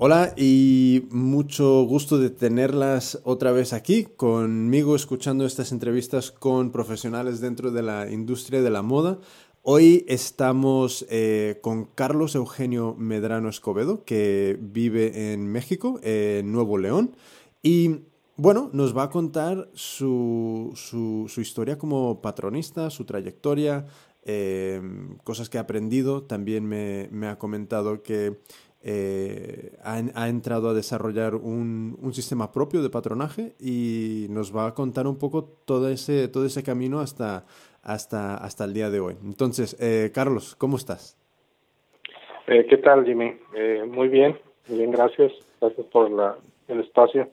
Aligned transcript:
Hola 0.00 0.32
y 0.36 1.08
mucho 1.10 1.82
gusto 1.82 2.18
de 2.18 2.30
tenerlas 2.30 3.20
otra 3.24 3.50
vez 3.50 3.72
aquí 3.72 4.04
conmigo 4.04 4.94
escuchando 4.94 5.44
estas 5.44 5.72
entrevistas 5.72 6.30
con 6.30 6.70
profesionales 6.70 7.40
dentro 7.40 7.72
de 7.72 7.82
la 7.82 8.08
industria 8.08 8.62
de 8.62 8.70
la 8.70 8.82
moda. 8.82 9.18
Hoy 9.62 10.04
estamos 10.06 11.04
eh, 11.10 11.58
con 11.62 11.86
Carlos 11.96 12.36
Eugenio 12.36 12.94
Medrano 12.96 13.48
Escobedo, 13.48 14.04
que 14.04 14.56
vive 14.60 15.32
en 15.32 15.50
México, 15.50 15.98
en 16.04 16.52
Nuevo 16.52 16.78
León, 16.78 17.16
y 17.60 18.02
bueno, 18.36 18.70
nos 18.72 18.96
va 18.96 19.02
a 19.02 19.10
contar 19.10 19.68
su, 19.74 20.70
su, 20.76 21.40
historia 21.40 21.76
como 21.76 22.22
patronista, 22.22 22.88
su 22.90 23.04
trayectoria, 23.04 23.86
eh, 24.22 24.80
cosas 25.24 25.50
que 25.50 25.58
ha 25.58 25.62
aprendido. 25.62 26.22
También 26.22 26.68
me 26.68 27.26
ha 27.26 27.36
comentado 27.36 28.04
que 28.04 28.38
eh, 28.80 29.76
ha, 29.82 30.28
entrado 30.28 30.68
a 30.68 30.74
desarrollar 30.74 31.34
un, 31.34 31.98
un, 32.00 32.14
sistema 32.14 32.52
propio 32.52 32.80
de 32.80 32.90
patronaje 32.90 33.54
y 33.58 34.26
nos 34.30 34.54
va 34.56 34.68
a 34.68 34.74
contar 34.74 35.08
un 35.08 35.18
poco 35.18 35.44
todo 35.64 35.88
ese, 35.88 36.28
todo 36.28 36.46
ese 36.46 36.62
camino 36.62 37.00
hasta, 37.00 37.44
hasta, 37.82 38.36
hasta 38.36 38.64
el 38.64 38.74
día 38.74 38.88
de 38.88 39.00
hoy. 39.00 39.16
Entonces, 39.24 39.76
eh, 39.80 40.10
Carlos, 40.14 40.54
¿cómo 40.54 40.76
estás? 40.76 41.18
Eh, 42.46 42.66
¿Qué 42.70 42.76
tal, 42.78 43.04
Jimmy? 43.04 43.36
muy 43.88 44.08
bien, 44.08 44.38
muy 44.68 44.78
bien, 44.78 44.92
gracias. 44.92 45.32
Gracias 45.60 45.86
por 45.88 46.08
la, 46.10 46.36
el 46.68 46.80
espacio. 46.80 47.28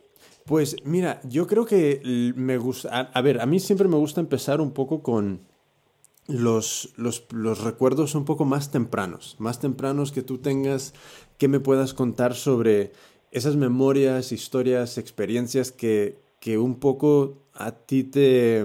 Pues 0.47 0.75
mira, 0.83 1.19
yo 1.23 1.45
creo 1.45 1.65
que 1.65 2.01
me 2.35 2.57
gusta, 2.57 3.11
a, 3.13 3.21
ver, 3.21 3.39
a 3.39 3.45
mí 3.45 3.59
siempre 3.59 3.87
me 3.87 3.97
gusta 3.97 4.19
empezar 4.19 4.61
un 4.61 4.73
poco 4.73 5.03
con 5.03 5.41
los, 6.27 6.93
los, 6.97 7.31
los, 7.33 7.63
recuerdos 7.63 8.15
un 8.15 8.25
poco 8.25 8.45
más 8.45 8.71
tempranos, 8.71 9.35
más 9.39 9.59
tempranos 9.59 10.11
que 10.11 10.21
tú 10.21 10.39
tengas, 10.39 10.93
que 11.37 11.47
me 11.47 11.59
puedas 11.59 11.93
contar 11.93 12.33
sobre 12.33 12.91
esas 13.31 13.55
memorias, 13.55 14.31
historias, 14.31 14.97
experiencias 14.97 15.71
que, 15.71 16.15
que 16.39 16.57
un 16.57 16.79
poco 16.79 17.37
a 17.53 17.71
ti 17.71 18.03
te, 18.03 18.63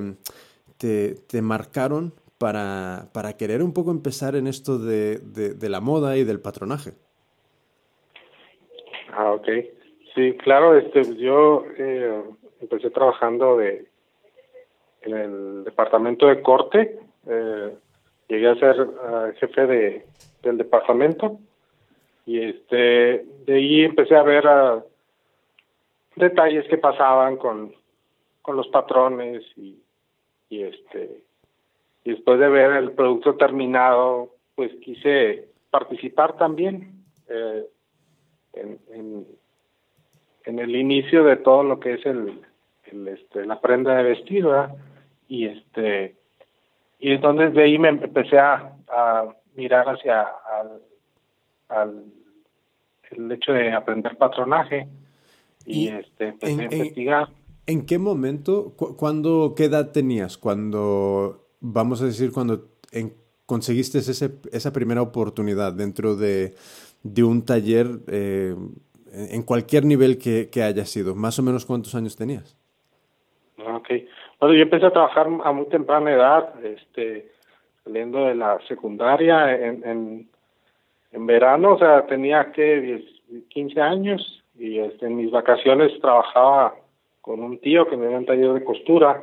te, 0.78 1.14
te 1.14 1.42
marcaron 1.42 2.14
para, 2.38 3.08
para, 3.12 3.34
querer 3.36 3.62
un 3.62 3.75
poco 3.75 3.91
empezar 3.91 4.34
en 4.36 4.47
esto 4.47 4.78
de, 4.78 5.19
de, 5.19 5.69
la 5.69 5.81
moda 5.81 6.16
y 6.16 6.25
del 6.25 6.41
patronaje. 6.41 6.92
Ah, 9.12 9.33
ok. 9.33 9.47
Sí, 10.14 10.33
claro, 10.38 10.78
este, 10.78 11.16
yo 11.16 11.64
eh, 11.77 12.22
empecé 12.61 12.91
trabajando 12.91 13.58
de 13.58 13.86
en 15.03 15.14
el 15.14 15.64
departamento 15.64 16.27
de 16.27 16.42
corte, 16.42 16.98
eh, 17.26 17.76
llegué 18.28 18.48
a 18.48 18.54
ser 18.56 18.80
uh, 18.80 19.32
jefe 19.38 19.66
de, 19.66 20.06
del 20.42 20.58
departamento 20.58 21.38
y 22.26 22.40
este 22.40 23.24
de 23.46 23.54
ahí 23.54 23.82
empecé 23.82 24.16
a 24.16 24.22
ver 24.22 24.46
uh, 24.46 24.82
detalles 26.16 26.66
que 26.68 26.78
pasaban 26.78 27.36
con, 27.36 27.74
con 28.42 28.56
los 28.56 28.68
patrones 28.68 29.42
y, 29.56 29.78
y 30.48 30.62
este 30.62 31.22
y 32.04 32.10
después 32.10 32.38
de 32.41 32.48
ver 32.48 32.72
el 32.72 32.92
producto 32.92 33.36
terminado 33.36 34.30
pues 34.54 34.72
quise 34.82 35.48
participar 35.70 36.36
también 36.36 37.04
eh, 37.28 37.66
en, 38.54 39.26
en 40.44 40.58
el 40.58 40.74
inicio 40.76 41.24
de 41.24 41.36
todo 41.36 41.62
lo 41.62 41.80
que 41.80 41.94
es 41.94 42.06
el, 42.06 42.41
el 42.84 43.08
este, 43.08 43.46
la 43.46 43.60
prenda 43.60 43.96
de 43.96 44.02
vestir, 44.02 44.46
Y 45.28 45.46
este, 45.46 46.16
y 47.01 47.12
entonces 47.12 47.55
de 47.55 47.62
ahí 47.62 47.79
me 47.79 47.89
empecé 47.89 48.39
a, 48.39 48.77
a 48.89 49.25
mirar 49.56 49.87
hacia 49.89 50.20
al, 50.20 50.83
al, 51.69 52.05
el 53.11 53.33
hecho 53.33 53.53
de 53.53 53.73
aprender 53.73 54.17
patronaje 54.17 54.87
y, 55.65 55.89
este, 55.89 56.28
empecé 56.28 56.61
a 56.61 56.65
investigar. 56.65 57.28
En, 57.67 57.87
qué 57.87 57.98
momento, 57.98 58.75
cuándo, 58.77 59.55
qué 59.56 59.65
edad 59.65 59.93
tenías 59.93 60.37
cuando, 60.39 61.47
vamos 61.60 62.03
a 62.03 62.06
decir, 62.06 62.33
cuando 62.33 62.69
en, 62.93 63.15
conseguiste 63.47 63.99
ese, 63.99 64.33
esa 64.53 64.72
primera 64.72 65.03
oportunidad 65.03 65.72
dentro 65.72 66.16
de, 66.16 66.55
de 67.03 67.25
un 67.25 67.44
taller 67.44 67.87
eh, 68.09 68.55
en 69.12 69.43
cualquier 69.43 69.84
nivel 69.84 70.19
que, 70.19 70.50
que 70.50 70.62
haya 70.62 70.84
sido. 70.84 71.15
¿Más 71.15 71.39
o 71.39 71.43
menos 71.43 71.66
cuántos 71.66 71.94
años 71.94 72.16
tenías? 72.16 72.56
Ok. 73.59 73.89
Bueno, 74.41 74.55
yo 74.55 74.62
empecé 74.62 74.87
a 74.87 74.91
trabajar 74.91 75.27
a 75.45 75.53
muy 75.53 75.67
temprana 75.67 76.12
edad, 76.12 76.65
este, 76.65 77.31
saliendo 77.84 78.25
de 78.25 78.34
la 78.34 78.59
secundaria 78.67 79.55
en, 79.55 80.27
en, 81.12 81.27
verano, 81.27 81.75
o 81.75 81.78
sea, 81.78 82.06
tenía 82.06 82.51
que 82.51 83.05
15 83.51 83.81
años 83.81 84.43
y 84.59 84.78
este, 84.78 85.06
en 85.06 85.17
mis 85.17 85.31
vacaciones 85.31 85.93
trabajaba 86.01 86.75
con 87.21 87.41
un 87.41 87.59
tío 87.59 87.87
que 87.87 87.99
me 87.99 88.09
dio 88.09 88.17
un 88.17 88.25
taller 88.25 88.55
de 88.55 88.65
costura 88.65 89.23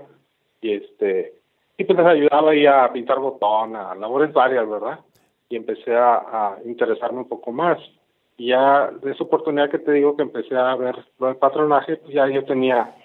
y 0.62 0.74
este 0.74 1.34
y 1.78 1.84
pues 1.84 1.98
ayudaba 2.00 2.52
ahí 2.52 2.66
a 2.66 2.92
pintar 2.92 3.20
botón, 3.20 3.76
a 3.76 3.96
labores 3.96 4.32
varias, 4.34 4.70
¿verdad? 4.70 5.00
Y 5.50 5.56
empecé 5.56 5.96
a, 5.96 6.16
a 6.16 6.58
interesarme 6.66 7.20
un 7.20 7.30
poco 7.30 7.52
más. 7.52 7.78
Y 8.38 8.48
ya 8.48 8.92
de 8.92 9.12
esa 9.12 9.24
oportunidad 9.24 9.70
que 9.70 9.80
te 9.80 9.92
digo 9.92 10.16
que 10.16 10.24
empecé 10.24 10.56
a 10.56 10.76
ver 10.76 10.96
lo 11.20 11.28
del 11.28 11.38
patronaje, 11.38 11.98
pues 11.98 12.14
ya 12.14 12.28
yo 12.28 12.44
tenía 12.46 12.96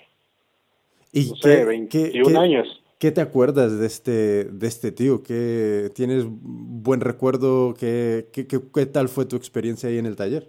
¿Y 1.13 1.31
no 1.31 1.37
sé, 1.37 1.65
21 1.65 2.41
años. 2.41 2.83
¿Qué 2.99 3.11
te 3.11 3.21
acuerdas 3.21 3.79
de 3.79 3.87
este, 3.87 4.45
de 4.45 4.67
este 4.67 4.93
tío? 4.93 5.23
¿Qué, 5.23 5.91
¿Tienes 5.95 6.25
buen 6.29 7.01
recuerdo? 7.01 7.75
¿Qué, 7.75 8.27
qué, 8.33 8.47
qué, 8.47 8.87
tal 8.87 9.09
fue 9.09 9.27
tu 9.27 9.35
experiencia 9.35 9.89
ahí 9.89 9.99
en 9.99 10.07
el 10.07 10.15
taller? 10.15 10.47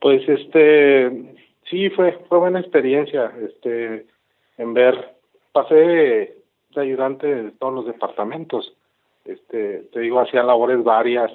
Pues 0.00 0.26
este, 0.26 1.36
sí, 1.70 1.90
fue, 1.90 2.18
fue 2.28 2.38
buena 2.38 2.60
experiencia, 2.60 3.30
este, 3.46 4.06
en 4.56 4.74
ver, 4.74 5.16
pasé 5.52 5.74
de 5.74 6.80
ayudante 6.80 7.26
de 7.26 7.50
todos 7.52 7.74
los 7.74 7.86
departamentos, 7.86 8.74
este, 9.26 9.80
te 9.92 10.00
digo, 10.00 10.18
hacía 10.18 10.42
labores 10.42 10.82
varias, 10.82 11.30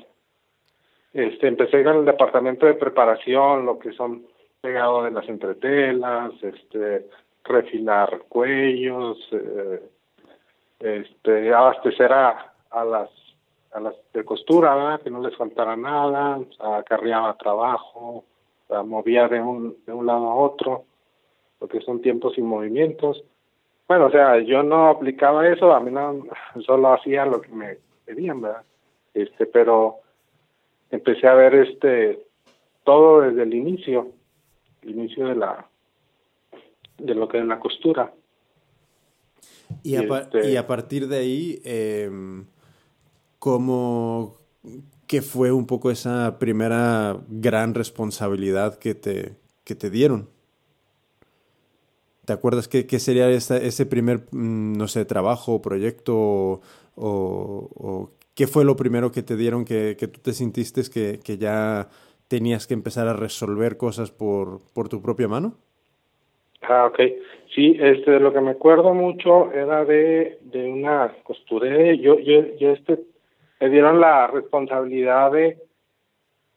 este, 1.14 1.48
empecé 1.48 1.84
con 1.84 1.98
el 1.98 2.06
departamento 2.06 2.66
de 2.66 2.74
preparación, 2.74 3.66
lo 3.66 3.80
que 3.80 3.94
son 3.94 4.26
pegado 4.68 5.04
de 5.04 5.12
las 5.12 5.30
entretelas, 5.30 6.34
este, 6.44 7.08
refilar 7.46 8.24
cuellos, 8.28 9.18
eh, 9.32 9.82
este, 10.80 11.54
abastecer 11.54 12.12
a, 12.12 12.54
las 12.72 13.10
a 13.72 13.80
las 13.80 13.96
de 14.14 14.26
costura, 14.26 15.00
que 15.02 15.10
no 15.10 15.22
les 15.22 15.38
faltara 15.38 15.78
nada, 15.78 16.40
acarreaba 16.60 17.38
trabajo, 17.38 18.26
movía 18.86 19.30
de 19.30 19.40
un, 19.40 19.78
de 19.86 19.94
un 19.94 20.06
lado 20.06 20.28
a 20.28 20.36
otro, 20.36 20.84
lo 21.62 21.68
que 21.70 21.80
son 21.80 22.02
tiempos 22.02 22.38
y 22.38 22.42
movimientos. 22.42 23.24
Bueno, 23.88 24.08
o 24.08 24.12
sea, 24.12 24.40
yo 24.40 24.64
no 24.64 24.90
aplicaba 24.90 25.48
eso, 25.48 25.74
a 25.74 25.80
mí 25.80 25.92
no, 25.92 26.26
solo 26.66 26.92
hacía 26.92 27.26
lo 27.26 27.40
que 27.40 27.54
me 27.54 27.78
pedían, 28.04 28.42
¿verdad? 28.42 28.64
Este, 29.14 29.46
pero 29.46 30.00
empecé 30.92 31.26
a 31.26 31.36
ver 31.36 31.56
este 31.56 32.20
todo 32.84 33.22
desde 33.22 33.44
el 33.44 33.54
inicio, 33.54 34.08
inicio 34.90 35.28
de 35.28 35.36
la 35.36 35.70
de 36.98 37.14
lo 37.14 37.28
que 37.28 37.40
es 37.40 37.46
la 37.46 37.60
costura. 37.60 38.14
Y 39.84 39.96
a, 39.96 40.02
este 40.02 40.52
y 40.52 40.56
a 40.56 40.66
partir 40.66 41.08
de 41.08 41.18
ahí, 41.18 41.62
eh, 41.64 42.10
¿cómo, 43.40 44.38
qué 45.06 45.22
fue 45.22 45.52
un 45.52 45.68
poco 45.68 45.92
esa 45.92 46.40
primera 46.40 47.18
gran 47.28 47.74
responsabilidad 47.74 48.78
que 48.80 48.96
te, 48.96 49.36
que 49.64 49.76
te 49.76 49.90
dieron? 49.90 50.30
¿Te 52.26 52.34
acuerdas 52.34 52.68
qué, 52.68 52.88
qué 52.88 53.00
sería 53.00 53.30
ese 53.30 53.86
primer, 53.86 54.28
mm, 54.32 54.74
no 54.74 54.88
sé, 54.88 55.06
trabajo, 55.06 55.62
proyecto 55.62 56.16
o, 56.16 56.62
o, 56.96 58.12
¿Qué 58.36 58.48
fue 58.48 58.66
lo 58.66 58.76
primero 58.76 59.12
que 59.12 59.24
te 59.24 59.36
dieron 59.36 59.66
que, 59.66 59.96
que 59.98 60.08
tú 60.08 60.20
te 60.20 60.34
sintiste 60.34 60.84
que, 60.92 61.20
que, 61.24 61.38
ya 61.40 61.90
tenías 62.28 62.68
que 62.68 62.74
empezar 62.74 63.08
a 63.08 63.14
resolver 63.14 63.78
cosas 63.78 64.12
por, 64.12 64.60
por 64.74 64.90
tu 64.90 65.02
propia 65.02 65.28
mano? 65.28 65.56
Ah, 66.62 66.86
ok. 66.86 67.00
Sí, 67.54 67.78
este, 67.80 68.20
lo 68.20 68.34
que 68.34 68.42
me 68.42 68.52
acuerdo 68.52 68.94
mucho 68.94 69.52
era 69.52 69.86
de, 69.86 70.40
de 70.42 70.70
una 70.70 71.14
costurera. 71.24 71.94
Yo, 71.96 72.20
yo, 72.20 72.46
yo, 72.58 72.72
este, 72.72 73.00
me 73.60 73.70
dieron 73.70 74.00
la 74.00 74.28
responsabilidad 74.28 75.32
de, 75.32 75.58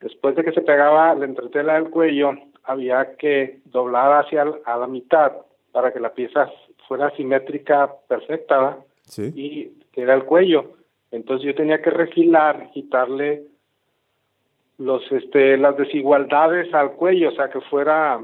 después 0.00 0.34
de 0.36 0.44
que 0.44 0.52
se 0.52 0.62
pegaba 0.62 1.14
la 1.14 1.24
entretela 1.24 1.74
del 1.74 1.90
cuello, 1.90 2.32
había 2.64 3.16
que 3.16 3.60
doblar 3.66 4.24
hacia 4.24 4.44
a 4.64 4.76
la 4.76 4.86
mitad 4.86 5.32
para 5.72 5.92
que 5.92 6.00
la 6.00 6.12
pieza 6.12 6.50
fuera 6.88 7.10
simétrica 7.16 7.92
perfecta, 8.08 8.78
Sí. 9.04 9.32
Y 9.34 9.82
que 9.90 10.02
era 10.02 10.14
el 10.14 10.24
cuello 10.24 10.76
entonces 11.10 11.46
yo 11.46 11.54
tenía 11.54 11.82
que 11.82 11.90
refilar, 11.90 12.70
quitarle 12.72 13.44
los 14.80 15.02
este 15.12 15.58
las 15.58 15.76
desigualdades 15.76 16.72
al 16.72 16.92
cuello, 16.92 17.28
o 17.28 17.32
sea, 17.32 17.50
que 17.50 17.60
fuera 17.60 18.18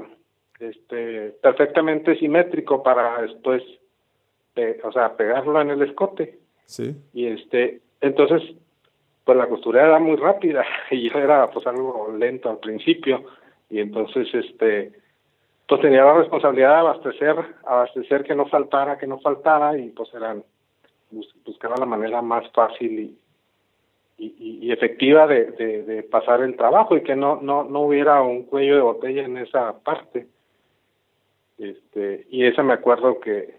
este 0.59 1.35
perfectamente 1.41 2.17
simétrico 2.17 2.81
para 2.81 3.21
después 3.21 3.63
o 4.83 4.91
sea, 4.91 5.15
pegarlo 5.15 5.61
en 5.61 5.69
el 5.69 5.83
escote. 5.83 6.39
Sí. 6.65 6.95
Y 7.13 7.27
este 7.27 7.81
entonces 8.01 8.41
pues 9.23 9.37
la 9.37 9.47
costura 9.47 9.85
era 9.85 9.99
muy 9.99 10.15
rápida 10.15 10.65
y 10.91 11.09
yo 11.09 11.19
era 11.19 11.49
pues 11.51 11.65
algo 11.67 12.11
lento 12.17 12.49
al 12.49 12.57
principio 12.57 13.23
y 13.69 13.79
entonces 13.79 14.27
este 14.33 14.93
pues 15.67 15.81
tenía 15.81 16.05
la 16.05 16.13
responsabilidad 16.13 16.69
de 16.69 16.79
abastecer, 16.79 17.35
abastecer 17.65 18.23
que 18.23 18.33
no 18.33 18.47
faltara, 18.47 18.97
que 18.97 19.05
no 19.05 19.19
faltara 19.19 19.77
y 19.77 19.89
pues 19.89 20.11
eran 20.13 20.43
buscar 21.45 21.77
la 21.77 21.85
manera 21.85 22.21
más 22.21 22.49
fácil 22.51 22.99
y, 22.99 23.17
y, 24.17 24.71
efectiva 24.71 25.27
de, 25.27 25.51
de, 25.51 26.03
pasar 26.03 26.41
el 26.41 26.55
trabajo 26.55 26.97
y 26.97 27.03
que 27.03 27.15
no, 27.15 27.39
no, 27.41 27.63
no 27.63 27.81
hubiera 27.81 28.21
un 28.21 28.43
cuello 28.43 28.75
de 28.75 28.81
botella 28.81 29.23
en 29.23 29.37
esa 29.37 29.79
parte. 29.79 30.27
Este, 31.57 32.27
y 32.29 32.45
esa 32.45 32.63
me 32.63 32.73
acuerdo 32.73 33.19
que, 33.19 33.55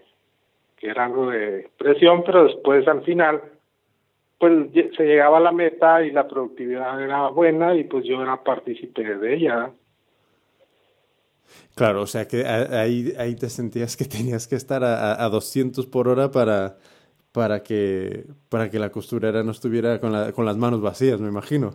que 0.77 0.87
era 0.87 1.05
algo 1.05 1.29
de 1.29 1.69
presión, 1.77 2.23
pero 2.25 2.45
después 2.45 2.87
al 2.87 3.03
final 3.03 3.41
pues 4.37 4.69
se 4.95 5.03
llegaba 5.03 5.37
a 5.37 5.41
la 5.41 5.51
meta 5.51 6.01
y 6.01 6.11
la 6.11 6.27
productividad 6.27 7.01
era 7.01 7.27
buena 7.27 7.75
y 7.75 7.83
pues 7.83 8.05
yo 8.05 8.21
era 8.21 8.41
partícipe 8.41 9.03
de 9.03 9.35
ella. 9.35 9.71
Claro, 11.75 12.03
o 12.03 12.07
sea 12.07 12.25
que 12.25 12.45
ahí, 12.45 13.13
ahí 13.17 13.35
te 13.35 13.49
sentías 13.49 13.97
que 13.97 14.05
tenías 14.05 14.47
que 14.47 14.55
estar 14.55 14.83
a, 14.83 15.21
a 15.23 15.29
200 15.29 15.85
por 15.87 16.07
hora 16.07 16.31
para, 16.31 16.77
para, 17.31 17.63
que, 17.63 18.25
para 18.49 18.69
que 18.69 18.79
la 18.79 18.91
costurera 18.91 19.43
no 19.43 19.51
estuviera 19.51 19.99
con, 19.99 20.11
la, 20.11 20.31
con 20.31 20.45
las 20.45 20.57
manos 20.57 20.81
vacías, 20.81 21.19
me 21.19 21.27
imagino. 21.27 21.71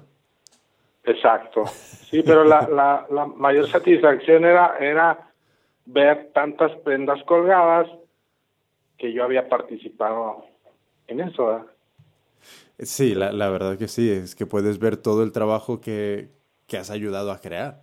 Exacto. 1.04 1.66
Sí, 1.66 2.22
pero 2.24 2.44
la, 2.44 2.68
la, 2.68 3.06
la 3.10 3.26
mayor 3.26 3.68
satisfacción 3.68 4.44
era, 4.44 4.76
era 4.78 5.30
ver 5.86 6.30
tantas 6.32 6.72
prendas 6.78 7.22
colgadas 7.24 7.88
que 8.98 9.12
yo 9.12 9.24
había 9.24 9.48
participado 9.48 10.44
en 11.06 11.20
eso. 11.20 11.66
Sí, 12.78 13.14
la, 13.14 13.32
la, 13.32 13.50
verdad 13.50 13.78
que 13.78 13.88
sí, 13.88 14.10
es 14.10 14.34
que 14.34 14.46
puedes 14.46 14.78
ver 14.78 14.96
todo 14.96 15.22
el 15.22 15.32
trabajo 15.32 15.80
que, 15.80 16.30
que 16.66 16.76
has 16.76 16.90
ayudado 16.90 17.30
a 17.30 17.40
crear. 17.40 17.82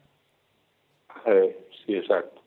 Eh, 1.25 1.67
sí, 1.85 1.95
exacto. 1.95 2.41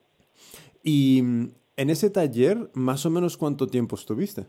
Y 0.82 1.22
mm, 1.22 1.48
en 1.76 1.90
ese 1.90 2.10
taller, 2.10 2.70
más 2.74 3.06
o 3.06 3.10
menos 3.10 3.36
cuánto 3.36 3.66
tiempo 3.66 3.96
estuviste? 3.96 4.46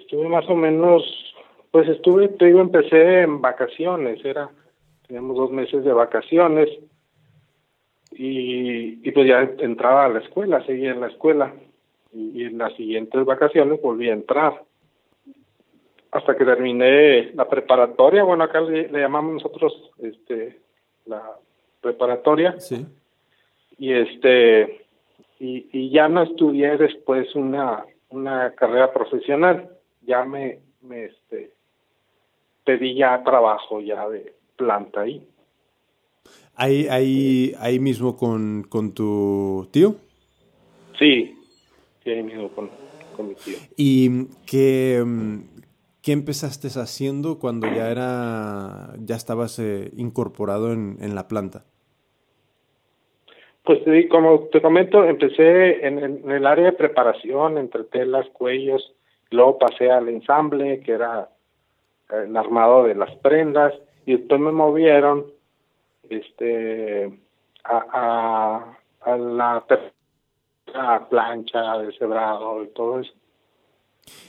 Estuve 0.00 0.28
más 0.28 0.48
o 0.48 0.54
menos, 0.54 1.02
pues 1.70 1.88
estuve, 1.88 2.28
te 2.28 2.46
digo, 2.46 2.60
empecé 2.60 3.22
en 3.22 3.40
vacaciones, 3.40 4.24
era, 4.24 4.50
teníamos 5.06 5.36
dos 5.36 5.50
meses 5.50 5.84
de 5.84 5.92
vacaciones 5.92 6.68
y, 8.12 9.06
y 9.06 9.10
pues 9.12 9.28
ya 9.28 9.40
entraba 9.58 10.06
a 10.06 10.08
la 10.08 10.20
escuela, 10.20 10.64
seguía 10.64 10.92
en 10.92 11.00
la 11.00 11.08
escuela 11.08 11.52
y, 12.12 12.42
y 12.42 12.44
en 12.44 12.58
las 12.58 12.74
siguientes 12.74 13.24
vacaciones 13.24 13.80
volví 13.82 14.08
a 14.08 14.14
entrar 14.14 14.62
hasta 16.10 16.36
que 16.36 16.44
terminé 16.44 17.32
la 17.34 17.48
preparatoria, 17.48 18.22
bueno, 18.24 18.44
acá 18.44 18.60
le, 18.60 18.88
llamamos 18.88 19.34
nosotros 19.34 19.90
este 19.98 20.58
la 21.06 21.22
preparatoria. 21.80 22.58
Sí. 22.60 22.86
Y 23.78 23.92
este 23.92 24.86
y, 25.38 25.68
y 25.72 25.90
ya 25.90 26.08
no 26.08 26.22
estudié 26.22 26.76
después 26.76 27.34
una 27.34 27.84
una 28.10 28.52
carrera 28.52 28.92
profesional, 28.92 29.70
ya 30.08 30.24
me 30.24 30.58
me 30.80 31.04
este 31.04 31.52
pedí 32.64 32.96
ya 32.96 33.22
trabajo 33.22 33.80
ya 33.80 34.08
de 34.08 34.34
planta 34.56 35.02
ahí. 35.02 35.24
Ahí 36.56 36.88
ahí 36.88 37.54
ahí 37.60 37.78
mismo 37.78 38.16
con 38.16 38.64
con 38.68 38.92
tu 38.92 39.68
tío? 39.70 39.94
Sí. 40.98 41.36
Sí, 42.02 42.10
ahí 42.10 42.22
mismo 42.22 42.48
con 42.48 42.70
con 43.14 43.28
mi 43.28 43.34
tío. 43.34 43.58
¿Y 43.76 44.26
qué, 44.46 45.04
¿Qué 46.02 46.12
empezaste 46.12 46.68
haciendo 46.68 47.38
cuando 47.38 47.66
ya 47.66 47.90
era, 47.90 48.94
ya 48.98 49.14
estabas 49.14 49.58
eh, 49.58 49.90
incorporado 49.96 50.72
en, 50.72 50.96
en, 51.00 51.14
la 51.14 51.28
planta? 51.28 51.64
Pues 53.64 53.80
como 54.08 54.44
te 54.50 54.62
comento, 54.62 55.04
empecé 55.04 55.86
en, 55.86 55.98
en, 55.98 56.30
el 56.30 56.46
área 56.46 56.66
de 56.66 56.72
preparación, 56.72 57.58
entre 57.58 57.84
telas, 57.84 58.26
cuellos, 58.30 58.94
luego 59.30 59.58
pasé 59.58 59.90
al 59.90 60.08
ensamble, 60.08 60.80
que 60.80 60.92
era 60.92 61.28
el 62.10 62.36
armado 62.36 62.84
de 62.84 62.94
las 62.94 63.14
prendas, 63.16 63.74
y 64.06 64.16
después 64.16 64.40
me 64.40 64.52
movieron 64.52 65.26
este 66.08 67.18
a, 67.64 68.74
a, 69.02 69.16
la 69.16 69.64
plancha, 71.08 71.78
deshebrado 71.78 72.62
y 72.62 72.68
todo 72.68 73.00
eso 73.00 73.12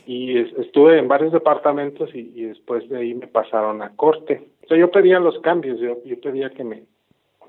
y 0.06 0.38
estuve 0.38 1.00
en 1.00 1.08
varios 1.08 1.32
departamentos 1.32 2.10
y, 2.14 2.44
después 2.46 2.88
de 2.90 2.98
ahí 2.98 3.14
me 3.14 3.28
pasaron 3.28 3.82
a 3.82 3.96
corte. 3.96 4.50
O 4.64 4.68
sea, 4.68 4.78
yo 4.78 4.92
pedía 4.92 5.20
los 5.20 5.40
cambios, 5.40 5.80
yo, 5.80 6.04
yo 6.04 6.20
pedía 6.20 6.50
que 6.50 6.64
me 6.64 6.84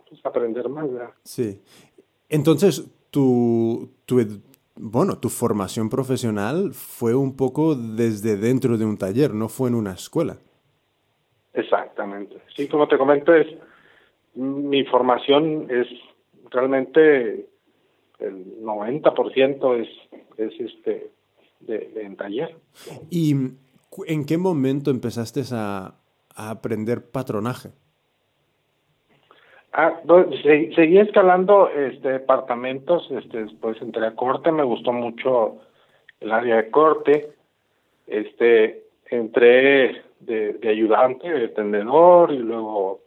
pues, 0.08 0.24
aprender 0.24 0.68
más. 0.68 0.92
¿verdad? 0.92 1.10
Sí. 1.24 1.60
Entonces, 2.28 2.86
tu, 3.10 3.90
tu, 4.04 4.20
bueno, 4.82 5.18
tu 5.18 5.28
formación 5.28 5.90
profesional 5.90 6.72
fue 6.72 7.14
un 7.14 7.36
poco 7.36 7.74
desde 7.74 8.36
dentro 8.36 8.78
de 8.78 8.84
un 8.86 8.96
taller, 8.96 9.34
no 9.34 9.48
fue 9.48 9.68
en 9.68 9.74
una 9.74 9.92
escuela. 9.92 10.38
Exactamente. 11.52 12.36
Sí, 12.56 12.68
como 12.68 12.88
te 12.88 12.96
comento, 12.96 13.34
es 13.34 13.46
mi 14.34 14.84
formación 14.84 15.66
es 15.70 15.86
realmente 16.50 17.48
el 18.18 18.62
90% 18.62 19.80
es, 19.80 19.88
es 20.36 20.60
este 20.60 21.10
de, 21.60 21.92
en 21.96 22.16
taller. 22.16 22.56
¿Y 23.10 23.34
en 24.06 24.24
qué 24.24 24.38
momento 24.38 24.90
empezaste 24.90 25.42
a, 25.52 25.94
a 26.34 26.50
aprender 26.50 27.10
patronaje? 27.10 27.70
Ah, 29.72 30.00
seguí 30.74 30.98
escalando 30.98 31.68
este, 31.68 32.10
departamentos, 32.10 33.08
este, 33.10 33.44
después 33.44 33.80
entré 33.80 34.04
a 34.04 34.16
corte, 34.16 34.50
me 34.50 34.64
gustó 34.64 34.92
mucho 34.92 35.58
el 36.18 36.32
área 36.32 36.56
de 36.56 36.70
corte, 36.70 37.32
este, 38.08 38.82
entré 39.06 40.02
de, 40.18 40.58
ayudante, 40.68 41.28
de 41.28 41.48
tendedor 41.48 42.32
y 42.32 42.38
luego 42.38 43.00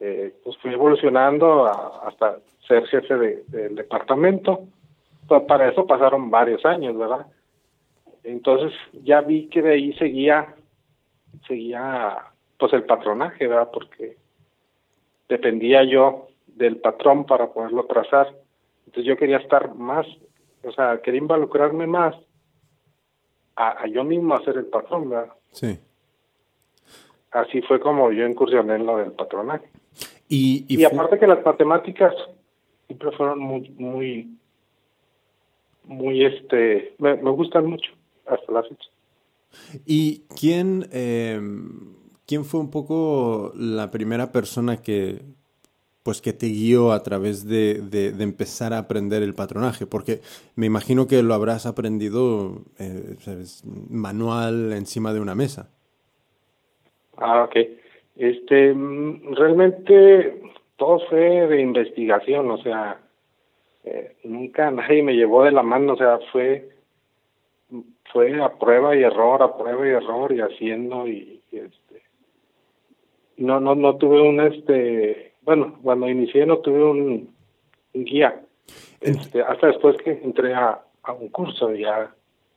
eh, 0.00 0.32
pues 0.42 0.56
fui 0.58 0.72
evolucionando 0.72 1.66
hasta 1.66 2.38
ser 2.66 2.86
jefe 2.86 3.16
de, 3.16 3.44
del 3.48 3.74
departamento. 3.74 4.60
Pues 5.28 5.42
para 5.42 5.68
eso 5.68 5.86
pasaron 5.86 6.30
varios 6.30 6.64
años, 6.64 6.96
¿verdad? 6.96 7.26
Entonces 8.24 8.72
ya 9.04 9.20
vi 9.20 9.48
que 9.48 9.60
de 9.60 9.72
ahí 9.72 9.92
seguía, 9.94 10.54
seguía 11.46 12.16
pues 12.58 12.72
el 12.72 12.84
patronaje, 12.84 13.46
¿verdad? 13.46 13.70
Porque 13.72 14.16
dependía 15.28 15.84
yo 15.84 16.28
del 16.46 16.76
patrón 16.78 17.26
para 17.26 17.52
poderlo 17.52 17.84
trazar. 17.86 18.34
Entonces 18.86 19.04
yo 19.04 19.16
quería 19.16 19.38
estar 19.38 19.74
más, 19.74 20.06
o 20.62 20.72
sea, 20.72 21.00
quería 21.02 21.20
involucrarme 21.20 21.86
más 21.86 22.14
a, 23.56 23.86
yo 23.86 24.04
mismo 24.04 24.34
hacer 24.34 24.56
el 24.56 24.66
patrón, 24.66 25.10
¿verdad? 25.10 25.32
Sí. 25.52 25.78
Así 27.30 27.62
fue 27.62 27.80
como 27.80 28.12
yo 28.12 28.26
incursioné 28.26 28.76
en 28.76 28.86
lo 28.86 28.98
del 28.98 29.12
patronaje. 29.12 29.68
Y, 30.28 30.64
y, 30.68 30.84
aparte 30.84 31.18
que 31.18 31.26
las 31.26 31.44
matemáticas 31.44 32.14
siempre 32.86 33.12
fueron 33.12 33.38
muy, 33.38 33.70
muy, 33.70 34.36
muy, 35.84 36.24
este, 36.24 36.94
me 36.98 37.14
gustan 37.30 37.66
mucho 37.66 37.92
hasta 38.26 38.52
la 38.52 38.62
fecha. 38.62 38.88
¿Y 39.84 40.24
quién, 40.38 40.88
eh, 40.92 41.40
quién 42.26 42.44
fue 42.44 42.60
un 42.60 42.70
poco 42.70 43.52
la 43.56 43.90
primera 43.90 44.32
persona 44.32 44.82
que, 44.82 45.20
pues, 46.02 46.20
que 46.20 46.32
te 46.32 46.46
guió 46.46 46.92
a 46.92 47.02
través 47.02 47.46
de, 47.46 47.80
de, 47.80 48.22
empezar 48.22 48.72
a 48.72 48.78
aprender 48.78 49.22
el 49.22 49.34
patronaje? 49.34 49.86
Porque 49.86 50.20
me 50.54 50.66
imagino 50.66 51.06
que 51.06 51.22
lo 51.22 51.34
habrás 51.34 51.66
aprendido 51.66 52.62
eh, 52.78 53.16
manual 53.88 54.72
encima 54.72 55.12
de 55.12 55.20
una 55.20 55.34
mesa. 55.34 55.70
Ah, 57.16 57.44
ok. 57.44 57.56
Este, 58.16 58.74
mm, 58.74 59.34
realmente 59.34 60.42
todo 60.76 61.00
fue 61.08 61.46
de 61.46 61.60
investigación, 61.60 62.50
o 62.50 62.58
sea, 62.58 62.98
eh, 63.84 64.16
nunca 64.24 64.70
nadie 64.72 65.02
me 65.02 65.14
llevó 65.14 65.44
de 65.44 65.52
la 65.52 65.62
mano, 65.62 65.94
o 65.94 65.96
sea, 65.96 66.18
fue 66.32 66.76
fue 68.12 68.40
a 68.42 68.48
prueba 68.50 68.96
y 68.96 69.02
error, 69.02 69.42
a 69.42 69.56
prueba 69.56 69.86
y 69.86 69.90
error 69.90 70.32
y 70.32 70.40
haciendo 70.40 71.06
y, 71.06 71.42
este 71.52 71.85
no 73.36 73.60
no 73.60 73.74
no 73.74 73.96
tuve 73.96 74.20
un 74.20 74.40
este 74.40 75.34
bueno 75.42 75.78
cuando 75.82 76.08
inicié 76.08 76.46
no 76.46 76.58
tuve 76.58 76.84
un, 76.84 77.34
guía. 77.92 78.42
Este 79.00 79.42
hasta 79.42 79.68
después 79.68 79.96
que 80.02 80.12
entré 80.22 80.54
a, 80.54 80.82
a 81.02 81.12
un 81.12 81.28
curso 81.28 81.74
ya 81.74 82.14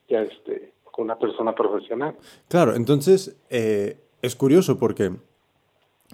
ya 0.07 0.21
este 0.21 0.73
con 0.83 1.05
una 1.05 1.17
persona 1.17 1.53
profesional. 1.53 2.15
Claro 2.47 2.75
entonces 2.75 3.37
eh, 3.49 3.97
es 4.21 4.35
curioso 4.35 4.77
porque 4.77 5.11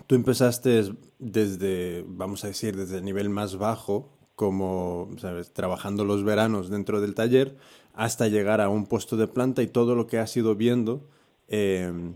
tú 0.07 0.15
empezaste 0.15 0.83
desde 1.19 2.03
vamos 2.07 2.43
a 2.43 2.47
decir 2.47 2.75
desde 2.75 2.97
el 2.97 3.05
nivel 3.05 3.29
más 3.29 3.57
bajo 3.57 4.09
como 4.35 5.09
sabes 5.17 5.53
trabajando 5.53 6.03
los 6.03 6.23
veranos 6.23 6.69
dentro 6.69 7.01
del 7.01 7.15
taller 7.15 7.55
hasta 7.95 8.27
llegar 8.27 8.61
a 8.61 8.69
un 8.69 8.85
puesto 8.85 9.17
de 9.17 9.27
planta 9.27 9.61
y 9.63 9.67
todo 9.67 9.95
lo 9.95 10.05
que 10.05 10.19
has 10.19 10.35
ido 10.35 10.55
viendo, 10.55 11.07
em, 11.47 12.15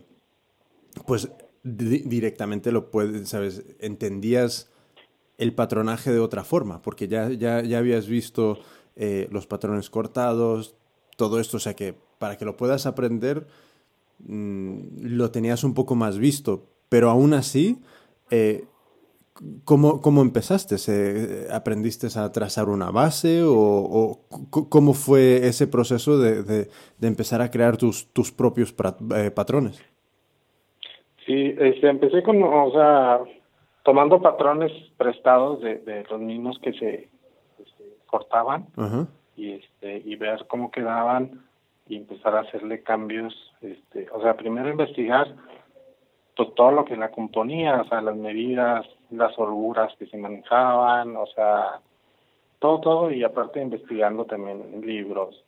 pues 1.08 1.30
directamente 1.78 2.72
lo 2.72 2.92
puedes, 2.92 3.30
¿sabes? 3.30 3.64
Entendías 3.80 4.70
el 5.38 5.54
patronaje 5.54 6.12
de 6.12 6.20
otra 6.20 6.44
forma, 6.44 6.82
porque 6.82 7.08
ya, 7.08 7.30
ya, 7.30 7.62
ya 7.62 7.78
habías 7.78 8.08
visto 8.08 8.60
eh, 8.96 9.28
los 9.32 9.48
patrones 9.48 9.90
cortados, 9.90 10.76
todo 11.16 11.40
esto, 11.40 11.58
o 11.58 11.60
sea 11.60 11.76
que 11.76 11.96
para 12.18 12.38
que 12.38 12.44
lo 12.44 12.58
puedas 12.58 12.86
aprender 12.86 13.48
mm, 14.20 14.80
lo 15.02 15.32
tenías 15.32 15.64
un 15.64 15.74
poco 15.74 15.96
más 15.96 16.18
visto, 16.18 16.68
pero 16.90 17.10
aún 17.10 17.34
así, 17.34 17.82
eh, 18.30 18.66
¿cómo, 19.64 20.02
¿cómo, 20.02 20.22
empezaste? 20.22 20.76
¿Aprendiste 21.52 22.08
a 22.20 22.32
trazar 22.32 22.68
una 22.68 22.92
base 22.92 23.42
o, 23.46 24.26
cómo 24.50 24.94
fue 24.94 25.48
ese 25.48 25.68
proceso 25.68 26.20
de, 26.20 26.44
de, 26.44 26.68
empezar 27.02 27.42
a 27.42 27.50
crear 27.50 27.78
tus, 27.78 28.08
tus 28.12 28.32
propios 28.32 28.76
eh, 29.16 29.32
patrones? 29.32 29.80
Sí, 31.30 31.56
este, 31.60 31.88
empecé 31.88 32.24
con, 32.24 32.42
o 32.42 32.72
sea, 32.72 33.20
tomando 33.84 34.20
patrones 34.20 34.72
prestados 34.98 35.62
de, 35.62 35.76
de 35.76 36.04
los 36.10 36.20
mismos 36.20 36.58
que 36.58 36.74
se, 36.74 37.08
cortaban. 38.08 38.66
Y 39.36 39.52
este 39.52 40.02
y 40.04 40.16
ver 40.16 40.48
cómo 40.48 40.72
quedaban 40.72 41.46
y 41.88 41.98
empezar 41.98 42.36
a 42.36 42.40
hacerle 42.40 42.82
cambios, 42.82 43.36
este, 43.62 44.08
o 44.12 44.24
sea, 44.24 44.36
primero 44.38 44.70
investigar 44.70 45.28
pues, 46.36 46.50
todo 46.56 46.72
lo 46.72 46.84
que 46.84 46.98
la 46.98 47.12
componía, 47.12 47.82
o 47.82 47.86
sea, 47.86 48.02
las 48.02 48.16
medidas, 48.16 48.88
las 49.12 49.38
holguras 49.38 49.96
que 50.00 50.08
se 50.08 50.18
manejaban, 50.18 51.16
o 51.16 51.28
sea, 51.28 51.80
todo, 52.58 52.80
todo, 52.80 53.12
y 53.12 53.24
aparte 53.24 53.62
investigando 53.62 54.26
también 54.26 54.82
libros, 54.82 55.44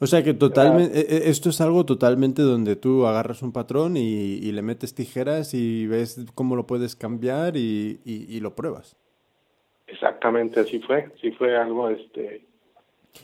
o 0.00 0.06
sea 0.06 0.22
que 0.22 0.34
totalmente, 0.34 0.98
e, 0.98 1.28
esto 1.30 1.50
es 1.50 1.60
algo 1.60 1.84
totalmente 1.84 2.42
donde 2.42 2.76
tú 2.76 3.06
agarras 3.06 3.42
un 3.42 3.52
patrón 3.52 3.96
y, 3.96 4.40
le 4.52 4.62
metes 4.62 4.94
tijeras 4.94 5.54
y 5.54 5.86
ves 5.86 6.24
cómo 6.34 6.56
lo 6.56 6.66
puedes 6.66 6.96
cambiar 6.96 7.56
y, 7.56 8.00
y, 8.04 8.40
lo 8.40 8.54
pruebas. 8.54 8.96
Exactamente, 9.86 10.60
así 10.60 10.80
fue, 10.80 11.10
sí 11.20 11.30
fue 11.32 11.56
algo, 11.56 11.88
este... 11.88 12.46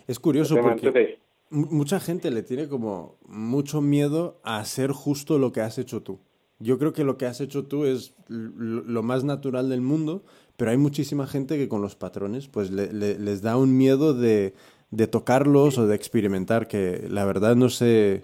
Es 0.07 0.19
curioso 0.19 0.57
porque 0.61 1.19
mucha 1.51 2.01
gente 2.01 2.31
le 2.31 2.43
tiene 2.43 2.69
como 2.69 3.17
mucho 3.27 3.81
miedo 3.81 4.41
a 4.43 4.59
hacer 4.59 4.91
justo 4.91 5.39
lo 5.39 5.53
que 5.53 5.61
has 5.61 5.79
hecho 5.79 6.03
tú. 6.03 6.19
Yo 6.59 6.79
creo 6.79 6.93
que 6.93 7.05
lo 7.05 7.19
que 7.19 7.27
has 7.27 7.41
hecho 7.41 7.67
tú 7.67 7.85
es 7.85 8.15
lo 8.29 9.03
más 9.03 9.25
natural 9.25 9.69
del 9.69 9.81
mundo, 9.81 10.25
pero 10.57 10.71
hay 10.71 10.77
muchísima 10.77 11.27
gente 11.27 11.57
que 11.57 11.69
con 11.69 11.83
los 11.83 11.97
patrones 11.97 12.49
pues 12.49 12.71
les 12.71 13.43
da 13.43 13.57
un 13.57 13.77
miedo 13.77 14.15
de, 14.15 14.55
de 14.95 15.07
tocarlos 15.09 15.77
o 15.79 15.87
de 15.87 15.97
experimentar, 15.97 16.69
que 16.69 17.07
la 17.09 17.25
verdad 17.25 17.57
no 17.57 17.69
sé, 17.69 18.23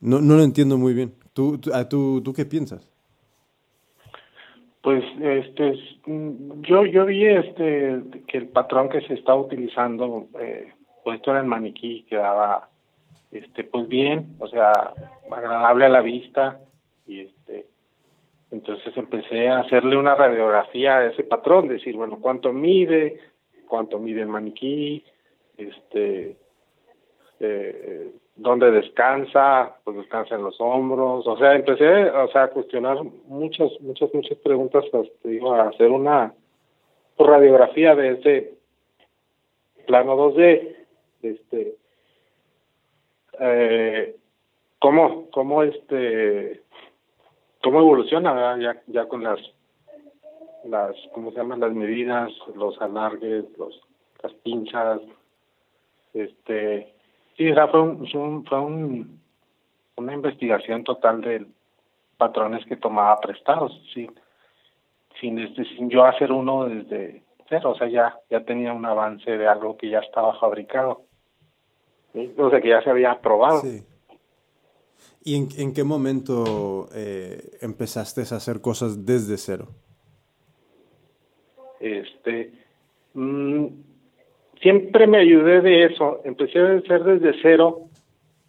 no, 0.00 0.20
no 0.20 0.36
lo 0.36 0.42
entiendo 0.42 0.76
muy 0.76 0.92
bien. 0.92 1.14
¿Tú, 1.32 1.60
ah, 1.72 1.88
tú, 1.88 2.22
tú, 2.22 2.32
qué 2.32 2.44
piensas? 2.44 2.90
Pues 4.82 5.02
este 5.20 5.78
yo 6.68 6.84
yo 6.84 7.06
vi 7.06 7.24
este 7.24 8.02
que 8.26 8.38
el 8.38 8.48
patrón 8.48 8.90
que 8.90 9.00
se 9.00 9.14
está 9.14 9.34
utilizando 9.34 10.28
eh, 10.38 10.74
pues 11.02 11.16
esto 11.16 11.30
era 11.30 11.40
el 11.40 11.46
maniquí 11.46 12.02
quedaba 12.02 12.68
este 13.32 13.64
pues 13.64 13.88
bien, 13.88 14.36
o 14.38 14.46
sea, 14.46 14.92
agradable 15.30 15.86
a 15.86 15.88
la 15.88 16.02
vista 16.02 16.60
y 17.06 17.20
este 17.20 17.66
entonces 18.50 18.94
empecé 18.96 19.48
a 19.48 19.60
hacerle 19.60 19.96
una 19.96 20.14
radiografía 20.14 20.98
a 20.98 21.06
ese 21.06 21.24
patrón, 21.24 21.66
decir, 21.66 21.96
bueno, 21.96 22.18
cuánto 22.20 22.52
mide, 22.52 23.18
cuánto 23.66 23.98
mide 23.98 24.20
el 24.20 24.28
maniquí, 24.28 25.02
este 25.56 26.36
eh, 27.40 28.12
dónde 28.36 28.70
descansa, 28.70 29.76
pues 29.84 29.96
descansa 29.96 30.34
en 30.34 30.42
los 30.42 30.60
hombros, 30.60 31.26
o 31.26 31.36
sea, 31.38 31.54
empecé, 31.54 32.10
o 32.10 32.28
sea, 32.28 32.44
a 32.44 32.50
cuestionar 32.50 32.98
muchas, 33.26 33.70
muchas, 33.80 34.12
muchas 34.12 34.38
preguntas, 34.38 34.84
pues, 34.90 35.10
te 35.22 35.28
digo, 35.28 35.54
a 35.54 35.68
hacer 35.68 35.90
una 35.90 36.34
radiografía 37.18 37.94
de 37.94 38.10
ese 38.12 38.54
plano 39.86 40.16
2D, 40.16 40.76
este, 41.22 41.76
eh, 43.40 44.16
cómo, 44.78 45.30
cómo 45.30 45.62
este, 45.62 46.62
cómo 47.62 47.80
evoluciona 47.80 48.58
ya, 48.58 48.82
ya 48.88 49.06
con 49.06 49.22
las, 49.22 49.40
las, 50.64 50.96
¿cómo 51.12 51.30
se 51.30 51.38
llaman? 51.38 51.60
Las 51.60 51.72
medidas, 51.72 52.32
los 52.56 52.80
alargues, 52.80 53.44
los, 53.58 53.80
las 54.22 54.32
pinzas, 54.34 55.00
este, 56.14 56.94
sí, 57.36 57.52
fue, 57.70 57.80
un, 57.82 58.44
fue 58.46 58.60
un, 58.60 59.20
una 59.96 60.14
investigación 60.14 60.84
total 60.84 61.20
de 61.20 61.46
patrones 62.16 62.64
que 62.66 62.76
tomaba 62.76 63.20
prestados, 63.20 63.72
sin, 63.92 64.12
sin, 65.20 65.38
este, 65.38 65.64
sin 65.76 65.90
yo 65.90 66.04
hacer 66.04 66.32
uno 66.32 66.66
desde 66.66 67.22
cero, 67.48 67.72
o 67.72 67.76
sea, 67.76 67.88
ya, 67.88 68.18
ya 68.30 68.44
tenía 68.44 68.72
un 68.72 68.86
avance 68.86 69.30
de 69.30 69.46
algo 69.46 69.76
que 69.76 69.90
ya 69.90 69.98
estaba 69.98 70.38
fabricado, 70.38 71.02
o 72.38 72.50
sea, 72.50 72.60
que 72.60 72.68
ya 72.68 72.82
se 72.82 72.90
había 72.90 73.20
probado. 73.20 73.62
¿Y 75.24 75.36
en, 75.36 75.48
en 75.56 75.72
qué 75.72 75.84
momento 75.84 76.88
eh, 76.94 77.58
empezaste 77.60 78.20
a 78.20 78.36
hacer 78.36 78.60
cosas 78.60 79.04
desde 79.04 79.36
cero? 79.36 79.68
Este, 81.80 82.52
mmm, 83.14 83.66
siempre 84.64 85.06
me 85.06 85.18
ayudé 85.18 85.60
de 85.60 85.84
eso. 85.84 86.22
Empecé 86.24 86.58
a 86.58 86.78
hacer 86.78 87.04
desde 87.04 87.38
cero 87.42 87.82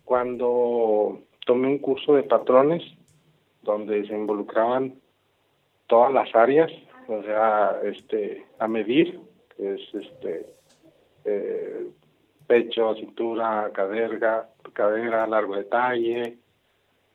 cuando 0.06 1.20
tomé 1.46 1.68
un 1.68 1.80
curso 1.80 2.16
de 2.16 2.24
patrones 2.24 2.82
donde 3.64 4.08
se 4.08 4.14
involucraban 4.14 4.96
todas 5.88 6.14
las 6.14 6.34
áreas, 6.34 6.72
o 7.10 7.22
sea, 7.22 7.80
este, 7.84 8.46
a 8.60 8.68
medir, 8.68 9.20
que 9.58 9.74
es 9.74 9.82
este, 9.94 10.46
eh, 11.26 11.88
pecho, 12.48 12.96
cintura, 12.96 13.70
cadera, 13.74 14.50
cadera, 14.72 15.28
largo 15.28 15.58
detalle. 15.58 16.38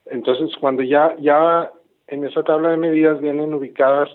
Entonces, 0.07 0.55
cuando 0.61 0.83
ya, 0.83 1.17
ya 1.19 1.73
en 2.07 2.27
esa 2.27 2.43
tabla 2.43 2.71
de 2.71 2.77
medidas 2.77 3.19
vienen 3.21 3.55
ubicadas 3.55 4.11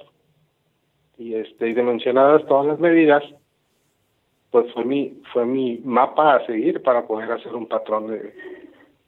y 1.18 1.34
este, 1.34 1.70
y 1.70 1.74
dimensionadas 1.74 2.46
todas 2.46 2.68
las 2.68 2.80
medidas, 2.80 3.24
pues 4.55 4.71
fue 4.71 4.85
mi, 4.85 5.21
fue 5.33 5.45
mi 5.45 5.81
mapa 5.83 6.35
a 6.35 6.45
seguir 6.45 6.81
para 6.81 7.05
poder 7.05 7.29
hacer 7.29 7.53
un 7.53 7.67
patrón 7.67 8.07
de, 8.07 8.33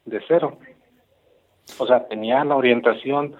de 0.04 0.20
cero. 0.28 0.58
O 1.78 1.86
sea, 1.86 2.06
tenía 2.06 2.44
la 2.44 2.54
orientación 2.54 3.34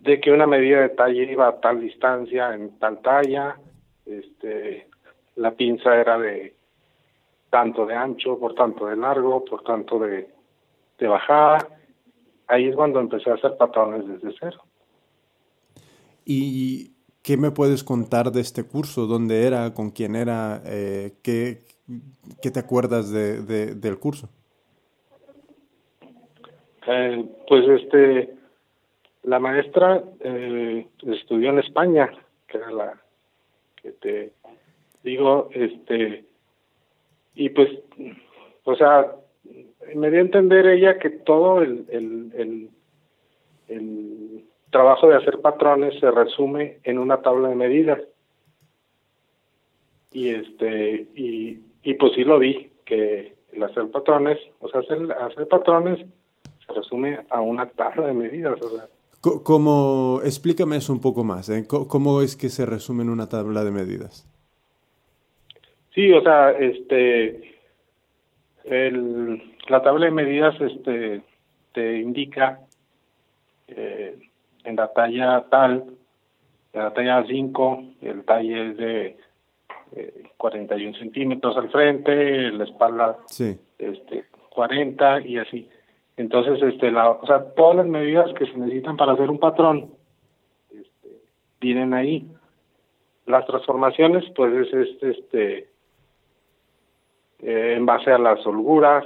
de 0.00 0.18
que 0.18 0.32
una 0.32 0.46
medida 0.46 0.80
de 0.80 0.88
talle 0.88 1.30
iba 1.30 1.46
a 1.46 1.60
tal 1.60 1.78
distancia 1.78 2.54
en 2.54 2.78
tal 2.78 3.02
talla, 3.02 3.58
este, 4.06 4.88
la 5.36 5.50
pinza 5.50 5.94
era 6.00 6.18
de 6.18 6.54
tanto 7.50 7.84
de 7.84 7.96
ancho, 7.96 8.38
por 8.38 8.54
tanto 8.54 8.86
de 8.86 8.96
largo, 8.96 9.44
por 9.44 9.62
tanto 9.62 9.98
de, 9.98 10.26
de 10.98 11.06
bajada. 11.06 11.68
Ahí 12.46 12.68
es 12.68 12.74
cuando 12.74 12.98
empecé 12.98 13.28
a 13.28 13.34
hacer 13.34 13.58
patrones 13.58 14.08
desde 14.08 14.34
cero. 14.40 14.62
Y 16.24 16.94
¿Qué 17.22 17.36
me 17.36 17.50
puedes 17.50 17.84
contar 17.84 18.32
de 18.32 18.40
este 18.40 18.64
curso? 18.64 19.06
¿Dónde 19.06 19.46
era? 19.46 19.74
¿Con 19.74 19.90
quién 19.90 20.16
era? 20.16 20.62
Eh, 20.64 21.12
¿qué, 21.22 21.62
¿qué, 22.40 22.50
te 22.50 22.60
acuerdas 22.60 23.12
de, 23.12 23.74
del 23.74 23.98
curso? 23.98 24.30
Eh, 26.86 27.24
pues 27.46 27.68
este, 27.68 28.34
la 29.24 29.38
maestra 29.38 30.02
eh, 30.20 30.86
estudió 31.06 31.50
en 31.50 31.58
España, 31.58 32.10
que 32.48 32.56
era 32.56 32.70
la 32.70 33.00
que 33.82 33.92
te 33.92 34.32
digo, 35.02 35.50
este, 35.52 36.24
y 37.34 37.50
pues, 37.50 37.68
o 38.64 38.76
sea, 38.76 39.14
me 39.94 40.10
dio 40.10 40.20
a 40.20 40.22
entender 40.22 40.66
ella 40.66 40.98
que 40.98 41.10
todo 41.10 41.62
el, 41.62 41.86
el 41.92 42.70
trabajo 44.70 45.08
de 45.08 45.16
hacer 45.16 45.40
patrones 45.40 45.98
se 46.00 46.10
resume 46.10 46.78
en 46.84 46.98
una 46.98 47.22
tabla 47.22 47.48
de 47.48 47.54
medidas. 47.54 48.00
Y 50.12 50.30
este 50.30 51.06
y, 51.14 51.60
y 51.82 51.94
pues 51.94 52.12
sí 52.14 52.24
lo 52.24 52.38
vi 52.38 52.70
que 52.84 53.34
el 53.52 53.62
hacer 53.62 53.90
patrones, 53.90 54.38
o 54.60 54.68
sea, 54.68 54.80
hacer, 54.80 55.12
hacer 55.12 55.48
patrones 55.48 56.06
se 56.66 56.72
resume 56.72 57.20
a 57.30 57.40
una 57.40 57.68
tabla 57.68 58.06
de 58.06 58.12
medidas, 58.12 58.60
o 58.60 58.70
sea. 58.70 58.88
¿Cómo, 59.20 60.20
explícame 60.24 60.76
eso 60.76 60.92
un 60.94 61.00
poco 61.00 61.24
más, 61.24 61.50
¿eh? 61.50 61.66
¿Cómo 61.66 62.22
es 62.22 62.36
que 62.36 62.48
se 62.48 62.64
resume 62.64 63.02
en 63.02 63.10
una 63.10 63.28
tabla 63.28 63.64
de 63.64 63.70
medidas? 63.70 64.26
Sí, 65.94 66.10
o 66.12 66.22
sea, 66.22 66.52
este, 66.52 67.58
el, 68.64 69.42
la 69.68 69.82
tabla 69.82 70.06
de 70.06 70.12
medidas, 70.12 70.58
este, 70.60 71.22
te 71.72 71.98
indica 71.98 72.60
eh, 73.68 74.29
en 74.70 74.76
la 74.76 74.92
talla 74.92 75.44
tal, 75.50 75.84
en 76.72 76.82
la 76.82 76.92
talla 76.92 77.24
5, 77.26 77.84
el 78.02 78.24
talle 78.24 78.70
es 78.70 78.76
de 78.76 79.16
41 80.36 80.90
eh, 80.90 80.98
centímetros 80.98 81.56
al 81.56 81.70
frente, 81.70 82.50
la 82.52 82.64
espalda 82.64 83.18
este 83.78 84.24
40 84.50 85.20
y 85.26 85.38
así. 85.38 85.68
Entonces, 86.16 86.62
este, 86.62 86.90
la, 86.90 87.10
o 87.10 87.26
sea, 87.26 87.54
todas 87.54 87.76
las 87.76 87.86
medidas 87.86 88.32
que 88.34 88.46
se 88.46 88.56
necesitan 88.56 88.96
para 88.96 89.12
hacer 89.12 89.30
un 89.30 89.38
patrón 89.38 89.90
este, 90.70 91.08
vienen 91.60 91.94
ahí. 91.94 92.26
Las 93.26 93.46
transformaciones, 93.46 94.24
pues, 94.34 94.66
es 94.66 94.74
este, 94.74 95.10
este 95.10 95.58
eh, 97.40 97.74
en 97.76 97.86
base 97.86 98.10
a 98.10 98.18
las 98.18 98.44
holguras 98.46 99.04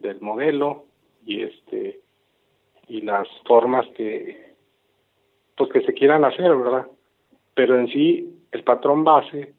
del 0.00 0.20
modelo 0.20 0.84
y 1.24 1.42
este 1.42 2.00
y 2.88 3.00
las 3.00 3.26
formas 3.46 3.86
que 3.96 4.51
pues 5.62 5.72
que 5.72 5.86
se 5.86 5.94
quieran 5.94 6.24
hacer, 6.24 6.56
¿verdad? 6.56 6.88
Pero 7.54 7.78
en 7.78 7.86
sí 7.88 8.34
el 8.50 8.64
patrón 8.64 9.04
base 9.04 9.54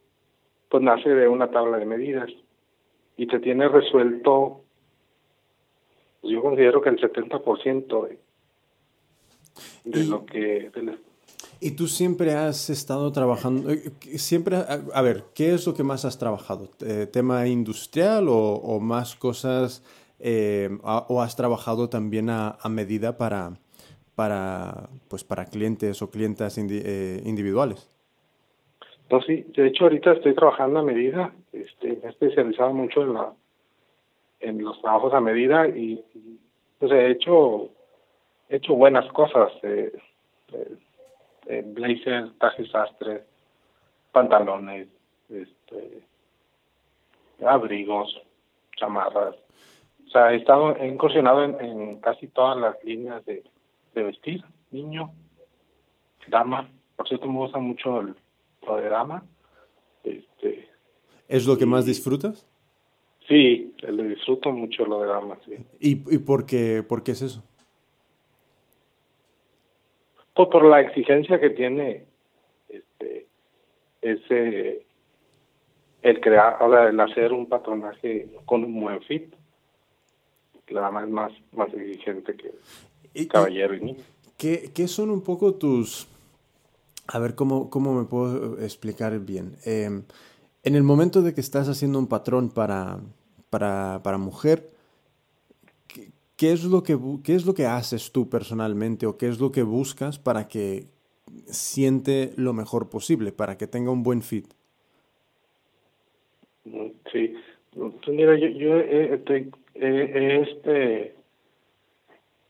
pues 0.69 0.83
nace 0.83 1.09
de 1.09 1.27
una 1.29 1.49
tabla 1.49 1.77
de 1.77 1.85
medidas 1.85 2.29
y 3.15 3.27
te 3.27 3.39
tiene 3.39 3.69
resuelto 3.69 4.61
pues 6.19 6.33
yo 6.33 6.41
considero 6.41 6.81
que 6.81 6.89
el 6.89 6.99
70% 6.99 8.07
de, 8.07 8.19
de 9.85 10.03
lo 10.05 10.25
que 10.25 10.71
y 11.61 11.71
tú 11.71 11.87
siempre 11.87 12.33
has 12.33 12.69
estado 12.69 13.09
trabajando, 13.13 13.69
eh, 13.69 13.93
siempre, 14.17 14.57
a, 14.57 15.01
ver, 15.01 15.23
¿qué 15.33 15.53
es 15.53 15.65
lo 15.65 15.73
que 15.73 15.83
más 15.83 16.03
has 16.03 16.17
trabajado? 16.17 16.69
¿Tema 17.13 17.47
industrial 17.47 18.25
o, 18.27 18.79
más 18.81 19.15
cosas, 19.15 19.81
eh, 20.19 20.69
o 20.83 21.21
has 21.21 21.37
trabajado 21.37 21.87
también 21.87 22.29
a, 22.29 22.57
medida 22.69 23.17
para, 23.17 23.53
para, 24.15 24.89
pues 25.09 25.23
para 25.23 25.45
clientes 25.45 26.01
o 26.01 26.09
clientas 26.09 26.57
individuales? 26.57 27.89
No, 29.09 29.21
sí, 29.21 29.45
de 29.55 29.67
hecho 29.67 29.85
ahorita 29.85 30.13
estoy 30.13 30.33
trabajando 30.33 30.79
a 30.79 30.83
medida, 30.83 31.33
este, 31.51 31.87
me 31.87 32.07
he 32.07 32.09
especializado 32.09 32.73
mucho 32.73 33.03
en, 33.03 33.13
la, 33.13 33.33
en 34.39 34.63
los 34.63 34.81
trabajos 34.81 35.13
a 35.13 35.21
medida 35.21 35.67
y 35.67 36.03
pues 36.79 36.91
he 36.91 37.11
hecho, 37.11 37.69
he 38.49 38.57
hecho 38.57 38.73
buenas 38.73 39.11
cosas. 39.11 39.51
Eh, 39.63 39.91
eh, 41.47 41.63
blazer, 41.65 42.31
trajes 42.39 42.69
sastre, 42.71 43.23
pantalones, 44.11 44.87
este, 45.29 46.03
abrigos, 47.45 48.21
chamarras. 48.77 49.35
O 50.05 50.09
sea, 50.09 50.33
he 50.33 50.37
estado 50.37 50.75
he 50.77 50.87
incursionado 50.87 51.43
en, 51.43 51.99
casi 51.99 52.27
todas 52.27 52.57
las 52.57 52.83
líneas 52.83 53.25
de, 53.25 53.43
vestir, 54.01 54.43
niño, 54.71 55.11
dama. 56.27 56.69
Por 56.95 57.07
cierto, 57.07 57.27
me 57.27 57.37
gusta 57.37 57.59
mucho 57.59 58.01
el, 58.01 58.15
lo 58.65 58.77
de 58.77 58.89
dama. 58.89 59.23
Este, 60.03 60.69
¿Es 61.27 61.45
lo 61.45 61.57
que 61.57 61.65
más 61.65 61.85
disfrutas? 61.85 62.47
Sí, 63.27 63.73
le 63.81 64.03
disfruto 64.03 64.51
mucho 64.51 64.85
lo 64.85 65.01
de 65.01 65.07
dama, 65.07 65.37
sí. 65.45 65.57
¿Y, 65.79 66.15
y 66.15 66.17
por, 66.17 66.45
qué, 66.45 66.83
por 66.87 67.03
qué 67.03 67.11
es 67.11 67.21
eso? 67.21 67.43
Pues 70.33 70.49
por 70.49 70.65
la 70.65 70.81
exigencia 70.81 71.39
que 71.39 71.51
tiene 71.51 72.05
este 72.67 73.27
ese 74.01 74.85
el 76.01 76.19
crear, 76.19 76.57
ahora 76.59 76.89
el 76.89 76.99
hacer 76.99 77.31
un 77.31 77.47
patronaje 77.47 78.27
con 78.45 78.63
un 78.63 78.81
buen 78.81 79.01
fit. 79.03 79.33
La 80.69 80.81
dama 80.81 81.03
es 81.03 81.09
más, 81.09 81.31
más 81.51 81.71
exigente 81.73 82.35
que 82.35 82.51
caballero 83.29 83.75
y 83.75 83.81
niño. 83.81 84.03
¿Qué, 84.37 84.71
¿Qué 84.73 84.87
son 84.87 85.09
un 85.09 85.21
poco 85.21 85.55
tus... 85.55 86.07
A 87.07 87.19
ver, 87.19 87.35
¿cómo, 87.35 87.69
cómo 87.69 87.93
me 87.93 88.05
puedo 88.05 88.59
explicar 88.59 89.19
bien? 89.19 89.57
Em, 89.65 90.03
en 90.63 90.75
el 90.75 90.83
momento 90.83 91.21
de 91.21 91.33
que 91.33 91.41
estás 91.41 91.67
haciendo 91.67 91.99
un 91.99 92.07
patrón 92.07 92.49
para, 92.49 92.99
para, 93.49 94.01
para 94.03 94.17
mujer, 94.17 94.69
¿qué 96.37 96.51
es, 96.51 96.63
lo 96.63 96.83
que, 96.83 96.97
¿qué 97.23 97.35
es 97.35 97.45
lo 97.45 97.53
que 97.53 97.65
haces 97.65 98.11
tú 98.11 98.29
personalmente 98.29 99.05
o 99.05 99.17
qué 99.17 99.27
es 99.27 99.39
lo 99.39 99.51
que 99.51 99.63
buscas 99.63 100.17
para 100.17 100.47
que 100.47 100.87
siente 101.45 102.33
lo 102.37 102.53
mejor 102.53 102.89
posible, 102.89 103.31
para 103.31 103.57
que 103.57 103.67
tenga 103.67 103.91
un 103.91 104.03
buen 104.03 104.21
fit? 104.21 104.47
Mm, 106.65 106.87
sí, 107.11 107.33
pues 107.73 107.93
mira, 108.07 108.37
yo, 108.37 108.47
yo 108.47 108.77
este, 109.75 111.15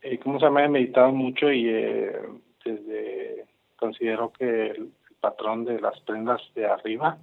este 0.04 0.18
¿cómo 0.18 0.38
se 0.38 0.44
llama? 0.44 0.64
He 0.64 0.68
meditado 0.68 1.12
mucho 1.12 1.50
y 1.50 1.64
desde 1.64 3.46
considero 3.76 4.32
que 4.32 4.66
el 4.66 4.92
patrón 5.20 5.64
de 5.64 5.80
las 5.80 5.98
prendas 6.00 6.42
de 6.54 6.66
arriba 6.66 7.18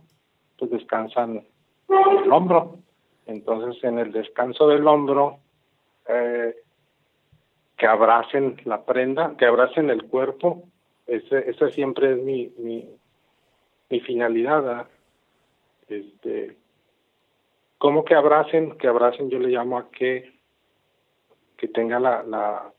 pues 0.57 0.71
descansan 0.71 1.45
en 1.89 2.17
el 2.23 2.31
hombro. 2.31 2.79
Entonces 3.27 3.83
en 3.83 3.99
el 3.99 4.11
descanso 4.11 4.67
del 4.67 4.87
hombro 4.87 5.37
eh, 6.07 6.55
que 7.77 7.85
abracen 7.85 8.57
la 8.65 8.83
prenda, 8.83 9.35
que 9.37 9.45
abracen 9.45 9.89
el 9.89 10.05
cuerpo. 10.05 10.63
Ese, 11.05 11.49
esa 11.49 11.69
siempre 11.69 12.13
es 12.13 12.17
mi, 12.17 12.51
mi, 12.57 12.89
mi 13.89 13.99
finalidad. 13.99 14.87
Este, 15.87 16.57
¿Cómo 17.77 18.05
que 18.05 18.15
abracen? 18.15 18.77
Que 18.77 18.87
abracen 18.87 19.29
yo 19.29 19.39
le 19.39 19.49
llamo 19.49 19.77
a 19.77 19.89
que, 19.89 20.40
que 21.61 21.67
tenga 21.67 21.99
la, 21.99 22.23
la, 22.23 22.73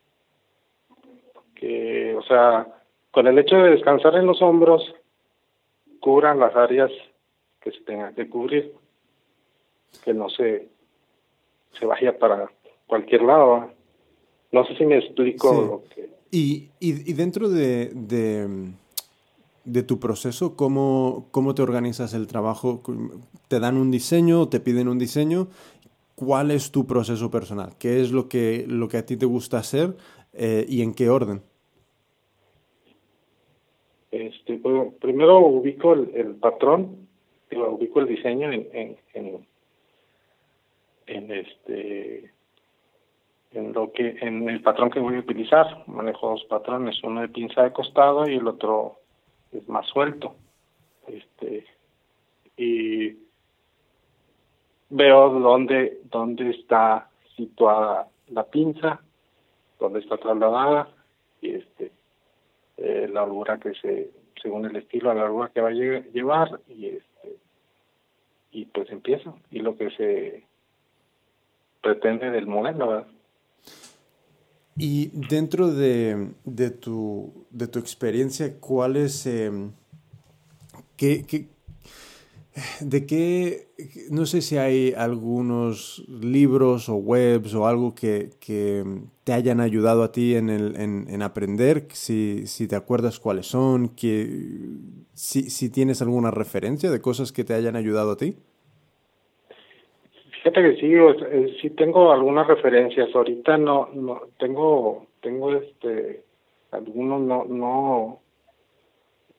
que, 1.54 2.16
o 2.16 2.22
sea, 2.22 2.66
con 3.12 3.28
el 3.28 3.38
hecho 3.38 3.54
de 3.54 3.70
descansar 3.70 4.16
en 4.16 4.26
los 4.26 4.42
hombros, 4.42 4.82
cubran 6.00 6.40
las 6.40 6.56
áreas 6.56 6.90
que 7.60 7.70
se 7.70 7.80
tengan 7.82 8.12
que 8.16 8.28
cubrir, 8.28 8.74
que 10.04 10.12
no 10.12 10.28
se, 10.28 10.68
se 11.78 11.86
vaya 11.86 12.18
para 12.18 12.50
cualquier 12.88 13.22
lado. 13.22 13.70
No 14.50 14.66
sé 14.66 14.74
si 14.76 14.84
me 14.84 14.98
explico 14.98 15.52
lo 15.52 15.84
que... 15.94 16.10
Y, 16.32 16.70
y, 16.80 17.12
dentro 17.12 17.48
de, 17.50 17.92
de, 19.64 19.82
tu 19.84 20.00
proceso, 20.00 20.56
¿cómo, 20.56 21.28
¿cómo 21.30 21.54
te 21.54 21.62
organizas 21.62 22.14
el 22.14 22.26
trabajo? 22.26 22.82
¿Te 23.46 23.60
dan 23.60 23.76
un 23.76 23.92
diseño, 23.92 24.48
te 24.48 24.58
piden 24.58 24.88
un 24.88 24.98
diseño? 24.98 25.46
¿Cuál 26.24 26.52
es 26.52 26.70
tu 26.70 26.86
proceso 26.86 27.30
personal? 27.32 27.70
¿Qué 27.80 28.00
es 28.00 28.12
lo 28.12 28.28
que, 28.28 28.64
lo 28.68 28.86
que 28.86 28.98
a 28.98 29.04
ti 29.04 29.16
te 29.16 29.26
gusta 29.26 29.58
hacer 29.58 29.96
eh, 30.32 30.64
y 30.68 30.82
en 30.82 30.94
qué 30.94 31.08
orden? 31.10 31.42
Este, 34.12 34.60
primero 35.00 35.40
ubico 35.40 35.94
el, 35.94 36.36
patrón, 36.36 37.08
ubico 37.50 38.00
el 38.00 38.06
diseño 38.06 38.52
en, 38.52 38.68
en, 38.72 38.96
en, 39.14 39.46
en 41.06 41.32
este 41.32 42.30
en 43.50 43.72
lo 43.72 43.92
que 43.92 44.16
en 44.20 44.48
el 44.48 44.62
patrón 44.62 44.90
que 44.90 45.00
voy 45.00 45.16
a 45.16 45.20
utilizar 45.20 45.84
manejo 45.86 46.30
dos 46.30 46.44
patrones 46.44 47.02
uno 47.02 47.20
de 47.20 47.28
pinza 47.28 47.64
de 47.64 47.72
costado 47.72 48.28
y 48.28 48.36
el 48.36 48.46
otro 48.46 49.00
es 49.52 49.68
más 49.68 49.86
suelto 49.88 50.36
este 51.06 51.66
y 52.56 53.31
veo 54.92 55.30
dónde 55.40 56.00
dónde 56.10 56.50
está 56.50 57.08
situada 57.36 58.08
la 58.28 58.44
pinza 58.44 59.00
dónde 59.80 60.00
está 60.00 60.18
trasladada 60.18 60.88
y 61.40 61.54
este 61.54 61.92
eh, 62.76 63.08
la 63.10 63.24
holgura 63.24 63.58
que 63.58 63.72
se 63.74 64.10
según 64.40 64.66
el 64.66 64.76
estilo 64.76 65.14
la 65.14 65.24
holgura 65.24 65.50
que 65.52 65.60
va 65.60 65.70
a 65.70 65.72
llevar 65.72 66.60
y 66.68 66.86
este 66.86 67.36
y 68.52 68.66
pues 68.66 68.90
empiezo 68.90 69.38
y 69.50 69.60
lo 69.60 69.76
que 69.76 69.90
se 69.92 70.44
pretende 71.80 72.30
del 72.30 72.46
modelo 72.46 72.88
¿verdad? 72.88 73.08
Y 74.76 75.08
dentro 75.28 75.70
de, 75.70 76.30
de, 76.44 76.70
tu, 76.70 77.46
de 77.50 77.68
tu 77.68 77.78
experiencia, 77.78 78.58
¿cuál 78.58 78.96
es, 78.96 79.26
em, 79.26 79.72
qué, 80.96 81.24
qué, 81.28 81.48
de 82.80 83.06
qué, 83.06 83.68
no 84.10 84.26
sé 84.26 84.42
si 84.42 84.58
hay 84.58 84.92
algunos 84.96 86.04
libros 86.08 86.88
o 86.88 86.96
webs 86.96 87.54
o 87.54 87.66
algo 87.66 87.94
que, 87.94 88.30
que 88.40 88.84
te 89.24 89.32
hayan 89.32 89.60
ayudado 89.60 90.02
a 90.02 90.12
ti 90.12 90.34
en, 90.34 90.50
el, 90.50 90.76
en, 90.76 91.06
en 91.08 91.22
aprender, 91.22 91.86
si, 91.92 92.46
si, 92.46 92.68
te 92.68 92.76
acuerdas 92.76 93.20
cuáles 93.20 93.46
son, 93.46 93.88
que, 93.88 94.38
si, 95.14 95.50
si 95.50 95.70
tienes 95.70 96.02
alguna 96.02 96.30
referencia 96.30 96.90
de 96.90 97.00
cosas 97.00 97.32
que 97.32 97.44
te 97.44 97.54
hayan 97.54 97.76
ayudado 97.76 98.12
a 98.12 98.16
ti? 98.16 98.36
Fíjate 100.42 100.60
que 100.60 100.76
sí, 100.80 100.92
eh, 100.92 101.56
sí 101.60 101.70
tengo 101.70 102.10
algunas 102.10 102.48
referencias. 102.48 103.14
Ahorita 103.14 103.56
no, 103.58 103.88
no 103.94 104.22
tengo, 104.40 105.06
tengo 105.20 105.54
este, 105.54 106.24
algunos 106.72 107.20
no, 107.20 107.44
no, 107.44 108.21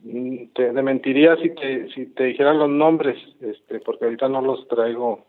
mm, 0.03 0.53
te, 0.53 0.71
mentiría 0.71 1.35
si 1.37 1.49
te, 1.49 1.89
si 1.93 2.05
te 2.07 2.25
dijera 2.25 2.53
los 2.53 2.69
nombres, 2.69 3.17
este, 3.41 3.79
porque 3.79 4.05
ahorita 4.05 4.29
no 4.29 4.41
los 4.41 4.67
traigo 4.67 5.25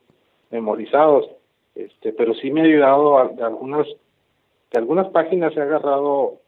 memorizados, 0.51 1.27
este, 1.75 2.13
pero 2.13 2.35
sí 2.35 2.51
me 2.51 2.61
ha 2.61 2.65
ayudado 2.65 3.19
a, 3.19 3.29
de 3.29 3.43
algunas, 3.43 3.87
de 3.87 4.79
algunas 4.79 5.09
páginas 5.09 5.57
he 5.57 5.61
agarrado, 5.61 6.41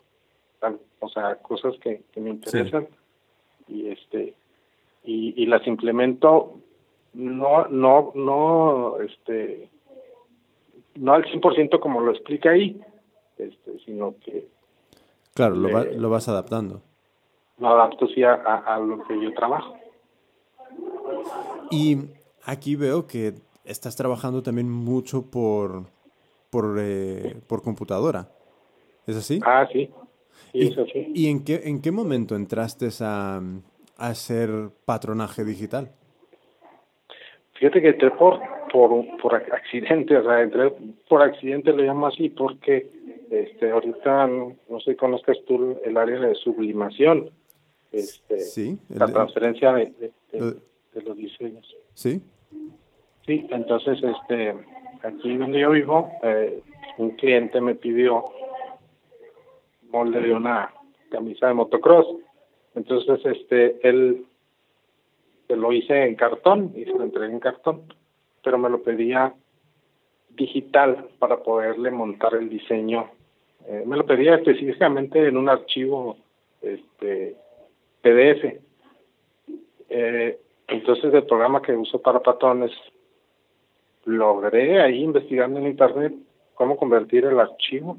o 1.01 1.09
sea, 1.09 1.37
cosas 1.37 1.75
que, 1.81 2.03
que 2.13 2.21
me 2.21 2.31
interesan 2.31 2.89
y 3.69 3.89
este, 3.89 4.35
y, 5.05 5.43
y 5.43 5.47
las 5.47 5.67
implemento 5.67 6.61
no, 7.15 7.67
no, 7.69 8.13
no, 8.15 9.01
este, 9.01 9.71
no 10.97 11.15
al 11.15 11.25
100% 11.25 11.81
como 11.81 12.01
lo 12.01 12.13
explica 12.13 12.51
ahí, 12.51 12.81
este, 13.39 13.79
sino 13.85 14.15
que... 14.25 14.49
Claro, 15.35 15.55
lo, 15.55 15.69
lo 15.85 16.11
vas 16.11 16.29
adaptando. 16.29 16.83
Lo 17.59 17.69
adapto 17.69 18.07
sí 18.09 18.23
a, 18.23 18.35
a, 18.35 18.79
lo 18.79 19.03
que 19.05 19.21
yo 19.21 19.33
trabajo. 19.33 19.77
Y 21.71 21.97
aquí 22.45 22.77
veo 22.77 23.07
que 23.07 23.35
estás 23.65 23.97
trabajando 23.97 24.43
también 24.43 24.71
mucho 24.71 25.31
por, 25.31 25.85
por, 26.51 26.77
eh, 26.79 27.37
por 27.49 27.63
computadora. 27.63 28.29
¿Es 29.07 29.17
así? 29.17 29.41
Ah, 29.45 29.67
sí. 29.73 29.91
¿Y, 30.53 30.75
¿Y 31.15 31.31
en 31.31 31.45
qué, 31.45 31.63
en 31.65 31.81
qué 31.81 31.93
momento 31.93 32.37
entraste 32.37 32.89
a, 33.01 33.41
a 33.97 34.07
hacer 34.07 34.51
patronaje 34.85 35.45
digital? 35.45 35.91
Fíjate 37.55 37.81
que 37.81 37.89
entré 37.89 38.11
por, 38.11 38.39
por, 38.71 39.35
accidente, 39.35 40.17
o 40.17 40.23
sea, 40.23 40.43
entré 40.43 40.73
por 41.09 41.23
accidente, 41.23 41.73
le 41.73 41.85
llamo 41.85 42.07
así, 42.07 42.29
porque 42.29 42.87
este, 43.31 43.71
ahorita 43.71 44.27
no, 44.27 44.81
sé 44.81 44.93
si 44.93 44.97
conozcas 44.97 45.39
tú 45.47 45.79
el 45.85 45.97
área 45.97 46.21
de 46.21 46.35
sublimación, 46.35 47.31
este, 47.93 48.41
sí, 48.41 48.79
la 48.89 49.07
transferencia 49.07 49.73
de, 49.73 50.13
de, 50.33 51.03
los 51.03 51.17
diseños. 51.17 51.77
Sí. 51.95 52.23
Sí, 53.27 53.47
entonces, 53.51 53.99
este, 54.03 54.55
aquí 55.03 55.37
donde 55.37 55.61
yo 55.61 55.71
vivo, 55.71 56.11
eh, 56.23 56.63
un 56.99 57.11
cliente 57.11 57.61
me 57.61 57.75
pidió 57.75 58.25
molde 59.91 60.21
de 60.21 60.33
una 60.33 60.73
camisa 61.11 61.49
de 61.49 61.55
motocross. 61.55 62.07
Entonces, 62.75 63.21
este, 63.25 63.89
él 63.89 64.27
se 65.47 65.57
lo 65.57 65.73
hice 65.73 66.05
en 66.05 66.15
cartón 66.15 66.73
y 66.75 66.85
se 66.85 66.91
lo 66.91 67.03
entregué 67.03 67.33
en 67.33 67.41
cartón, 67.41 67.83
pero 68.43 68.59
me 68.59 68.69
lo 68.69 68.83
pedía 68.83 69.35
digital 70.31 71.09
para 71.19 71.43
poderle 71.43 71.91
montar 71.91 72.35
el 72.35 72.49
diseño. 72.49 73.11
Eh, 73.67 73.83
me 73.87 73.97
lo 73.97 74.07
pedía 74.07 74.37
específicamente 74.37 75.27
en 75.27 75.37
un 75.37 75.49
archivo 75.49 76.17
este, 76.61 77.37
PDF. 78.07 78.61
Eh, 79.89 80.39
entonces, 80.69 81.13
el 81.13 81.25
programa 81.25 81.63
que 81.63 81.73
uso 81.73 82.01
para 82.01 82.21
patrones, 82.21 82.71
logré 84.05 84.81
ahí 84.81 85.03
investigando 85.03 85.59
en 85.59 85.67
internet 85.67 86.15
cómo 86.55 86.77
convertir 86.77 87.25
el 87.25 87.41
archivo 87.41 87.97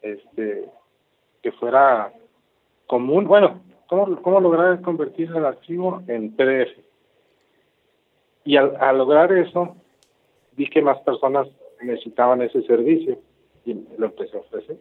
este, 0.00 0.68
que 1.42 1.52
fuera 1.52 2.12
común. 2.86 3.24
Bueno, 3.26 3.60
cómo, 3.88 4.22
cómo 4.22 4.40
lograr 4.40 4.80
convertir 4.80 5.30
el 5.34 5.44
archivo 5.44 6.02
en 6.06 6.34
PDF. 6.34 6.78
Y 8.44 8.56
al, 8.56 8.98
lograr 8.98 9.32
eso, 9.32 9.76
vi 10.52 10.68
que 10.68 10.82
más 10.82 10.98
personas 11.00 11.48
necesitaban 11.80 12.42
ese 12.42 12.62
servicio 12.62 13.18
y 13.64 13.74
lo 13.98 14.06
empecé 14.06 14.36
a 14.36 14.40
ofrecer. 14.40 14.76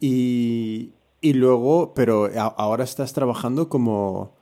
Y, 0.00 0.92
y 1.20 1.34
luego, 1.34 1.92
pero 1.94 2.28
ahora 2.56 2.84
estás 2.84 3.12
trabajando 3.12 3.68
como 3.68 4.36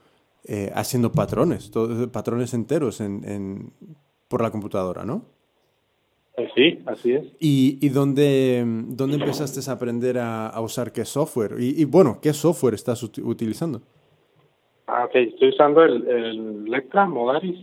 eh, 0.45 0.71
haciendo 0.75 1.13
patrones, 1.13 1.71
patrones 2.13 2.55
enteros 2.55 3.01
en, 3.01 3.23
en, 3.25 3.73
por 4.29 4.43
la 4.43 4.51
computadora, 4.51 5.05
¿no? 5.05 5.25
Eh, 6.39 6.49
sí, 6.55 6.79
así 6.87 7.13
es. 7.13 7.27
¿Y, 7.41 7.79
y 7.85 7.89
dónde, 7.89 8.65
dónde 8.65 9.17
empezaste 9.17 9.69
a 9.69 9.75
aprender 9.75 10.19
a, 10.19 10.59
usar 10.61 10.93
qué 10.93 11.05
software? 11.05 11.57
Y, 11.59 11.85
bueno, 11.85 12.21
¿qué 12.23 12.33
software 12.33 12.75
estás 12.75 13.03
utilizando? 13.03 13.83
Ah, 14.87 15.05
ok, 15.05 15.17
estoy 15.17 15.49
usando 15.49 15.83
el, 15.83 16.07
el 16.07 16.67
Electra 16.69 17.07
Modaris. 17.07 17.59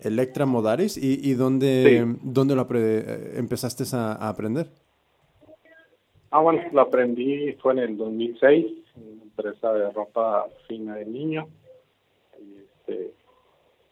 Electra 0.00 0.46
Modaris, 0.46 0.96
¿y, 0.96 1.20
y 1.22 1.34
dónde, 1.34 2.16
dónde 2.22 2.54
lo 2.54 2.66
eh, 2.74 3.34
empezaste 3.36 3.84
a, 3.94 4.28
aprender? 4.28 4.70
Ah, 6.30 6.40
bueno, 6.40 6.62
lo 6.72 6.80
aprendí, 6.80 7.52
fue 7.54 7.72
en 7.72 7.78
el 7.78 7.96
2006, 7.96 8.66
en 8.96 9.12
una 9.12 9.22
empresa 9.22 9.72
de 9.72 9.90
ropa 9.92 10.46
fina 10.66 10.96
de 10.96 11.06
niño. 11.06 11.48
Y 12.40 12.58
este, 12.58 13.12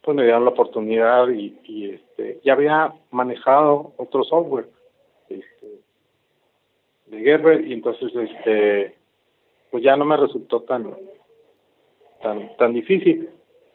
pues 0.01 0.15
me 0.15 0.23
dieron 0.23 0.45
la 0.45 0.51
oportunidad 0.51 1.29
y, 1.29 1.89
este, 1.89 2.39
ya 2.43 2.53
había 2.53 2.93
manejado 3.11 3.93
otro 3.97 4.23
software 4.23 4.69
este, 5.29 5.79
de 7.07 7.19
Gerber 7.19 7.65
y 7.65 7.73
entonces 7.73 8.11
este 8.15 8.95
pues 9.71 9.83
ya 9.83 9.95
no 9.95 10.05
me 10.05 10.17
resultó 10.17 10.61
tan 10.61 10.95
tan 12.21 12.55
tan 12.57 12.73
difícil 12.73 13.29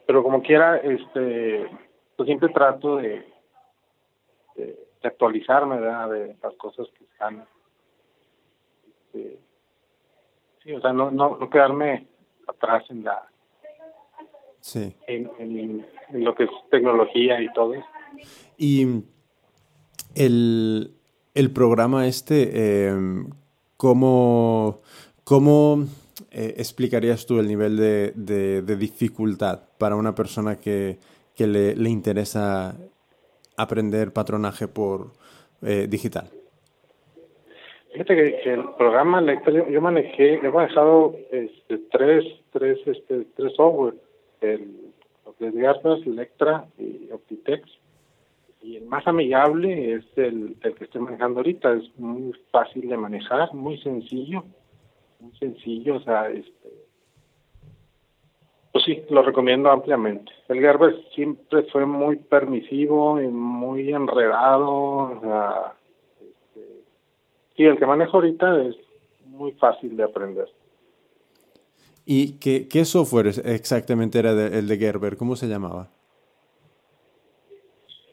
pero 0.05 0.23
como 0.23 0.41
quiera 0.41 0.77
este 0.77 1.69
pues 2.15 2.27
siempre 2.27 2.49
trato 2.49 2.97
de, 2.97 3.25
actualizarme 5.03 5.79
de 5.79 6.35
las 6.41 6.53
cosas 6.55 6.87
que 6.97 7.03
están 7.05 7.45
este, 9.13 9.39
sí 10.63 10.73
o 10.73 10.81
sea 10.81 10.93
no 10.93 11.11
no 11.11 11.37
no 11.37 11.49
quedarme 11.49 12.07
atrás 12.47 12.83
en 12.89 13.03
la 13.03 13.27
sí. 14.61 14.95
en, 15.07 15.85
lo 16.13 16.35
que 16.35 16.43
es 16.43 16.49
tecnología 16.69 17.41
y 17.41 17.51
todo 17.53 17.73
Y 18.57 19.03
el, 20.15 20.93
el 21.33 21.51
programa 21.51 22.07
este, 22.07 22.87
em, 22.87 23.29
¿cómo, 23.77 24.81
cómo 25.23 25.85
eh, 26.31 26.55
explicarías 26.57 27.25
tú 27.25 27.39
el 27.39 27.47
nivel 27.47 27.77
de, 27.77 28.11
de, 28.15 28.75
dificultad 28.75 29.61
para 29.77 29.95
una 29.95 30.13
persona 30.13 30.57
que, 30.57 30.99
que 31.35 31.47
le, 31.47 31.75
le, 31.75 31.89
interesa 31.89 32.75
aprender 33.55 34.11
patronaje 34.11 34.67
por 34.67 35.13
eh, 35.61 35.87
digital? 35.89 36.29
Fíjate 37.91 38.15
que, 38.15 38.53
el 38.53 38.63
programa 38.77 39.21
yo 39.69 39.81
manejé, 39.81 40.35
he 40.35 40.49
manejado 40.49 41.15
este, 41.31 41.77
tres, 41.91 42.25
tres, 42.51 42.79
este, 42.85 43.25
tres 43.35 43.53
software 43.55 43.95
el, 44.41 44.91
los 45.25 46.07
Electra 46.07 46.65
y 46.77 47.09
Optitex. 47.11 47.69
Y 48.61 48.77
el 48.77 48.85
más 48.85 49.07
amigable 49.07 49.93
es 49.93 50.05
el, 50.15 50.55
el 50.61 50.75
que 50.75 50.83
estoy 50.83 51.01
manejando 51.01 51.39
ahorita, 51.39 51.73
es 51.73 51.97
muy 51.97 52.31
fácil 52.51 52.87
de 52.87 52.97
manejar, 52.97 53.51
muy 53.53 53.79
sencillo, 53.79 54.43
muy 55.19 55.35
sencillo, 55.37 55.95
o 55.95 56.01
sea, 56.01 56.29
este, 56.29 56.69
pues 58.71 58.85
sí, 58.85 59.03
lo 59.09 59.23
recomiendo 59.23 59.71
ampliamente. 59.71 60.31
El 60.47 60.59
Gerber 60.59 60.95
siempre 61.15 61.63
fue 61.63 61.87
muy 61.87 62.17
permisivo 62.17 63.19
y 63.19 63.27
muy 63.27 63.91
enredado, 63.91 64.71
o 64.71 65.19
sea, 65.21 65.73
sí, 67.55 67.63
el 67.63 67.77
que 67.77 67.85
manejo 67.85 68.17
ahorita 68.17 68.61
es 68.63 68.75
muy 69.25 69.51
fácil 69.53 69.95
de 69.95 70.03
aprender. 70.03 70.47
¿Y 72.05 72.33
qué, 72.39 72.67
qué 72.67 72.83
software 72.85 73.27
exactamente 73.45 74.19
era 74.19 74.31
el 74.31 74.67
de 74.67 74.77
Gerber? 74.77 75.17
¿Cómo 75.17 75.35
se 75.35 75.47
llamaba? 75.47 75.89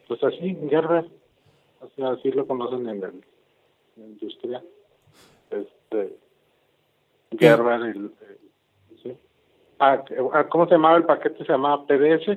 Pues 0.07 0.23
así, 0.23 0.57
Gerber. 0.69 1.05
Así, 1.81 2.01
así 2.01 2.31
lo 2.31 2.45
conocen 2.45 2.87
en, 2.89 3.01
la 3.01 3.11
industria. 3.97 4.63
Este, 5.49 6.17
Gerber, 7.37 7.81
el, 7.81 8.11
¿sí? 9.01 9.17
ah, 9.79 10.03
ah, 10.33 10.47
¿cómo 10.49 10.65
se 10.65 10.71
llamaba 10.71 10.97
el 10.97 11.05
paquete? 11.05 11.45
Se 11.45 11.51
llamaba 11.51 11.85
PDS. 11.85 12.27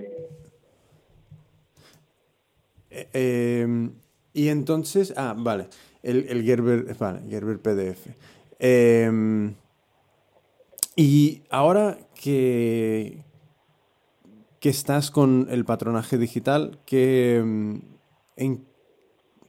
Eh, 2.90 3.62
em, 3.62 3.94
y 4.34 4.48
entonces, 4.48 5.14
ah, 5.16 5.34
vale, 5.36 5.68
el, 6.02 6.26
el 6.28 6.42
Gerber, 6.42 6.94
vale, 6.98 7.20
Gerber 7.28 7.58
PDF. 7.58 8.08
Eh, 8.58 9.10
y 10.96 11.42
ahora 11.50 11.96
que, 12.22 13.24
que 14.60 14.68
estás 14.68 15.10
con 15.10 15.46
el 15.50 15.64
patronaje 15.64 16.18
digital, 16.18 16.78
¿qué, 16.84 17.40
mm, 17.42 17.76
en, 18.36 18.66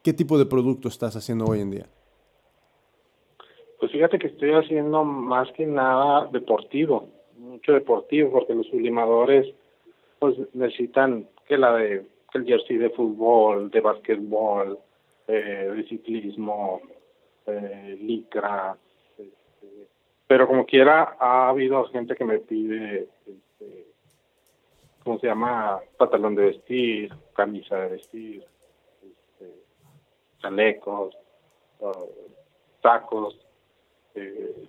¿qué 0.03 0.13
tipo 0.13 0.37
de 0.37 0.45
producto 0.45 0.87
estás 0.87 1.15
haciendo 1.15 1.45
hoy 1.45 1.59
en 1.59 1.71
día? 1.71 1.85
Pues 3.79 3.91
fíjate 3.91 4.17
que 4.17 4.27
estoy 4.27 4.51
haciendo 4.51 5.03
más 5.03 5.51
que 5.51 5.65
nada 5.65 6.29
deportivo, 6.31 7.09
mucho 7.37 7.73
deportivo, 7.73 8.31
porque 8.31 8.55
los 8.55 8.67
sublimadores 8.67 9.53
pues 10.19 10.37
necesitan 10.53 11.27
que 11.45 11.57
la 11.57 11.75
de 11.75 12.05
el 12.33 12.45
jersey 12.45 12.77
de 12.77 12.89
fútbol, 12.89 13.69
de 13.69 13.81
básquetbol, 13.81 14.79
eh, 15.27 15.71
de 15.75 15.83
ciclismo, 15.87 16.81
eh, 17.45 17.97
licra, 18.01 18.75
pero 20.27 20.47
como 20.47 20.65
quiera 20.65 21.15
ha 21.19 21.49
habido 21.49 21.85
gente 21.85 22.15
que 22.15 22.25
me 22.25 22.39
pide 22.39 23.07
este, 23.25 23.85
cómo 25.03 25.19
se 25.19 25.27
llama 25.27 25.79
pantalón 25.97 26.35
de 26.35 26.45
vestir 26.45 27.13
camisa 27.35 27.77
de 27.77 27.89
vestir 27.89 28.45
este, 29.01 29.53
chalecos 30.39 31.15
sacos 32.81 33.37
eh, 34.15 34.67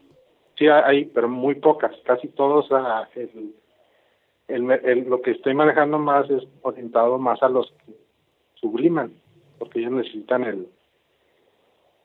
sí 0.59 0.67
hay 0.69 1.07
pero 1.07 1.29
muy 1.29 1.55
pocas 1.55 1.97
casi 2.05 2.29
todos 2.29 2.69
el, 4.49 4.71
el, 4.71 5.09
lo 5.09 5.23
que 5.23 5.31
estoy 5.31 5.55
manejando 5.55 5.99
más 5.99 6.29
es 6.29 6.43
orientado 6.63 7.19
más 7.19 7.43
a 7.43 7.49
los 7.49 7.73
que 7.87 7.95
subliman 8.57 9.24
porque 9.65 9.81
ellos 9.81 9.93
necesitan 9.93 10.45
el, 10.45 10.69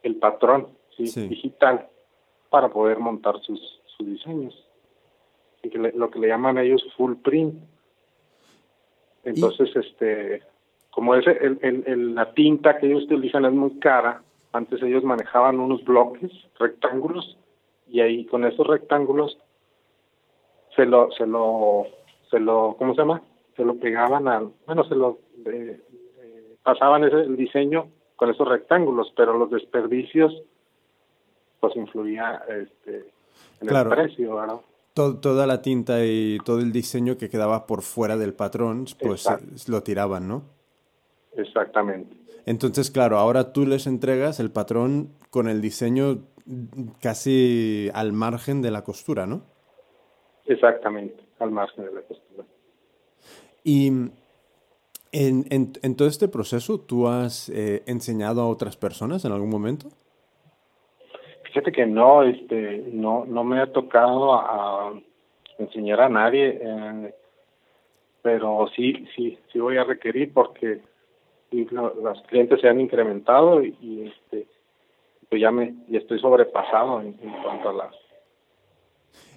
el 0.04 0.15
patrón 0.15 0.69
digital 0.98 1.89
para 2.50 2.69
poder 2.69 3.00
montar 3.00 3.38
sus, 3.41 3.82
sus 3.86 4.08
diseños. 4.08 4.65
Y 5.62 5.78
lo 5.78 6.10
que 6.10 6.19
le 6.19 6.30
llaman 6.30 6.58
ellos 6.58 6.82
full 6.95 7.15
print. 7.15 7.54
Entonces, 9.26 9.76
este, 9.76 10.41
como 10.89 11.15
es 11.15 11.28
el, 11.28 11.60
el, 11.62 12.15
la 12.15 12.34
tinta 12.34 12.78
que 12.78 12.88
ellos 12.88 13.04
utilizan 13.04 13.43
es 13.43 13.52
muy 13.52 13.78
cara, 13.80 14.24
antes 14.54 14.82
ellos 14.82 15.04
manejaban 15.04 15.60
unos 15.60 15.84
bloques, 15.84 16.32
rectángulos, 16.58 17.38
y 17.89 18.00
ahí 18.00 18.26
con 18.26 18.45
esos 18.45 18.65
rectángulos 18.65 19.38
se 20.78 20.86
lo, 20.86 21.12
se 21.12 21.26
lo, 21.26 21.88
se 22.32 22.39
lo, 22.39 22.76
¿cómo 22.78 22.93
se 22.95 23.02
llama? 23.02 23.22
Se 23.58 23.65
lo 23.65 23.76
pegaban 23.76 24.30
al, 24.30 24.54
bueno, 24.65 24.86
se 24.86 24.95
lo 24.95 25.19
pasaban 26.63 27.04
ese, 27.04 27.22
el 27.22 27.36
diseño 27.36 27.89
con 28.15 28.30
esos 28.30 28.48
rectángulos, 28.48 29.13
pero 29.15 29.38
los 29.38 29.50
desperdicios 29.50 30.34
pues 31.60 31.76
influía 31.76 32.41
este, 32.48 33.12
en 33.62 33.76
el 33.76 33.88
precio, 33.88 34.36
¿verdad? 34.36 34.60
toda 34.93 35.48
la 35.48 35.62
tinta 35.62 36.06
y 36.06 36.39
todo 36.43 36.60
el 36.60 36.72
diseño 36.72 37.17
que 37.17 37.30
quedaba 37.30 37.67
por 37.67 37.84
fuera 37.84 38.17
del 38.17 38.34
patrón, 38.34 38.86
pues 39.00 39.26
lo 39.69 39.82
tiraban, 39.84 40.28
¿no? 40.28 40.43
Exactamente. 41.38 42.15
Entonces, 42.45 42.91
claro, 42.91 43.17
ahora 43.17 43.54
tú 43.54 43.65
les 43.65 43.88
entregas 43.88 44.39
el 44.39 44.52
patrón 44.52 45.13
con 45.30 45.48
el 45.48 45.62
diseño 45.62 46.26
casi 47.02 47.89
al 47.93 48.12
margen 48.12 48.62
de 48.62 48.72
la 48.72 48.84
costura, 48.84 49.26
¿no? 49.26 49.43
Exactamente, 50.45 51.24
al 51.39 51.52
margen 51.52 51.86
de 51.86 51.93
la 51.93 52.02
costura. 52.02 52.43
Y 53.63 53.91
en, 55.12 55.45
en, 55.82 55.95
todo 55.95 56.08
este 56.08 56.28
proceso, 56.28 56.80
¿tú 56.80 57.08
has 57.08 57.50
eh, 57.50 57.84
enseñado 57.88 58.41
a 58.41 58.48
otras 58.48 58.78
personas 58.78 59.26
en 59.26 59.32
algún 59.32 59.50
momento? 59.50 59.89
Fíjate 61.45 61.72
que 61.72 61.88
no, 61.88 62.24
este, 62.24 62.84
no, 62.91 63.26
no 63.26 63.43
me 63.43 63.60
ha 63.60 63.72
tocado 63.72 64.34
a, 64.36 64.93
enseñar 65.58 66.00
a 66.00 66.10
nadie, 66.10 66.60
eh, 66.62 67.13
pero 68.22 68.67
sí, 68.76 69.06
sí, 69.15 69.38
sí 69.52 69.60
voy 69.60 69.78
a 69.78 69.84
requerir 69.84 70.32
porque 70.32 70.82
los 71.52 72.22
clientes 72.28 72.62
se 72.62 72.69
han 72.69 72.80
incrementado 72.80 73.63
y, 73.63 74.08
este, 74.08 74.48
pues 75.28 75.41
ya 75.41 75.52
me, 75.52 75.76
ya 75.89 76.00
estoy 76.00 76.19
sobrepasado 76.19 77.02
en, 77.02 77.13
cuanto 77.13 77.69
a 77.69 77.74
las. 77.74 77.95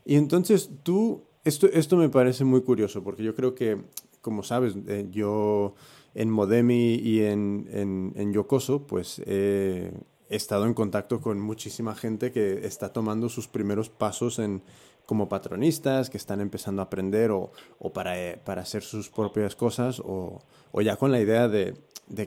Y 0.05 0.17
entonces 0.17 0.71
tú, 0.83 1.25
esto, 1.45 1.67
esto 1.73 1.97
me 1.97 2.09
parece 2.09 2.45
muy 2.45 2.63
curioso 2.63 3.03
porque 3.03 3.23
yo 3.23 3.35
creo 3.35 3.55
que, 3.55 3.79
como 4.23 4.43
sabes, 4.43 4.75
eh, 4.89 5.07
yo 5.11 5.75
en 6.15 6.31
Modemi 6.31 6.95
y 6.95 7.23
en, 7.25 8.13
en, 8.17 8.33
Yokoso, 8.33 8.87
pues 8.87 9.21
eh, 9.27 9.93
he 10.29 10.37
estado 10.37 10.67
en 10.67 10.75
contacto 10.75 11.21
con 11.21 11.41
muchísima 11.41 11.95
gente 11.95 12.33
que 12.33 12.65
está 12.67 12.93
tomando 12.93 13.29
sus 13.29 13.49
primeros 13.49 13.91
pasos 13.91 14.39
en, 14.39 14.63
como 15.07 15.29
patronistas, 15.29 16.09
que 16.09 16.17
están 16.17 16.41
empezando 16.41 16.81
a 16.83 16.87
aprender 16.87 17.31
o, 17.33 17.51
para, 17.93 18.19
eh, 18.19 18.41
para, 18.43 18.63
hacer 18.63 18.83
sus 18.83 19.11
propias 19.11 19.57
cosas 19.57 20.01
o, 20.05 20.41
ya 20.81 20.97
con 20.97 21.11
la 21.11 21.21
idea 21.21 21.49
de, 21.49 21.75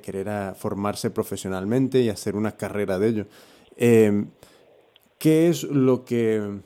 querer 0.01 0.55
formarse 0.55 1.09
profesionalmente 1.11 2.01
y 2.01 2.09
hacer 2.09 2.35
una 2.35 2.57
carrera 2.57 2.99
de 2.99 3.07
ello. 3.07 3.27
Em, 3.77 4.29
¿Qué 5.17 5.47
es 5.47 5.63
lo 5.63 6.03
que... 6.03 6.59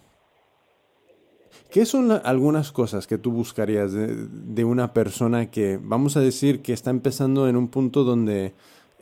¿Qué 1.71 1.85
son 1.85 2.11
algunas 2.23 2.71
cosas 2.71 3.05
que 3.05 3.19
tú 3.19 3.31
buscarías 3.31 3.93
de, 3.93 4.65
una 4.65 4.91
persona 4.91 5.51
que, 5.51 5.79
vamos 5.79 6.17
a 6.17 6.19
decir, 6.19 6.63
que 6.63 6.73
está 6.73 6.89
empezando 6.89 7.47
en 7.47 7.55
un 7.55 7.67
punto 7.67 8.03
donde 8.03 8.53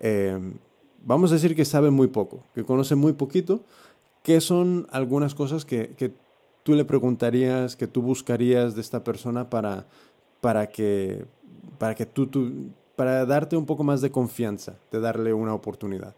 em, 0.02 0.56
vamos 1.06 1.32
a 1.32 1.36
decir 1.36 1.56
que 1.56 1.64
sabe 1.64 1.92
muy 1.92 2.08
poco, 2.08 2.44
que 2.54 2.66
conoce 2.66 2.96
muy 2.96 3.14
poquito, 3.14 3.62
¿qué 4.22 4.42
son 4.42 4.86
algunas 4.92 5.34
cosas 5.34 5.64
que, 5.64 5.96
que 5.96 6.12
tú 6.64 6.74
le 6.74 6.84
preguntarías, 6.84 7.78
que 7.78 7.88
tú 7.88 8.02
buscarías 8.02 8.76
de 8.76 8.82
esta 8.82 9.02
persona 9.02 9.50
para, 9.50 9.86
para 10.42 10.68
que, 10.68 11.24
para 11.80 11.96
que 11.96 12.06
tú, 12.06 12.28
tú, 12.28 12.52
para 12.98 13.26
darte 13.26 13.56
un 13.56 13.66
poco 13.66 13.86
más 13.86 14.02
de 14.02 14.12
confianza, 14.12 14.78
de 14.92 15.00
darle 15.00 15.34
una 15.34 15.54
oportunidad? 15.54 16.14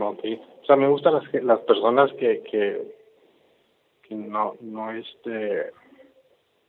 Ok, 0.00 0.20
o 0.62 0.64
sea, 0.66 0.76
me 0.76 0.86
gustan 0.86 1.14
las, 1.14 1.24
las 1.42 1.58
personas 1.60 2.12
que, 2.12 2.44
que, 2.48 2.97
que 4.08 4.14
no, 4.14 4.54
no 4.60 4.90
este, 4.92 5.72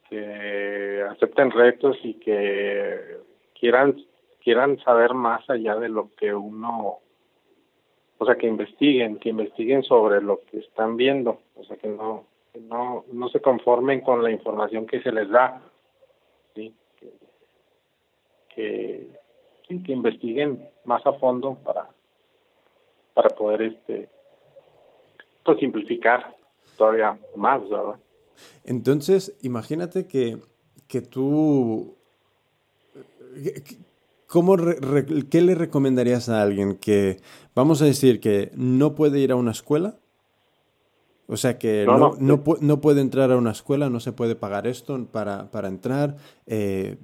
que 0.09 1.03
acepten 1.09 1.51
retos 1.51 1.97
y 2.03 2.15
que 2.15 3.17
quieran 3.59 3.95
quieran 4.43 4.79
saber 4.79 5.13
más 5.13 5.47
allá 5.49 5.75
de 5.75 5.89
lo 5.89 6.09
que 6.15 6.33
uno, 6.33 6.99
o 8.17 8.25
sea, 8.25 8.35
que 8.35 8.47
investiguen, 8.47 9.19
que 9.19 9.29
investiguen 9.29 9.83
sobre 9.83 10.21
lo 10.21 10.41
que 10.49 10.59
están 10.59 10.97
viendo, 10.97 11.41
o 11.55 11.63
sea, 11.65 11.77
que 11.77 11.87
no, 11.87 12.25
no, 12.61 13.05
no 13.11 13.29
se 13.29 13.41
conformen 13.41 14.01
con 14.01 14.23
la 14.23 14.31
información 14.31 14.87
que 14.87 15.01
se 15.01 15.11
les 15.11 15.29
da, 15.29 15.61
¿sí? 16.55 16.73
que, 18.55 19.07
que, 19.67 19.91
investiguen 19.91 20.67
más 20.85 21.05
a 21.05 21.13
fondo 21.13 21.55
para, 21.63 21.87
para 23.13 23.29
poder 23.29 23.61
este 23.61 24.09
pues 25.43 25.59
simplificar 25.59 26.35
todavía 26.79 27.19
más, 27.35 27.61
¿verdad? 27.69 27.99
Entonces, 28.63 29.35
imagínate 29.41 30.07
que, 30.07 30.39
que 30.87 31.01
tú 31.01 31.95
¿Cómo 34.29 34.57
¿Qué 35.31 35.41
le 35.41 35.55
recomendarías 35.55 36.29
a 36.29 36.43
alguien 36.43 36.75
que, 36.75 37.17
vamos 37.55 37.81
a 37.81 37.85
decir, 37.85 38.19
que 38.19 38.51
no 38.55 38.93
puede 38.93 39.19
ir 39.19 39.31
a 39.31 39.35
una 39.35 39.49
escuela? 39.49 39.97
O 41.25 41.35
sea, 41.35 41.57
que 41.57 41.85
no, 41.87 42.15
no, 42.19 42.81
puede 42.81 43.01
entrar 43.01 43.31
a 43.31 43.37
una 43.37 43.51
escuela, 43.51 43.89
no 43.89 43.99
se 43.99 44.11
puede 44.11 44.35
pagar 44.35 44.67
esto 44.67 45.03
para, 45.11 45.49
para 45.49 45.67
entrar, 45.67 46.17
eh, 46.45 46.97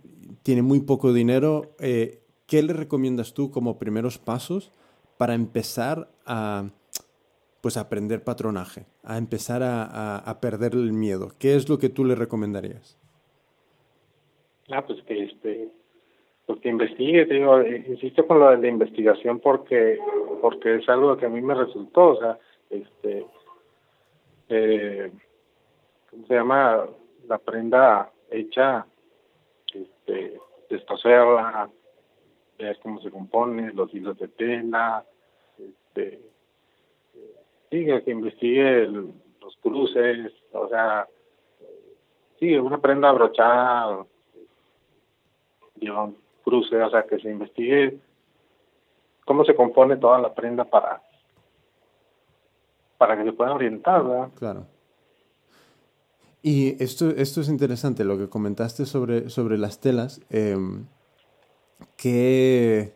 tiene 0.43 0.61
muy 0.61 0.81
poco 0.81 1.13
dinero. 1.13 1.75
Eh, 1.79 2.21
¿Qué 2.45 2.61
le 2.61 2.73
recomiendas 2.73 3.33
tú 3.33 3.49
como 3.49 3.79
primeros 3.79 4.19
pasos 4.19 4.71
para 5.17 5.33
empezar 5.33 6.11
a 6.27 6.69
pues 7.65 7.78
aprender 7.78 8.23
patronaje, 8.23 8.86
a 9.01 9.17
empezar 9.17 9.63
a, 9.63 10.19
a 10.19 10.39
perder 10.39 10.73
el 10.73 10.93
miedo? 10.93 11.30
¿Qué 11.39 11.56
es 11.56 11.67
lo 11.67 11.80
que 11.80 11.89
tú 11.89 12.06
le 12.06 12.13
recomendarías? 12.13 12.95
Ah, 14.69 14.86
pues 14.86 15.01
que 15.01 15.23
este 15.23 15.69
pues 16.45 16.60
que 16.60 16.69
investigue, 16.69 17.25
te 17.25 17.34
digo, 17.34 17.60
eh, 17.62 17.84
insisto 17.88 18.28
con 18.28 18.39
lo 18.39 18.51
de 18.51 18.58
la 18.58 18.67
investigación 18.67 19.39
porque 19.39 19.97
porque 20.43 20.75
es 20.75 20.88
algo 20.88 21.17
que 21.17 21.25
a 21.25 21.30
mí 21.30 21.41
me 21.41 21.56
resultó, 21.56 22.10
o 22.10 22.19
sea, 22.19 22.38
este, 22.69 23.25
eh, 24.49 25.12
¿cómo 26.12 26.28
se 26.28 26.34
llama? 26.36 26.86
La 27.28 27.39
prenda 27.39 28.12
hecha, 28.30 28.86
este, 29.73 30.39
descoserla, 30.69 31.67
ver 32.60 32.78
cómo 32.84 33.01
se 33.01 33.10
compone, 33.10 33.73
los 33.73 33.91
hilos 33.91 34.19
de 34.19 34.28
tela, 34.28 35.04
este, 35.58 36.35
sí, 37.69 37.86
que 37.86 38.12
investigue 38.12 38.88
los 38.88 39.56
cruces, 39.62 40.32
o 40.51 40.67
sea, 40.67 41.08
sí, 42.39 42.56
una 42.56 42.80
prenda 42.80 43.10
abrochada, 43.10 44.06
digamos, 45.75 46.15
cruce, 46.43 46.82
o 46.82 46.89
sea, 46.89 47.04
que 47.04 47.19
se 47.19 47.30
investigue 47.30 47.97
cómo 49.25 49.43
se 49.43 49.56
compone 49.56 49.97
toda 49.97 50.19
la 50.19 50.34
prenda 50.34 50.63
para 50.63 51.01
para 52.97 53.17
que 53.17 53.25
se 53.25 53.34
pueda 53.34 53.54
orientar. 53.54 54.04
Claro. 54.36 54.67
Y 56.41 56.82
esto, 56.82 57.10
esto 57.10 57.41
es 57.41 57.49
interesante, 57.49 58.04
lo 58.04 58.17
que 58.17 58.30
comentaste 58.30 58.86
sobre, 58.86 59.30
sobre 59.30 59.58
las 59.58 59.80
telas, 59.80 60.21
em, 60.30 60.86
que, 61.97 62.93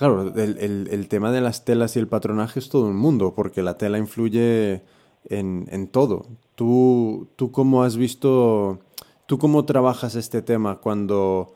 claro, 0.00 0.32
el, 0.34 0.88
el, 0.90 1.08
tema 1.08 1.30
de 1.30 1.42
las 1.42 1.66
telas 1.66 1.94
y 1.94 1.98
el 1.98 2.08
patronaje 2.08 2.58
es 2.58 2.70
todo 2.70 2.86
un 2.86 2.96
mundo, 2.96 3.34
porque 3.34 3.62
la 3.62 3.76
tela 3.76 3.98
influye 3.98 4.80
en, 5.28 5.66
en 5.70 5.88
todo. 5.88 6.24
¿Tú, 6.54 7.28
¿Tú 7.36 7.52
cómo 7.52 7.82
has 7.82 7.98
visto, 7.98 8.78
tú 9.26 9.36
cómo 9.36 9.66
trabajas 9.66 10.14
este 10.14 10.40
tema 10.40 10.80
cuando 10.80 11.52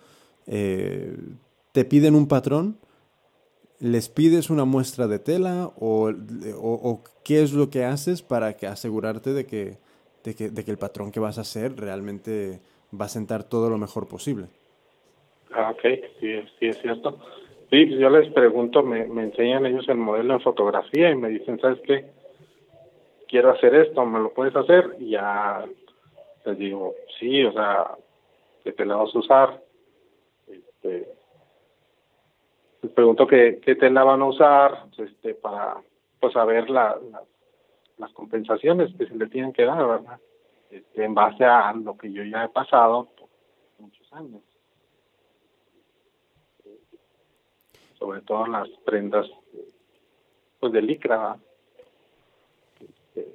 eh, 0.46 1.16
te 1.72 1.86
piden 1.86 2.14
un 2.14 2.28
patrón, 2.28 2.76
les 3.80 4.10
pides 4.10 4.50
una 4.50 4.66
muestra 4.66 5.06
de 5.06 5.20
tela 5.20 5.72
o, 5.78 6.12
o, 6.60 7.02
qué 7.24 7.42
es 7.42 7.54
lo 7.54 7.70
que 7.70 7.86
haces 7.86 8.20
para 8.20 8.58
que 8.58 8.66
asegurarte 8.66 9.32
de 9.32 9.46
que, 9.46 9.78
de 10.22 10.34
que, 10.34 10.50
de 10.50 10.64
que 10.66 10.70
el 10.70 10.76
patrón 10.76 11.12
que 11.12 11.18
vas 11.18 11.38
a 11.38 11.40
hacer 11.40 11.80
realmente 11.80 12.60
va 12.92 13.06
a 13.06 13.08
sentar 13.08 13.44
todo 13.44 13.70
lo 13.70 13.78
mejor 13.78 14.06
posible. 14.06 14.48
Ah, 15.50 15.70
ok, 15.70 15.80
sí, 16.20 16.42
sí 16.60 16.66
es 16.66 16.78
cierto. 16.82 17.18
Sí, 17.70 17.86
pues 17.86 17.98
yo 17.98 18.10
les 18.10 18.32
pregunto, 18.32 18.82
me, 18.82 19.06
me 19.06 19.24
enseñan 19.24 19.66
ellos 19.66 19.88
el 19.88 19.96
modelo 19.96 20.34
en 20.34 20.40
fotografía 20.40 21.10
y 21.10 21.16
me 21.16 21.28
dicen, 21.28 21.58
¿sabes 21.60 21.80
qué? 21.84 22.04
Quiero 23.28 23.50
hacer 23.50 23.74
esto, 23.74 24.04
¿me 24.04 24.20
lo 24.20 24.32
puedes 24.32 24.54
hacer? 24.54 24.96
Y 24.98 25.10
ya 25.10 25.64
les 26.44 26.58
digo, 26.58 26.94
sí, 27.18 27.44
o 27.44 27.52
sea, 27.52 27.96
¿qué 28.62 28.72
te 28.72 28.84
la 28.84 28.96
vas 28.96 29.14
a 29.14 29.18
usar? 29.18 29.62
Este, 30.46 31.08
les 32.82 32.92
pregunto 32.92 33.26
qué, 33.26 33.60
qué 33.64 33.74
tela 33.76 34.04
van 34.04 34.22
a 34.22 34.26
usar 34.26 34.84
este, 34.98 35.34
para 35.34 35.76
pues 36.20 36.32
saber 36.32 36.70
la, 36.70 36.98
las 37.98 38.12
compensaciones 38.12 38.94
que 38.96 39.06
se 39.06 39.16
le 39.16 39.26
tienen 39.28 39.52
que 39.52 39.64
dar, 39.64 39.86
¿verdad? 39.86 40.20
Este, 40.70 41.04
en 41.04 41.14
base 41.14 41.44
a 41.44 41.72
lo 41.72 41.96
que 41.96 42.12
yo 42.12 42.22
ya 42.24 42.44
he 42.44 42.48
pasado 42.48 43.08
por 43.16 43.28
muchos 43.78 44.12
años. 44.12 44.42
Sobre 47.98 48.20
todo 48.22 48.46
las 48.46 48.68
prendas 48.84 49.26
pues 50.60 50.72
de 50.72 50.82
licra. 50.82 51.36
Este, 52.80 53.34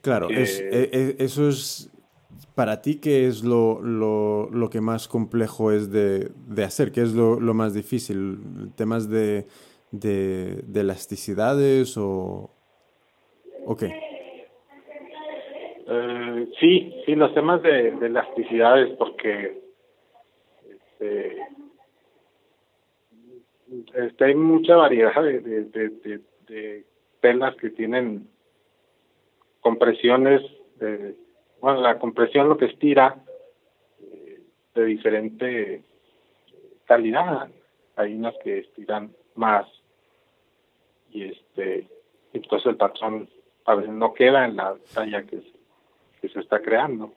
claro, 0.00 0.28
es, 0.30 0.60
e, 0.60 0.90
e, 0.92 1.16
eso 1.18 1.48
es 1.48 1.90
para 2.54 2.82
ti, 2.82 3.00
¿qué 3.00 3.26
es 3.26 3.44
lo, 3.44 3.80
lo, 3.80 4.48
lo 4.50 4.70
que 4.70 4.80
más 4.80 5.08
complejo 5.08 5.70
es 5.72 5.90
de, 5.90 6.30
de 6.48 6.64
hacer? 6.64 6.92
¿Qué 6.92 7.02
es 7.02 7.14
lo, 7.14 7.40
lo 7.40 7.54
más 7.54 7.74
difícil? 7.74 8.72
¿Temas 8.76 9.08
de, 9.08 9.46
de, 9.90 10.62
de 10.66 10.80
elasticidades 10.80 11.96
o, 11.96 12.50
o 13.66 13.76
qué? 13.76 13.86
Eh, 15.86 16.48
sí, 16.58 16.94
sí, 17.04 17.14
los 17.14 17.34
temas 17.34 17.62
de, 17.62 17.92
de 17.92 18.06
elasticidades, 18.06 18.96
porque 18.96 19.62
este, 20.68 21.36
este, 23.94 24.24
hay 24.24 24.34
mucha 24.34 24.76
variedad 24.76 25.22
de, 25.22 25.40
de, 25.40 25.64
de, 25.64 26.20
de 26.46 26.84
telas 27.20 27.56
que 27.56 27.70
tienen 27.70 28.28
compresiones 29.60 30.42
de 30.78 31.14
bueno, 31.60 31.80
la 31.80 31.98
compresión 31.98 32.48
lo 32.48 32.58
que 32.58 32.66
estira 32.66 33.24
eh, 34.00 34.40
de 34.74 34.84
diferente 34.84 35.84
calidad. 36.84 37.48
Hay 37.96 38.14
unas 38.14 38.34
que 38.42 38.58
estiran 38.58 39.14
más 39.36 39.66
y 41.10 41.24
este 41.24 41.88
entonces 42.32 42.66
el 42.66 42.76
patrón 42.76 43.28
a 43.64 43.74
veces 43.76 43.92
no 43.92 44.12
queda 44.12 44.44
en 44.46 44.56
la 44.56 44.76
talla 44.92 45.22
que, 45.22 45.42
que 46.20 46.28
se 46.28 46.40
está 46.40 46.60
creando. 46.60 47.12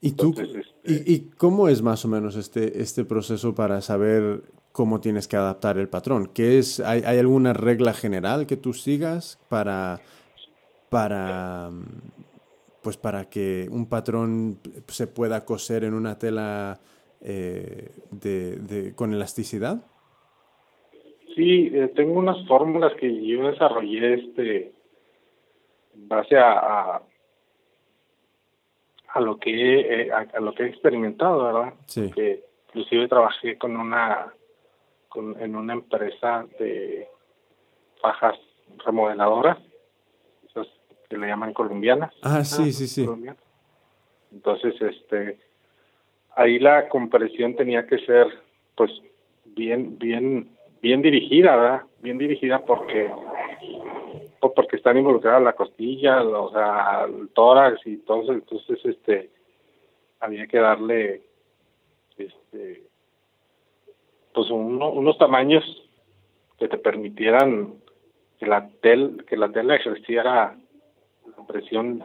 ¿Y 0.00 0.12
tú 0.12 0.34
este 0.36 0.62
¿y, 0.84 1.14
¿y, 1.14 1.30
cómo 1.36 1.68
es 1.68 1.82
más 1.82 2.04
o 2.04 2.08
menos 2.08 2.36
este, 2.36 2.80
este 2.80 3.04
proceso 3.04 3.54
para 3.54 3.80
saber 3.82 4.42
cómo 4.72 5.00
tienes 5.00 5.28
que 5.28 5.36
adaptar 5.36 5.78
el 5.78 5.88
patrón? 5.88 6.30
¿Qué 6.32 6.58
es, 6.58 6.80
hay, 6.80 7.02
¿Hay 7.04 7.18
alguna 7.18 7.52
regla 7.52 7.92
general 7.92 8.46
que 8.46 8.56
tú 8.56 8.72
sigas 8.72 9.38
para, 9.48 10.00
para 10.88 11.70
pues 12.82 12.96
para 12.96 13.28
que 13.28 13.68
un 13.70 13.88
patrón 13.88 14.58
se 14.88 15.06
pueda 15.06 15.44
coser 15.44 15.84
en 15.84 15.94
una 15.94 16.18
tela 16.18 16.80
eh, 17.20 17.90
de, 18.10 18.56
de, 18.56 18.94
con 18.94 19.12
elasticidad? 19.12 19.84
Sí, 21.34 21.70
eh, 21.72 21.92
tengo 21.94 22.18
unas 22.18 22.46
fórmulas 22.46 22.92
que 22.94 23.26
yo 23.26 23.48
desarrollé 23.48 24.14
este 24.14 24.72
en 25.94 26.08
base 26.08 26.36
a, 26.36 26.52
a, 26.52 27.02
a 29.08 29.20
lo 29.20 29.38
que 29.38 29.50
he, 29.50 30.02
eh, 30.02 30.12
a, 30.12 30.26
a, 30.36 30.40
lo 30.40 30.54
que 30.54 30.64
he 30.64 30.66
experimentado, 30.66 31.44
¿verdad? 31.44 31.74
Sí. 31.86 32.10
Que 32.10 32.44
inclusive 32.68 33.08
trabajé 33.08 33.58
con 33.58 33.76
una 33.76 34.32
con, 35.10 35.38
en 35.38 35.54
una 35.54 35.74
empresa 35.74 36.46
de 36.58 37.06
fajas 38.00 38.38
remodeladoras 38.86 39.58
que 41.10 41.18
le 41.18 41.26
llaman 41.26 41.52
colombianas. 41.52 42.14
Ah, 42.22 42.44
sí, 42.44 42.72
sí, 42.72 42.86
sí. 42.86 43.06
Entonces, 44.32 44.80
este, 44.80 45.38
ahí 46.36 46.60
la 46.60 46.88
compresión 46.88 47.56
tenía 47.56 47.86
que 47.86 47.98
ser, 48.06 48.28
pues, 48.76 48.92
bien, 49.44 49.98
bien, 49.98 50.56
bien 50.80 51.02
dirigida, 51.02 51.56
¿verdad? 51.56 51.82
Bien 52.00 52.16
dirigida 52.16 52.64
porque, 52.64 53.10
porque 54.54 54.76
están 54.76 54.98
involucradas 54.98 55.42
la 55.42 55.54
costilla, 55.54 56.22
o 56.22 56.52
sea, 56.52 57.06
el 57.08 57.28
tórax 57.30 57.84
y 57.86 57.96
todo 57.98 58.22
eso. 58.22 58.32
Entonces, 58.32 58.78
este, 58.84 59.30
había 60.20 60.46
que 60.46 60.58
darle, 60.58 61.22
este, 62.16 62.84
pues, 64.40 64.52
uno, 64.52 64.90
unos 64.90 65.18
tamaños 65.18 65.62
que 66.58 66.66
te 66.66 66.78
permitieran 66.78 67.74
que 68.38 68.46
la 68.46 68.70
tel, 68.80 69.22
que 69.28 69.36
la 69.36 69.50
tela 69.52 69.76
ejerciera 69.76 70.56
presión, 71.46 72.02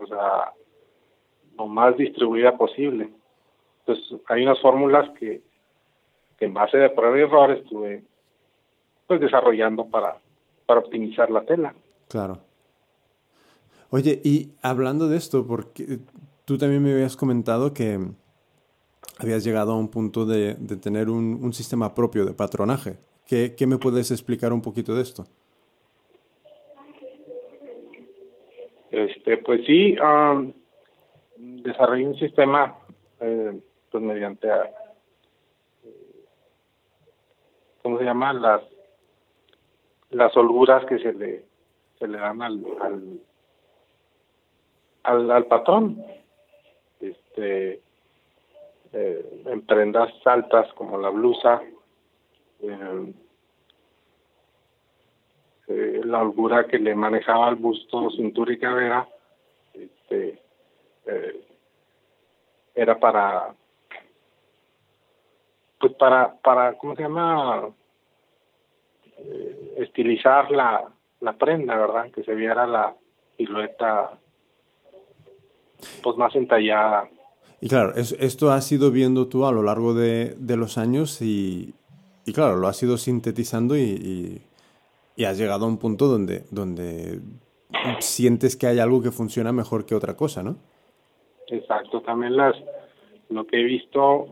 o 0.00 0.06
sea, 0.08 0.52
lo 1.56 1.68
más 1.68 1.96
distribuida 1.96 2.56
posible. 2.56 3.08
Entonces, 3.80 4.20
hay 4.26 4.42
unas 4.42 4.60
fórmulas 4.60 5.08
que, 5.18 5.42
que 6.36 6.44
en 6.46 6.54
base 6.54 6.76
de 6.76 6.90
prueba 6.90 7.18
y 7.18 7.20
error 7.20 7.52
estuve 7.52 8.02
pues 9.06 9.20
desarrollando 9.20 9.86
para, 9.86 10.18
para 10.66 10.80
optimizar 10.80 11.30
la 11.30 11.42
tela. 11.42 11.72
Claro. 12.08 12.40
Oye, 13.90 14.20
y 14.24 14.54
hablando 14.60 15.06
de 15.06 15.18
esto, 15.18 15.46
porque 15.46 16.00
tú 16.44 16.58
también 16.58 16.82
me 16.82 16.92
habías 16.92 17.16
comentado 17.16 17.72
que 17.72 18.00
habías 19.18 19.44
llegado 19.44 19.72
a 19.72 19.76
un 19.76 19.88
punto 19.88 20.26
de, 20.26 20.54
de 20.54 20.76
tener 20.76 21.08
un, 21.08 21.38
un, 21.42 21.52
sistema 21.52 21.94
propio 21.94 22.24
de 22.24 22.34
patronaje. 22.34 22.98
¿Qué, 23.26 23.54
¿Qué 23.56 23.66
me 23.66 23.78
puedes 23.78 24.10
explicar 24.10 24.52
un 24.52 24.62
poquito 24.62 24.94
de 24.94 25.02
esto? 25.02 25.24
Este, 28.90 29.38
pues 29.38 29.64
sí, 29.66 29.96
um, 29.98 30.52
desarrollé 31.36 32.06
un 32.06 32.18
sistema, 32.18 32.78
eh, 33.20 33.60
pues 33.90 34.02
mediante, 34.02 34.48
uh, 34.48 34.52
¿cómo 37.82 37.98
se 37.98 38.04
llama? 38.04 38.32
Las 38.32 38.62
las 40.10 40.34
holguras 40.36 40.86
que 40.86 40.98
se 40.98 41.12
le 41.12 41.44
se 41.98 42.06
le 42.06 42.18
dan 42.18 42.40
al 42.40 42.64
al, 42.80 43.20
al, 45.02 45.30
al 45.30 45.46
patrón, 45.46 46.02
este, 47.00 47.82
eh, 48.92 49.42
en 49.46 49.62
prendas 49.62 50.12
altas 50.24 50.72
como 50.74 50.98
la 50.98 51.10
blusa. 51.10 51.62
Eh, 52.60 53.12
eh, 55.68 56.00
la 56.04 56.22
holgura 56.22 56.66
que 56.66 56.78
le 56.78 56.94
manejaba 56.94 57.48
el 57.48 57.56
busto, 57.56 58.10
cintura 58.10 58.52
y 58.52 58.58
cadera, 58.58 59.08
este, 59.74 60.40
eh, 61.06 61.46
era 62.74 62.98
para, 62.98 63.54
pues 65.80 65.92
para, 65.94 66.34
para, 66.36 66.74
¿cómo 66.74 66.94
se 66.94 67.02
llama? 67.02 67.70
Estilizar 69.76 70.50
la, 70.50 70.88
la 71.20 71.32
prenda, 71.32 71.76
¿verdad? 71.76 72.10
Que 72.12 72.22
se 72.22 72.34
viera 72.34 72.66
la 72.66 72.94
silueta 73.36 74.18
pues 76.02 76.16
más 76.16 76.34
entallada. 76.36 77.08
Y 77.60 77.68
claro, 77.68 77.94
es, 77.94 78.12
esto 78.20 78.50
has 78.50 78.70
ido 78.70 78.90
viendo 78.90 79.28
tú 79.28 79.46
a 79.46 79.52
lo 79.52 79.62
largo 79.62 79.94
de, 79.94 80.34
de 80.38 80.56
los 80.56 80.78
años 80.78 81.22
y, 81.22 81.74
y, 82.24 82.32
claro, 82.32 82.56
lo 82.56 82.68
has 82.68 82.82
ido 82.82 82.96
sintetizando 82.96 83.76
y, 83.76 84.42
y, 85.16 85.24
has 85.24 85.38
llegado 85.38 85.64
a 85.64 85.68
un 85.68 85.78
punto 85.78 86.06
donde, 86.06 86.44
donde 86.50 87.20
sientes 88.00 88.56
que 88.56 88.66
hay 88.66 88.78
algo 88.78 89.02
que 89.02 89.10
funciona 89.10 89.52
mejor 89.52 89.86
que 89.86 89.94
otra 89.94 90.14
cosa, 90.14 90.42
¿no? 90.42 90.56
Exacto, 91.48 92.02
también 92.02 92.36
las 92.36 92.54
lo 93.28 93.46
que 93.46 93.60
he 93.60 93.64
visto 93.64 94.28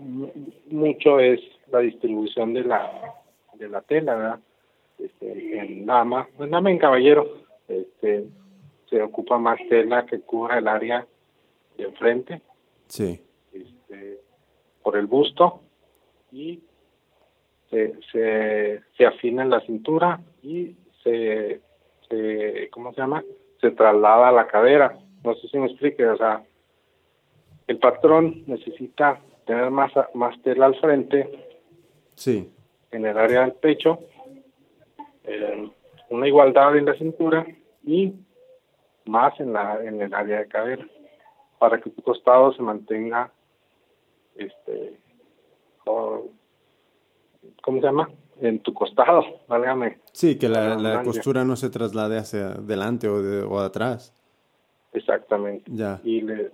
mucho 0.70 1.18
es 1.18 1.40
la 1.72 1.80
distribución 1.80 2.54
de 2.54 2.64
la 2.64 3.14
de 3.54 3.68
la 3.68 3.80
tela, 3.82 4.14
¿verdad? 4.14 4.40
Este, 4.98 5.58
en 5.58 5.87
dama, 5.87 6.28
en 6.38 6.50
dama 6.50 6.70
en 6.70 6.78
caballero, 6.78 7.38
este, 7.68 8.26
se 8.88 9.02
ocupa 9.02 9.38
más 9.38 9.58
tela 9.68 10.06
que 10.06 10.20
cubra 10.20 10.58
el 10.58 10.68
área 10.68 11.06
de 11.76 11.84
enfrente. 11.84 12.42
Sí. 12.88 13.20
Este, 13.52 14.20
por 14.82 14.96
el 14.96 15.06
busto 15.06 15.60
y 16.32 16.60
se, 17.70 17.94
se, 18.12 18.82
se 18.96 19.06
afina 19.06 19.42
en 19.42 19.50
la 19.50 19.60
cintura 19.60 20.20
y 20.42 20.76
se, 21.02 21.60
se, 22.08 22.68
¿cómo 22.70 22.92
se 22.92 23.00
llama? 23.00 23.24
Se 23.60 23.70
traslada 23.70 24.28
a 24.28 24.32
la 24.32 24.46
cadera. 24.46 24.98
No 25.22 25.35
sé 25.37 25.48
si 25.48 25.58
me 25.58 25.66
explique, 25.66 26.06
o 26.06 26.16
sea, 26.16 26.44
el 27.66 27.78
patrón 27.78 28.44
necesita 28.46 29.20
tener 29.46 29.70
más, 29.70 29.92
más 30.14 30.40
tela 30.42 30.66
al 30.66 30.78
frente. 30.80 31.30
Sí. 32.14 32.50
En 32.90 33.06
el 33.06 33.16
área 33.16 33.40
del 33.40 33.52
pecho, 33.54 34.00
eh, 35.24 35.70
una 36.10 36.28
igualdad 36.28 36.76
en 36.76 36.85
la 36.87 36.94
cintura 36.94 37.46
y 37.82 38.12
más 39.06 39.38
en 39.40 39.52
la 39.52 39.82
en 39.82 40.00
el 40.00 40.14
área 40.14 40.40
de 40.40 40.48
cadera 40.48 40.87
para 41.59 41.81
que 41.81 41.90
tu 41.90 42.02
costado 42.02 42.52
se 42.52 42.63
mantenga 42.63 43.33
este 44.37 44.98
¿cómo 45.85 47.81
se 47.81 47.87
llama? 47.87 48.11
En 48.40 48.59
tu 48.61 48.73
costado, 48.75 49.23
válgame. 49.48 49.98
Sí, 50.13 50.38
que 50.38 50.48
la, 50.48 50.77
la 50.77 51.02
costura 51.02 51.44
no 51.44 51.57
se 51.57 51.71
traslade 51.71 52.19
hacia 52.19 52.52
adelante 52.52 53.09
o, 53.09 53.23
de, 53.23 53.42
o 53.42 53.59
atrás. 53.59 54.13
Exactamente. 54.92 55.71
Ya. 55.73 56.00
Y 56.05 56.21
le... 56.21 56.50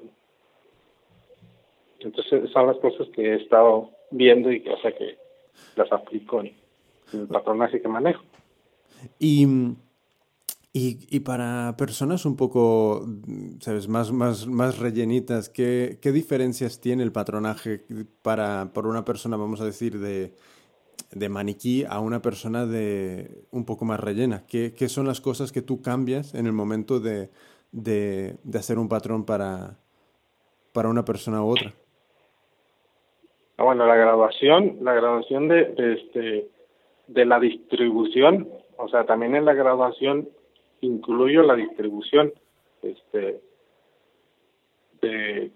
Entonces 2.00 2.50
son 2.50 2.66
las 2.66 2.78
cosas 2.78 3.08
que 3.14 3.22
he 3.22 3.36
estado 3.36 3.90
viendo 4.10 4.50
y 4.50 4.62
que, 4.62 4.70
o 4.70 4.78
sea, 4.78 4.92
que, 4.92 5.18
las 5.76 5.92
aplico 5.92 6.40
en, 6.40 6.54
el 7.12 7.26
patronaje 7.26 7.82
que 7.82 7.88
manejo. 7.88 8.22
Y, 9.18 9.46
y, 10.72 10.98
y, 11.14 11.20
para 11.20 11.74
personas 11.76 12.24
un 12.24 12.36
poco, 12.36 13.04
¿sabes?, 13.60 13.88
más, 13.88 14.12
más, 14.12 14.46
más 14.46 14.78
rellenitas, 14.78 15.48
¿qué, 15.48 15.98
¿qué, 16.00 16.12
diferencias 16.12 16.80
tiene 16.80 17.02
el 17.02 17.10
patronaje 17.10 17.84
para, 18.22 18.72
para 18.72 18.88
una 18.88 19.04
persona, 19.04 19.36
vamos 19.36 19.60
a 19.60 19.64
decir, 19.64 19.98
de, 19.98 20.32
de 21.10 21.28
maniquí 21.28 21.84
a 21.88 21.98
una 21.98 22.22
persona 22.22 22.66
de 22.66 23.44
un 23.50 23.64
poco 23.64 23.84
más 23.84 23.98
rellena? 23.98 24.44
¿Qué, 24.46 24.72
qué 24.72 24.88
son 24.88 25.06
las 25.06 25.20
cosas 25.20 25.50
que 25.50 25.62
tú 25.62 25.82
cambias 25.82 26.34
en 26.34 26.46
el 26.46 26.52
momento 26.52 27.00
de, 27.00 27.30
de, 27.72 28.36
de 28.44 28.58
hacer 28.58 28.78
un 28.78 28.88
patrón 28.88 29.24
para, 29.26 29.76
para 30.72 30.88
una 30.88 31.04
persona 31.04 31.42
u 31.42 31.50
otra? 31.50 31.72
Ah, 33.56 33.64
bueno, 33.64 33.86
la 33.86 33.96
graduación, 33.96 34.78
la 34.82 34.94
graduación 34.94 35.48
de, 35.48 35.74
este 35.76 36.48
de 37.08 37.24
la 37.26 37.40
distribución, 37.40 38.48
o 38.76 38.88
sea, 38.88 39.04
también 39.04 39.34
en 39.34 39.44
la 39.44 39.52
graduación 39.52 40.28
incluyo 40.80 41.42
la 41.42 41.54
distribución, 41.54 42.32
este, 42.82 43.40
de, 45.00 45.50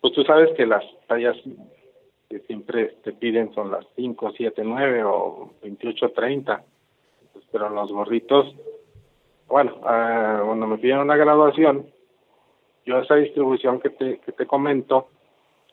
pues 0.00 0.12
tú 0.12 0.22
sabes 0.24 0.50
que 0.56 0.66
las 0.66 0.84
tallas 1.06 1.36
que 2.28 2.40
siempre 2.40 2.96
te 3.02 3.12
piden 3.12 3.52
son 3.54 3.70
las 3.70 3.86
5, 3.96 4.32
7, 4.36 4.62
9 4.64 5.04
o 5.04 5.50
28, 5.62 6.10
30, 6.10 6.64
pues, 7.32 7.44
pero 7.50 7.70
los 7.70 7.90
gorritos, 7.90 8.54
bueno, 9.48 9.76
uh, 9.78 10.46
cuando 10.46 10.66
me 10.66 10.78
piden 10.78 10.98
una 10.98 11.16
graduación, 11.16 11.86
yo 12.84 12.98
esa 12.98 13.16
distribución 13.16 13.80
que 13.80 13.90
te, 13.90 14.18
que 14.18 14.32
te 14.32 14.46
comento, 14.46 15.08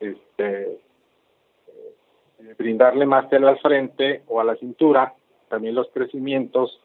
este, 0.00 0.78
eh, 2.38 2.54
brindarle 2.58 3.06
más 3.06 3.28
tela 3.28 3.50
al 3.50 3.58
frente 3.58 4.22
o 4.28 4.40
a 4.40 4.44
la 4.44 4.56
cintura, 4.56 5.14
también 5.48 5.74
los 5.74 5.88
crecimientos 5.90 6.80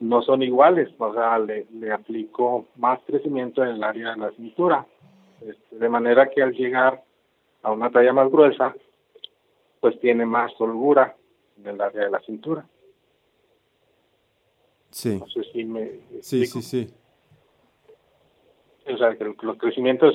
no 0.00 0.22
son 0.22 0.42
iguales, 0.42 0.88
o 0.98 1.12
sea, 1.12 1.38
le, 1.38 1.66
le 1.72 1.92
aplico 1.92 2.66
más 2.76 3.00
crecimiento 3.06 3.62
en 3.62 3.70
el 3.70 3.84
área 3.84 4.12
de 4.12 4.18
la 4.18 4.30
cintura, 4.32 4.86
este, 5.40 5.76
de 5.76 5.88
manera 5.88 6.28
que 6.28 6.42
al 6.42 6.52
llegar 6.52 7.02
a 7.62 7.72
una 7.72 7.90
talla 7.90 8.12
más 8.12 8.30
gruesa, 8.30 8.74
pues 9.80 9.98
tiene 10.00 10.26
más 10.26 10.52
holgura 10.58 11.16
en 11.58 11.66
el 11.66 11.80
área 11.80 12.04
de 12.04 12.10
la 12.10 12.20
cintura. 12.20 12.66
Sí. 14.90 15.18
No 15.18 15.26
sé 15.28 15.44
si 15.52 15.64
me 15.64 16.00
sí, 16.20 16.46
sí, 16.46 16.62
sí. 16.62 16.94
O 18.90 18.96
sea, 18.96 19.16
que 19.16 19.24
los 19.24 19.58
crecimientos 19.58 20.14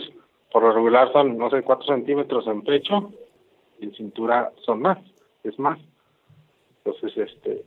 por 0.51 0.63
lo 0.63 0.71
regular 0.71 1.11
son, 1.11 1.37
no 1.37 1.49
sé, 1.49 1.61
4 1.61 1.87
centímetros 1.87 2.47
en 2.47 2.61
pecho 2.63 3.11
y 3.79 3.85
en 3.85 3.93
cintura 3.93 4.51
son 4.65 4.81
más, 4.81 4.99
es 5.43 5.57
más. 5.59 5.79
Entonces, 6.83 7.17
este, 7.17 7.65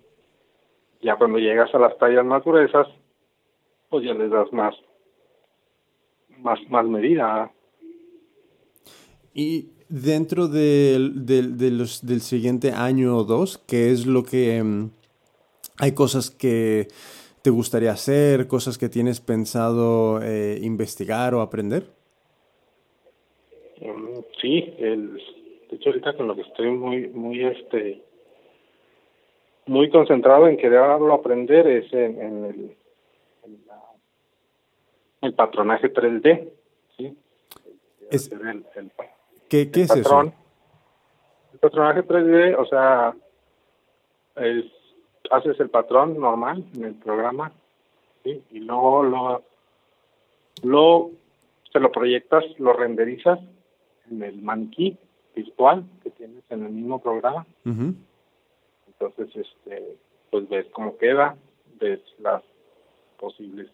ya 1.00 1.16
cuando 1.16 1.38
llegas 1.38 1.74
a 1.74 1.78
las 1.78 1.96
tallas 1.98 2.24
más 2.24 2.44
gruesas, 2.44 2.86
pues 3.88 4.04
ya 4.04 4.14
les 4.14 4.30
das 4.30 4.52
más, 4.52 4.74
más, 6.38 6.58
más 6.68 6.86
medida. 6.86 7.50
Y 9.34 9.70
dentro 9.88 10.48
del, 10.48 11.26
del, 11.26 11.56
de 11.58 11.70
los, 11.70 12.04
del 12.04 12.20
siguiente 12.20 12.72
año 12.72 13.16
o 13.16 13.24
dos, 13.24 13.58
¿qué 13.66 13.90
es 13.90 14.06
lo 14.06 14.22
que... 14.22 14.60
Um, 14.62 14.90
hay 15.78 15.92
cosas 15.92 16.30
que 16.30 16.88
te 17.42 17.50
gustaría 17.50 17.92
hacer, 17.92 18.48
cosas 18.48 18.78
que 18.78 18.88
tienes 18.88 19.20
pensado 19.20 20.20
eh, 20.22 20.58
investigar 20.62 21.34
o 21.34 21.40
aprender? 21.40 21.84
Mm, 23.80 24.20
sí, 24.40 24.74
el, 24.78 25.14
de 25.70 25.76
hecho 25.76 25.90
ahorita 25.90 26.16
con 26.16 26.28
lo 26.28 26.34
que 26.34 26.42
estoy 26.42 26.70
muy, 26.70 27.08
muy, 27.08 27.44
este, 27.44 28.02
muy 29.66 29.90
concentrado 29.90 30.48
en 30.48 30.56
quererlo 30.56 31.14
aprender 31.14 31.66
es 31.66 31.92
en, 31.92 32.20
en 32.20 32.44
el, 32.44 32.76
en 33.44 33.66
la, 33.66 33.82
el 35.22 35.34
patronaje 35.34 35.92
3D, 35.92 36.48
¿sí? 36.96 37.16
Es, 38.10 38.30
el, 38.30 38.64
el, 38.76 38.92
¿Qué, 39.48 39.70
qué 39.70 39.80
el 39.80 39.84
es 39.84 39.88
patrón, 39.88 40.28
eso? 40.28 40.36
El 41.52 41.58
patronaje 41.58 42.04
3D, 42.04 42.56
o 42.58 42.66
sea, 42.66 43.14
es, 44.36 44.64
haces 45.30 45.58
el 45.58 45.70
patrón 45.70 46.18
normal 46.18 46.64
en 46.76 46.84
el 46.84 46.94
programa, 46.94 47.52
¿sí? 48.22 48.42
Y 48.52 48.60
luego 48.60 49.02
lo, 49.02 49.42
lo, 50.62 51.10
se 51.72 51.80
lo 51.80 51.90
proyectas, 51.90 52.44
lo 52.58 52.72
renderizas 52.72 53.40
en 54.10 54.22
el 54.22 54.40
maniquí 54.42 54.96
virtual 55.34 55.84
que 56.02 56.10
tienes 56.10 56.44
en 56.50 56.64
el 56.64 56.72
mismo 56.72 57.00
programa. 57.00 57.44
Uh 57.64 57.70
-huh. 57.70 57.94
Entonces, 58.98 59.34
este, 59.36 59.96
pues 60.30 60.48
ves 60.48 60.66
cómo 60.72 60.96
queda, 60.96 61.36
ves 61.80 62.00
las 62.18 62.42
posibles 63.18 63.68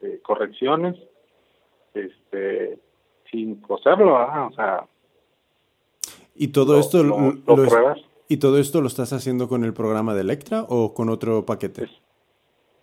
este, 0.00 0.20
correcciones, 0.20 0.96
este, 1.94 2.78
sin 3.30 3.56
coserlo, 3.56 4.18
¿verdad? 4.18 4.46
o 4.46 4.52
sea. 4.52 4.86
¿Y 6.34 6.48
todo 6.48 6.74
lo, 6.74 6.80
esto 6.80 7.02
lo, 7.02 7.18
lo, 7.18 7.32
lo 7.46 7.56
lo 7.56 7.68
pruebas? 7.68 8.00
¿Y 8.28 8.36
todo 8.36 8.58
esto 8.58 8.80
lo 8.80 8.88
estás 8.88 9.12
haciendo 9.12 9.48
con 9.48 9.64
el 9.64 9.72
programa 9.72 10.14
de 10.14 10.20
Electra 10.20 10.64
o 10.68 10.92
con 10.92 11.08
otro 11.08 11.46
paquete? 11.46 11.88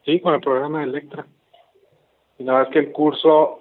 Sí, 0.03 0.19
con 0.19 0.33
el 0.33 0.41
programa 0.41 0.79
de 0.79 0.85
Electra. 0.85 1.27
Y 2.39 2.43
la 2.43 2.53
verdad 2.53 2.69
es 2.69 2.73
que 2.73 2.79
el 2.79 2.91
curso 2.91 3.59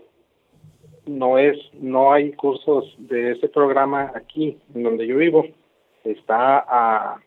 no 1.06 1.38
es, 1.38 1.58
no 1.74 2.12
hay 2.12 2.32
cursos 2.32 2.94
de 2.98 3.32
ese 3.32 3.48
programa 3.48 4.12
aquí, 4.14 4.58
en 4.74 4.82
donde 4.82 5.06
yo 5.06 5.18
vivo. 5.18 5.44
Está 6.04 6.64
a 6.66 7.20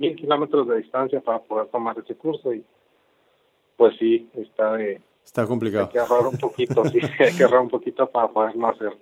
mil 0.00 0.16
kilómetros 0.16 0.66
de 0.66 0.78
distancia 0.78 1.20
para 1.20 1.38
poder 1.40 1.68
tomar 1.68 1.96
ese 1.98 2.14
curso 2.14 2.52
y 2.54 2.64
pues 3.76 3.96
sí, 3.98 4.28
está 4.34 4.72
de... 4.72 5.00
Está 5.24 5.46
complicado. 5.46 5.84
Hay 5.84 5.92
que 5.92 5.98
ahorrar 5.98 6.26
un 6.26 6.38
poquito, 6.38 6.84
sí, 6.86 6.98
hay 7.18 7.36
que 7.36 7.44
ahorrar 7.44 7.60
un 7.60 7.68
poquito 7.68 8.06
para 8.10 8.28
poderlo 8.28 8.66
hacer. 8.68 8.96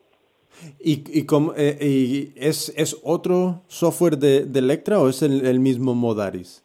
¿Y, 0.80 1.18
y, 1.18 1.24
cómo, 1.24 1.52
eh, 1.56 1.78
y 1.80 2.32
es, 2.36 2.74
es 2.76 3.00
otro 3.04 3.62
software 3.68 4.18
de, 4.18 4.44
de 4.44 4.58
Electra 4.58 4.98
o 4.98 5.08
es 5.08 5.22
el, 5.22 5.46
el, 5.46 5.60
mismo 5.60 5.94
Modaris? 5.94 6.64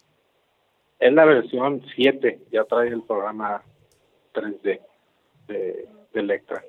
Es 0.98 1.12
la 1.12 1.24
versión 1.24 1.82
7, 1.94 2.40
ya 2.50 2.64
trae 2.64 2.88
el 2.88 3.02
programa 3.02 3.62
3D 4.34 4.80
de, 5.46 5.88
de 6.12 6.20
Electra. 6.20 6.64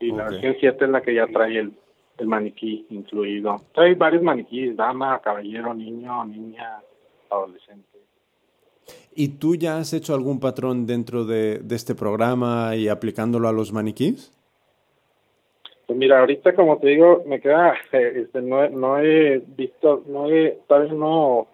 Y 0.00 0.10
okay. 0.10 0.16
la 0.16 0.30
versión 0.30 0.56
7 0.60 0.84
es 0.84 0.90
la 0.90 1.02
que 1.02 1.14
ya 1.14 1.26
trae 1.26 1.58
el, 1.58 1.74
el 2.18 2.26
maniquí 2.26 2.86
incluido. 2.90 3.56
Trae 3.72 3.94
varios 3.94 4.22
maniquíes, 4.22 4.76
dama, 4.76 5.20
caballero, 5.20 5.74
niño, 5.74 6.24
niña, 6.24 6.80
adolescente. 7.30 7.88
¿Y 9.14 9.28
tú 9.28 9.54
ya 9.54 9.78
has 9.78 9.92
hecho 9.92 10.14
algún 10.14 10.40
patrón 10.40 10.86
dentro 10.86 11.24
de, 11.24 11.58
de 11.58 11.74
este 11.76 11.94
programa 11.94 12.76
y 12.76 12.88
aplicándolo 12.88 13.48
a 13.48 13.52
los 13.52 13.72
maniquíes? 13.72 14.32
Pues 15.86 15.98
mira, 15.98 16.20
ahorita 16.20 16.54
como 16.54 16.78
te 16.78 16.88
digo, 16.88 17.22
me 17.26 17.40
queda, 17.40 17.74
este, 17.92 18.42
no, 18.42 18.68
no 18.70 18.98
he 18.98 19.38
visto, 19.38 20.02
no 20.06 20.28
he, 20.30 20.58
tal 20.66 20.82
vez 20.82 20.92
no, 20.92 21.46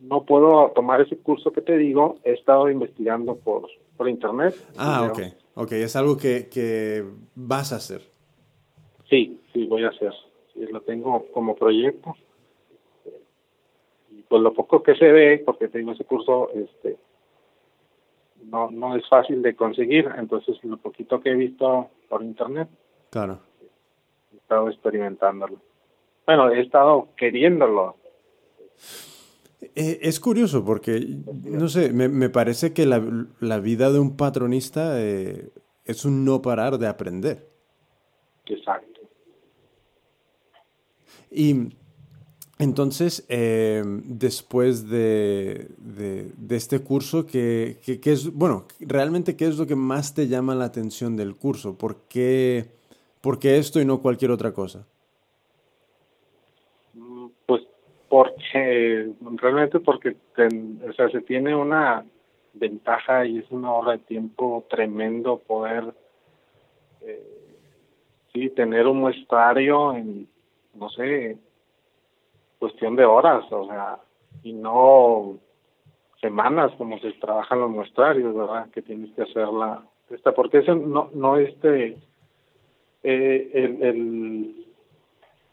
no 0.00 0.24
puedo 0.24 0.72
tomar 0.74 1.00
ese 1.00 1.16
curso 1.18 1.52
que 1.52 1.60
te 1.60 1.76
digo, 1.76 2.18
he 2.24 2.32
estado 2.32 2.70
investigando 2.70 3.36
por, 3.36 3.68
por 3.96 4.08
internet. 4.08 4.54
Ah, 4.76 5.08
ok, 5.10 5.20
ok, 5.54 5.72
es 5.72 5.96
algo 5.96 6.16
que, 6.16 6.48
que 6.48 7.04
vas 7.34 7.72
a 7.72 7.76
hacer. 7.76 8.02
Sí, 9.10 9.40
sí, 9.52 9.66
voy 9.66 9.84
a 9.84 9.88
hacer, 9.88 10.12
sí, 10.54 10.64
lo 10.66 10.80
tengo 10.80 11.26
como 11.32 11.54
proyecto. 11.54 12.14
Y 14.10 14.22
pues 14.22 14.40
lo 14.40 14.54
poco 14.54 14.82
que 14.82 14.94
se 14.94 15.12
ve, 15.12 15.42
porque 15.44 15.68
te 15.68 15.78
digo, 15.78 15.92
ese 15.92 16.04
curso, 16.04 16.50
este, 16.54 16.96
no, 18.44 18.70
no 18.70 18.96
es 18.96 19.06
fácil 19.08 19.42
de 19.42 19.54
conseguir, 19.54 20.08
entonces 20.16 20.62
lo 20.64 20.78
poquito 20.78 21.20
que 21.20 21.30
he 21.30 21.34
visto 21.34 21.90
por 22.08 22.22
internet, 22.22 22.68
Claro. 23.10 23.40
He 24.32 24.36
estado 24.36 24.68
experimentándolo. 24.68 25.60
Bueno, 26.24 26.50
he 26.50 26.60
estado 26.60 27.08
queriéndolo. 27.16 27.96
Eh, 29.74 29.98
es 30.02 30.20
curioso 30.20 30.64
porque, 30.64 31.00
no 31.44 31.68
sé, 31.68 31.92
me, 31.92 32.08
me 32.08 32.30
parece 32.30 32.72
que 32.72 32.86
la, 32.86 33.02
la, 33.40 33.58
vida 33.58 33.90
de 33.90 33.98
un 33.98 34.16
patronista 34.16 35.00
eh, 35.00 35.50
es 35.84 36.04
un 36.04 36.24
no 36.24 36.40
parar 36.40 36.78
de 36.78 36.86
aprender. 36.86 37.48
Exacto. 38.46 38.89
Y 41.30 41.70
entonces, 42.58 43.24
eh, 43.28 43.82
después 43.86 44.90
de, 44.90 45.68
de, 45.78 46.56
este 46.56 46.80
curso, 46.80 47.26
¿qué, 47.26 47.78
qué, 47.84 48.00
qué 48.00 48.12
es, 48.12 48.30
bueno, 48.32 48.66
realmente 48.80 49.34
qué 49.34 49.46
es 49.46 49.58
lo 49.58 49.66
que 49.66 49.76
más 49.76 50.14
te 50.14 50.28
llama 50.28 50.54
la 50.54 50.66
atención 50.66 51.16
del 51.16 51.36
curso? 51.36 51.78
¿Por 51.78 52.02
qué? 52.08 52.66
¿Por 53.20 53.38
qué 53.38 53.56
esto 53.56 53.80
y 53.80 53.84
no 53.84 54.00
cualquier 54.00 54.30
otra 54.30 54.52
cosa? 54.52 54.86
Pues 57.46 57.62
porque 58.08 59.12
realmente 59.36 59.80
porque 59.80 60.16
o 60.38 60.92
sea, 60.92 61.08
se 61.10 61.20
tiene 61.22 61.54
una 61.54 62.04
ventaja 62.52 63.24
y 63.24 63.38
es 63.38 63.50
un 63.50 63.64
ahorro 63.64 63.92
de 63.92 63.98
tiempo 63.98 64.66
tremendo 64.68 65.38
poder 65.38 65.94
eh, 67.02 67.24
sí 68.32 68.50
tener 68.50 68.86
un 68.86 68.98
muestrario 68.98 69.94
en 69.94 70.28
no 70.80 70.88
sé 70.88 71.38
cuestión 72.58 72.96
de 72.96 73.04
horas, 73.04 73.44
o 73.50 73.66
sea, 73.66 73.98
y 74.42 74.52
no 74.52 75.38
semanas 76.20 76.72
como 76.76 76.98
se 76.98 77.12
trabajan 77.12 77.60
los 77.60 77.70
muestrarios, 77.70 78.34
¿verdad? 78.34 78.68
Que 78.70 78.82
tienes 78.82 79.10
que 79.14 79.22
hacer 79.22 79.48
la 79.48 79.82
esta, 80.10 80.32
porque 80.32 80.58
eso 80.58 80.74
no, 80.74 81.08
no 81.14 81.36
este, 81.36 81.96
eh, 83.04 83.50
el, 83.54 83.82
el, 83.82 84.66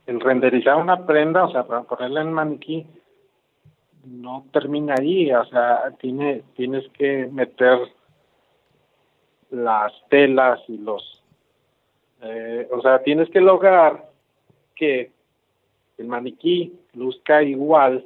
el 0.08 0.20
renderizar 0.20 0.78
una 0.78 1.06
prenda, 1.06 1.46
o 1.46 1.52
sea, 1.52 1.66
para 1.66 1.84
ponerla 1.84 2.22
en 2.22 2.34
maniquí, 2.34 2.88
no 4.06 4.46
termina 4.52 4.96
ahí, 5.00 5.32
o 5.32 5.46
sea, 5.46 5.92
tiene, 6.00 6.44
tienes 6.56 6.88
que 6.94 7.28
meter 7.32 7.80
las 9.52 9.94
telas 10.10 10.60
y 10.68 10.78
los, 10.78 11.24
eh, 12.22 12.68
o 12.72 12.82
sea, 12.82 13.04
tienes 13.04 13.30
que 13.30 13.42
lograr 13.42 14.10
que 14.76 15.12
el 15.98 16.08
maniquí 16.08 16.74
luzca 16.94 17.44
igual 17.44 18.06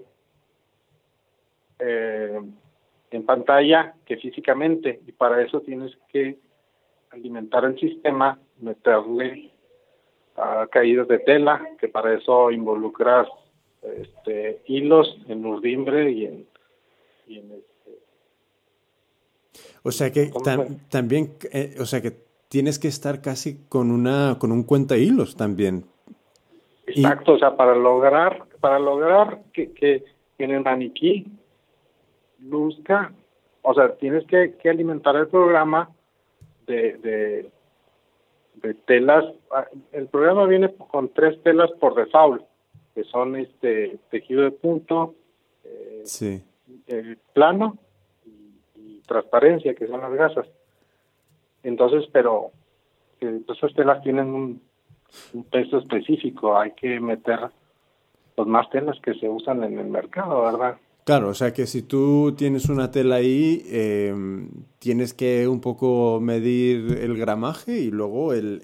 eh, 1.80 2.39
en 3.12 3.26
pantalla 3.26 3.96
que 4.06 4.18
físicamente 4.18 5.02
y 5.06 5.12
para 5.12 5.42
eso 5.42 5.62
tienes 5.62 5.98
que 6.12 6.38
alimentar 7.10 7.66
el 7.66 7.78
sistema, 7.80 8.39
meterle 8.60 9.52
a 10.38 10.68
caídas 10.72 11.08
de 11.08 11.20
tela, 11.20 11.62
que 11.80 11.89
para 11.89 12.14
eso 12.14 12.52
involucras 12.52 13.28
este, 13.82 14.62
hilos 14.68 15.18
en 15.28 15.46
urdimbre 15.46 16.12
y 16.12 16.26
en, 16.26 16.48
y 17.28 17.39
en 17.39 17.52
este, 17.52 17.72
o 19.84 19.92
sea 19.92 20.12
que 20.12 20.32
también, 20.89 21.34
eh, 21.52 21.76
o 21.80 21.86
sea 21.86 22.02
que 22.02 22.14
tienes 22.48 22.80
que 22.80 22.88
estar 22.88 23.22
casi 23.22 23.66
con 23.68 23.92
una 23.92 24.38
con 24.39 24.52
un 24.52 24.64
cuenta 24.64 24.98
hilos 24.98 25.36
también. 25.36 25.91
Exacto, 26.96 27.34
o 27.34 27.39
sea, 27.39 27.56
para 27.56 27.76
lograr 27.76 28.46
para 28.60 28.80
lograr 28.80 29.42
que, 29.54 29.72
que 29.72 30.04
en 30.38 30.52
el 30.52 30.62
maniquí 30.62 31.26
luzca, 32.39 33.12
o 33.62 33.74
sea, 33.74 33.96
tienes 33.96 34.26
que, 34.28 34.56
que 34.62 34.70
alimentar 34.70 35.16
el 35.16 35.28
programa 35.28 35.89
de, 36.68 36.98
de, 36.98 37.52
de 38.56 38.74
telas. 38.86 39.26
El 39.92 40.08
programa 40.08 40.46
viene 40.46 40.74
con 40.76 41.10
tres 41.10 41.42
telas 41.44 41.72
por 41.80 41.96
default 41.96 42.44
que 42.94 43.04
son 43.06 43.36
este 43.36 44.00
tejido 44.10 44.44
de 44.44 44.52
punto, 44.52 45.16
eh, 45.64 46.02
sí. 46.04 46.44
plano 47.34 47.78
y, 48.76 49.00
transparencia, 49.08 49.74
que 49.74 49.88
son 49.88 50.02
las 50.02 50.14
gasas. 50.14 50.48
Entonces, 51.64 52.10
pero 52.12 52.52
eh, 53.22 53.42
pues, 53.46 53.58
esas 53.58 53.74
telas 53.74 54.02
tienen 54.04 54.28
un, 54.34 54.62
peso 55.49 55.80
específico, 55.80 56.57
hay 56.57 56.72
que 56.72 56.99
meter 56.99 57.39
los 58.38 58.47
más 58.47 58.70
telas 58.70 58.99
que 59.01 59.14
se 59.16 59.28
usan 59.28 59.64
en 59.64 59.80
el 59.80 59.88
mercado, 59.88 60.43
¿verdad? 60.43 60.78
Claro, 61.03 61.30
o 61.30 61.34
sea 61.34 61.51
que 61.51 61.66
si 61.66 61.82
tú 61.82 62.36
tienes 62.38 62.70
una 62.70 62.91
tela 62.91 63.16
ahí, 63.16 63.64
eh, 63.66 64.14
tienes 64.80 65.14
que 65.14 65.47
un 65.47 65.59
poco 65.59 66.20
medir 66.22 66.99
el 67.01 67.18
gramaje 67.18 67.80
y 67.80 67.89
luego 67.89 68.34
el, 68.34 68.62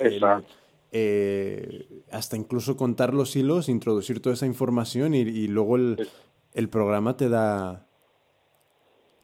eh, 0.91 2.04
hasta 2.12 2.38
incluso 2.38 2.78
contar 2.78 3.14
los 3.14 3.36
hilos, 3.36 3.70
introducir 3.70 4.22
toda 4.22 4.36
esa 4.36 4.45
información 4.45 5.16
y, 5.16 5.48
luego 5.48 5.78
el, 5.78 6.08
el, 6.54 6.70
programa 6.70 7.18
te 7.18 7.28
da 7.28 7.88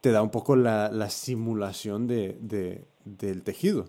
te 0.01 0.11
da 0.11 0.21
un 0.21 0.31
poco 0.31 0.55
la, 0.55 0.91
la 0.91 1.09
simulación 1.09 2.07
de, 2.07 2.37
de, 2.41 2.85
del 3.05 3.43
tejido. 3.43 3.85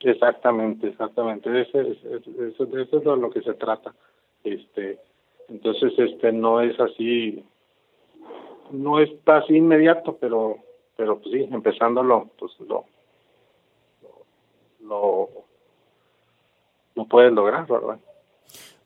Exactamente, 0.00 0.88
exactamente. 0.88 1.60
Eso, 1.60 1.80
eso, 1.80 2.64
eso 2.78 2.98
es 2.98 3.04
de 3.04 3.16
lo 3.16 3.30
que 3.30 3.42
se 3.42 3.54
trata. 3.54 3.94
Este, 4.42 4.98
entonces, 5.48 5.92
este, 5.98 6.32
no 6.32 6.60
es 6.60 6.78
así, 6.80 7.44
no 8.70 9.00
está 9.00 9.38
así 9.38 9.56
inmediato, 9.56 10.16
pero, 10.18 10.56
pero 10.96 11.18
pues 11.18 11.32
sí, 11.32 11.48
empezándolo, 11.50 12.30
pues 12.38 12.52
lo, 12.60 12.84
lo 14.80 15.28
no 16.96 17.06
puedes 17.06 17.32
lograr, 17.32 17.66
¿verdad? 17.66 17.98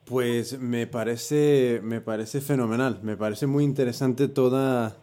Pues 0.05 0.59
me 0.59 0.87
parece, 0.87 1.81
me 1.83 2.01
parece 2.01 2.41
fenomenal, 2.41 3.01
me 3.03 3.17
parece 3.17 3.47
muy 3.47 3.65
interesante 3.65 4.29
toda, 4.29 4.97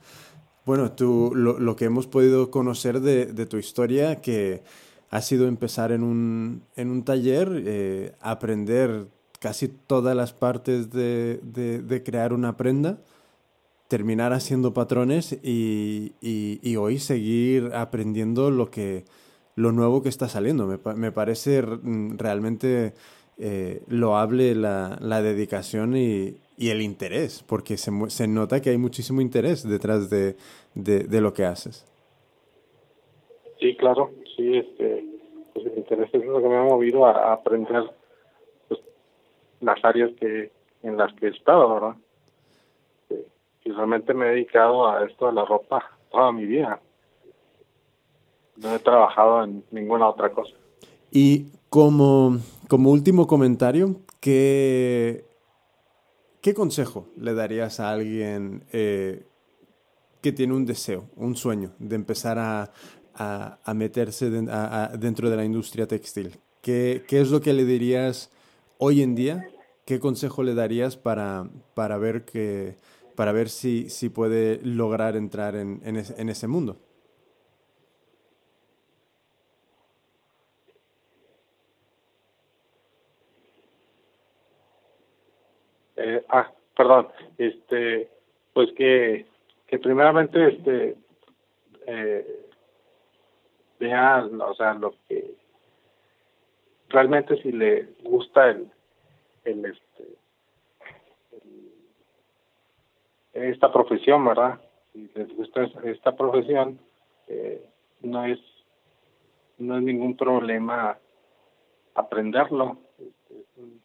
bueno, 0.65 0.91
tú, 0.91 1.31
lo, 1.33 1.59
lo 1.59 1.75
que 1.75 1.85
hemos 1.85 2.05
podido 2.05 2.51
conocer 2.51 2.99
de, 2.99 3.25
de, 3.25 3.45
tu 3.47 3.57
historia, 3.57 4.21
que 4.21 4.61
ha 5.11 5.21
sido 5.21 5.47
empezar 5.47 5.91
en 5.91 6.03
un, 6.03 6.63
en 6.77 6.89
un 6.89 7.03
taller, 7.03 7.49
eh, 7.65 8.13
aprender 8.21 9.07
casi 9.39 9.67
todas 9.67 10.15
las 10.15 10.31
partes 10.31 10.89
de, 10.89 11.39
de, 11.43 12.03
crear 12.03 12.31
una 12.31 12.55
prenda, 12.55 12.99
terminar 13.89 14.31
haciendo 14.31 14.73
patrones 14.73 15.37
y, 15.43 16.13
y, 16.21 16.75
hoy 16.77 16.97
seguir 16.97 17.71
aprendiendo 17.73 18.51
lo 18.51 18.71
que, 18.71 19.03
lo 19.55 19.73
nuevo 19.73 20.01
que 20.01 20.09
está 20.09 20.29
saliendo. 20.29 20.65
Me, 20.95 21.11
parece 21.11 21.61
realmente 21.61 22.93
eh, 23.37 23.83
loable 23.87 24.55
la, 24.55 24.97
la 25.01 25.21
dedicación 25.21 25.97
y, 25.97 26.37
y, 26.55 26.69
el 26.69 26.81
interés, 26.81 27.43
porque 27.45 27.75
se, 27.75 27.91
se, 28.07 28.27
nota 28.27 28.61
que 28.61 28.69
hay 28.69 28.77
muchísimo 28.77 29.19
interés 29.19 29.67
detrás 29.67 30.09
de, 30.09 30.37
de, 30.73 30.99
de, 30.99 31.19
lo 31.19 31.33
que 31.33 31.43
haces. 31.43 31.85
Sí, 33.59 33.75
claro, 33.75 34.11
sí, 34.35 34.57
este, 34.57 35.05
pues 35.53 35.65
el 35.65 35.77
interés 35.77 36.09
es 36.13 36.25
lo 36.25 36.41
que 36.41 36.47
me 36.47 36.57
ha 36.57 36.63
movido 36.63 37.05
a, 37.05 37.33
aprender 37.33 37.83
pues, 38.67 38.79
las 39.59 39.83
áreas 39.83 40.11
que 40.19 40.51
en 40.83 40.97
las 40.97 41.13
que 41.13 41.27
he 41.27 41.29
estado, 41.29 41.73
¿verdad? 41.73 41.95
y 43.63 43.71
realmente 43.71 44.13
me 44.13 44.25
he 44.25 44.31
dedicado 44.31 44.87
a 44.89 45.05
esto 45.05 45.27
de 45.27 45.33
la 45.33 45.45
ropa 45.45 45.91
toda 46.09 46.31
mi 46.31 46.45
vida 46.45 46.81
no 48.61 48.75
he 48.75 48.79
trabajado 48.79 49.43
en 49.43 49.63
ninguna 49.71 50.07
otra 50.07 50.31
cosa. 50.31 50.53
Y 51.11 51.47
como, 51.69 52.37
como 52.67 52.91
último 52.91 53.27
comentario, 53.27 53.95
¿qué, 54.19 55.25
¿qué 56.41 56.53
consejo 56.53 57.07
le 57.17 57.33
darías 57.33 57.79
a 57.79 57.91
alguien 57.91 58.63
eh, 58.71 59.25
que 60.21 60.31
tiene 60.31 60.53
un 60.53 60.65
deseo, 60.65 61.05
un 61.15 61.35
sueño 61.35 61.71
de 61.79 61.95
empezar 61.95 62.37
a, 62.37 62.71
a, 63.15 63.59
a 63.63 63.73
meterse 63.73 64.29
dentro 64.29 65.29
de 65.29 65.35
la 65.35 65.45
industria 65.45 65.87
textil? 65.87 66.37
¿Qué, 66.61 67.03
¿Qué, 67.07 67.21
es 67.21 67.31
lo 67.31 67.41
que 67.41 67.53
le 67.53 67.65
dirías 67.65 68.31
hoy 68.77 69.01
en 69.01 69.15
día? 69.15 69.47
¿Qué 69.85 69.99
consejo 69.99 70.43
le 70.43 70.53
darías 70.53 70.95
para, 70.95 71.49
para 71.73 71.97
ver, 71.97 72.23
que, 72.23 72.75
para 73.15 73.31
ver 73.31 73.49
si, 73.49 73.89
si 73.89 74.09
puede 74.09 74.59
lograr 74.63 75.15
entrar 75.15 75.55
en, 75.55 75.81
en, 75.83 75.97
en 75.97 76.29
ese 76.29 76.47
mundo? 76.47 76.77
Eh, 86.03 86.23
ah, 86.29 86.51
perdón, 86.75 87.09
este, 87.37 88.09
pues 88.53 88.69
que, 88.75 89.25
que 89.67 89.77
primeramente, 89.77 90.47
este, 90.47 90.95
eh, 91.85 92.40
vean, 93.81 94.39
o 94.39 94.53
sea, 94.53 94.75
lo 94.75 94.93
que 95.07 95.33
realmente 96.89 97.41
si 97.41 97.51
le 97.51 97.95
gusta 98.03 98.49
el, 98.49 98.71
el 99.43 99.65
este, 99.65 100.17
esta 103.33 103.73
profesión, 103.73 104.23
¿verdad? 104.23 104.61
Si 104.93 105.09
les 105.15 105.35
gusta 105.35 105.63
esta 105.83 106.15
profesión, 106.15 106.79
eh, 107.27 107.65
no 108.01 108.25
es 108.25 108.39
no 109.57 109.77
es 109.77 109.83
ningún 109.83 110.15
problema 110.15 110.97
aprenderlo. 111.93 112.77
Este, 112.97 113.39
es 113.41 113.57
un, 113.57 113.81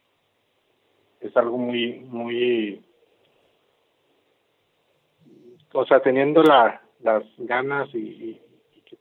es 1.20 1.36
algo 1.36 1.58
muy, 1.58 2.00
muy, 2.00 2.84
o 5.72 5.84
sea, 5.86 6.00
teniendo 6.00 6.42
la, 6.42 6.82
las 7.00 7.24
ganas 7.38 7.88
y, 7.94 8.40
que 8.40 8.45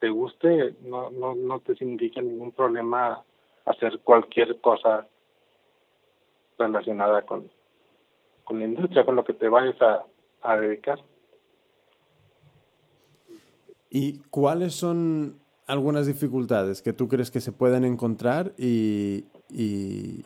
te 0.05 0.11
guste, 0.11 0.75
no, 0.83 1.09
no, 1.09 1.33
no 1.33 1.59
te 1.61 1.73
significa 1.73 2.21
ningún 2.21 2.51
problema 2.51 3.23
hacer 3.65 3.99
cualquier 4.03 4.61
cosa 4.61 5.07
relacionada 6.59 7.23
con, 7.23 7.49
con 8.43 8.59
la 8.59 8.65
industria, 8.65 9.03
con 9.03 9.15
lo 9.15 9.23
que 9.23 9.33
te 9.33 9.49
vayas 9.49 9.81
a, 9.81 10.05
a 10.43 10.57
dedicar. 10.57 10.99
¿Y 13.89 14.19
cuáles 14.29 14.75
son 14.75 15.39
algunas 15.65 16.05
dificultades 16.05 16.83
que 16.83 16.93
tú 16.93 17.07
crees 17.07 17.31
que 17.31 17.41
se 17.41 17.51
pueden 17.51 17.83
encontrar 17.83 18.53
y, 18.59 19.25
y, 19.49 20.23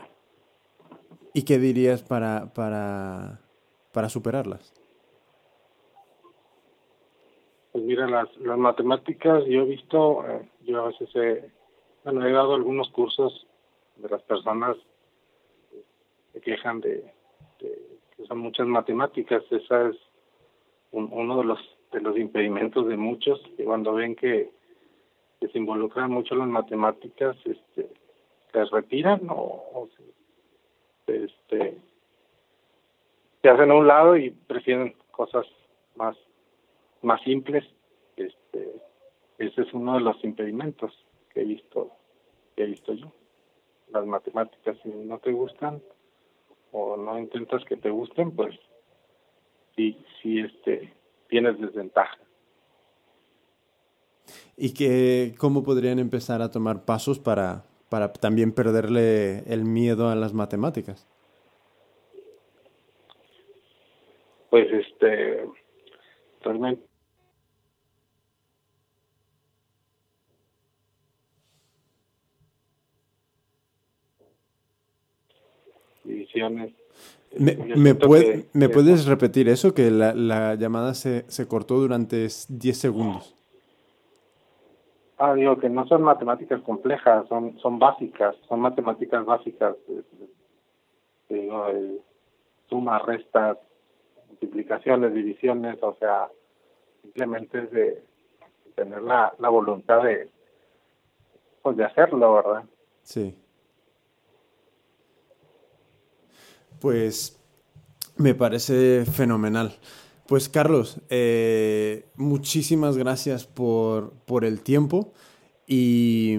¿Y 1.34 1.44
qué 1.44 1.58
dirías 1.58 2.04
para, 2.04 2.52
para, 2.54 3.40
para 3.94 4.10
superarlas? 4.10 4.74
Pues 7.80 7.88
mira, 7.88 8.10
las, 8.10 8.36
las 8.40 8.58
matemáticas, 8.58 9.46
yo 9.46 9.62
he 9.62 9.66
visto, 9.66 10.26
eh, 10.28 10.50
yo 10.66 10.84
a 10.84 10.88
veces 10.88 11.10
he, 11.16 11.50
bueno, 12.04 12.28
he 12.28 12.32
dado 12.34 12.54
algunos 12.54 12.90
cursos 12.90 13.48
de 13.96 14.10
las 14.10 14.22
personas 14.24 14.76
que 16.34 16.42
quejan 16.42 16.82
de, 16.82 17.10
de 17.62 17.82
se 18.18 18.24
usan 18.24 18.40
muchas 18.40 18.68
matemáticas, 18.68 19.44
esa 19.50 19.88
es 19.88 19.96
uno 20.92 21.38
de 21.38 21.46
los 21.46 21.60
de 21.94 22.02
los 22.02 22.18
impedimentos 22.18 22.86
de 22.86 22.98
muchos 22.98 23.40
que 23.56 23.64
cuando 23.64 23.94
ven 23.94 24.14
que, 24.18 24.52
se 25.40 25.58
involucran 25.58 26.12
mucho 26.12 26.36
las 26.36 26.50
matemáticas, 26.50 27.38
este, 27.46 27.90
se 28.52 28.66
retiran 28.66 29.22
o, 29.30 29.88
se, 31.06 31.24
este, 31.24 31.78
se 33.42 33.50
hacen 33.50 33.72
a 33.72 33.76
un 33.76 33.88
lado 33.88 34.18
y 34.18 34.32
prefieren 34.32 34.96
cosas 35.12 35.46
más 35.96 36.18
más 37.02 37.22
simples. 37.22 37.64
Este, 38.16 38.82
ese 39.38 39.62
es 39.62 39.74
uno 39.74 39.96
de 39.96 40.02
los 40.02 40.24
impedimentos 40.24 40.94
que 41.34 41.42
he 41.42 41.46
visto 41.46 41.92
que 42.56 42.64
he 42.64 42.68
visto 42.68 42.94
yo. 42.94 43.12
Las 43.92 44.06
matemáticas 44.06 44.78
si 44.84 44.90
no 44.90 45.18
te 45.20 45.32
gustan 45.32 45.82
o 46.72 46.98
no 46.98 47.18
intentas 47.18 47.64
que 47.66 47.78
te 47.78 47.90
gusten, 47.90 48.32
pues 48.32 48.56
sí, 49.76 49.98
sí, 50.22 50.40
este, 50.40 50.94
tienes 51.30 51.60
desventaja. 51.60 52.18
¿Y 54.58 54.74
que, 54.74 55.36
cómo 55.40 55.64
podrían 55.64 56.00
empezar 56.00 56.42
a 56.42 56.52
tomar 56.52 56.84
pasos 56.84 57.18
para, 57.18 57.64
para 57.90 58.12
también 58.12 58.52
perderle 58.52 59.40
el 59.52 59.64
miedo 59.64 60.10
a 60.10 60.16
las 60.16 60.34
matemáticas? 60.34 61.08
Pues 64.50 64.68
este, 64.72 65.46
realmente 66.42 66.89
divisiones 76.34 76.74
¿Me, 77.38 77.56
me, 77.56 77.94
¿me 78.54 78.70
puedes 78.70 79.06
repetir 79.06 79.50
eso? 79.50 79.74
Que 79.74 79.92
la, 79.92 80.14
la 80.14 80.56
llamada 80.56 80.96
se, 80.96 81.30
se, 81.30 81.48
cortó 81.48 81.76
durante 81.76 82.28
10 82.50 82.78
segundos. 82.78 83.36
Ah, 85.20 85.36
digo 85.36 85.58
que 85.60 85.70
no 85.70 85.86
son 85.88 86.02
matemáticas 86.02 86.62
complejas, 86.62 87.28
son, 87.28 87.60
son 87.60 87.78
básicas, 87.78 88.36
son 88.48 88.62
matemáticas 88.62 89.24
básicas. 89.26 89.76
Digo, 91.28 91.68
sumas, 92.68 93.06
restas, 93.06 93.58
multiplicaciones, 94.30 95.14
divisiones, 95.14 95.78
o 95.84 95.96
sea, 96.00 96.30
simplemente 97.04 97.60
es 97.60 97.72
de 97.72 98.04
tener 98.76 99.04
la, 99.04 99.34
la 99.38 99.50
voluntad 99.50 100.02
de, 100.02 100.30
pues 101.62 101.78
de 101.78 101.86
hacerlo, 101.86 102.34
¿verdad? 102.36 102.64
Sí. 103.04 103.36
Pues 106.80 107.38
me 108.18 108.36
parece 108.36 109.06
fenomenal. 109.06 109.78
Pues 110.28 110.48
Carlos, 110.48 111.02
eh, 111.10 112.06
muchísimas 112.16 112.98
gracias 112.98 113.46
por, 113.48 114.12
por 114.26 114.46
el 114.46 114.62
tiempo 114.62 115.12
y, 115.66 116.34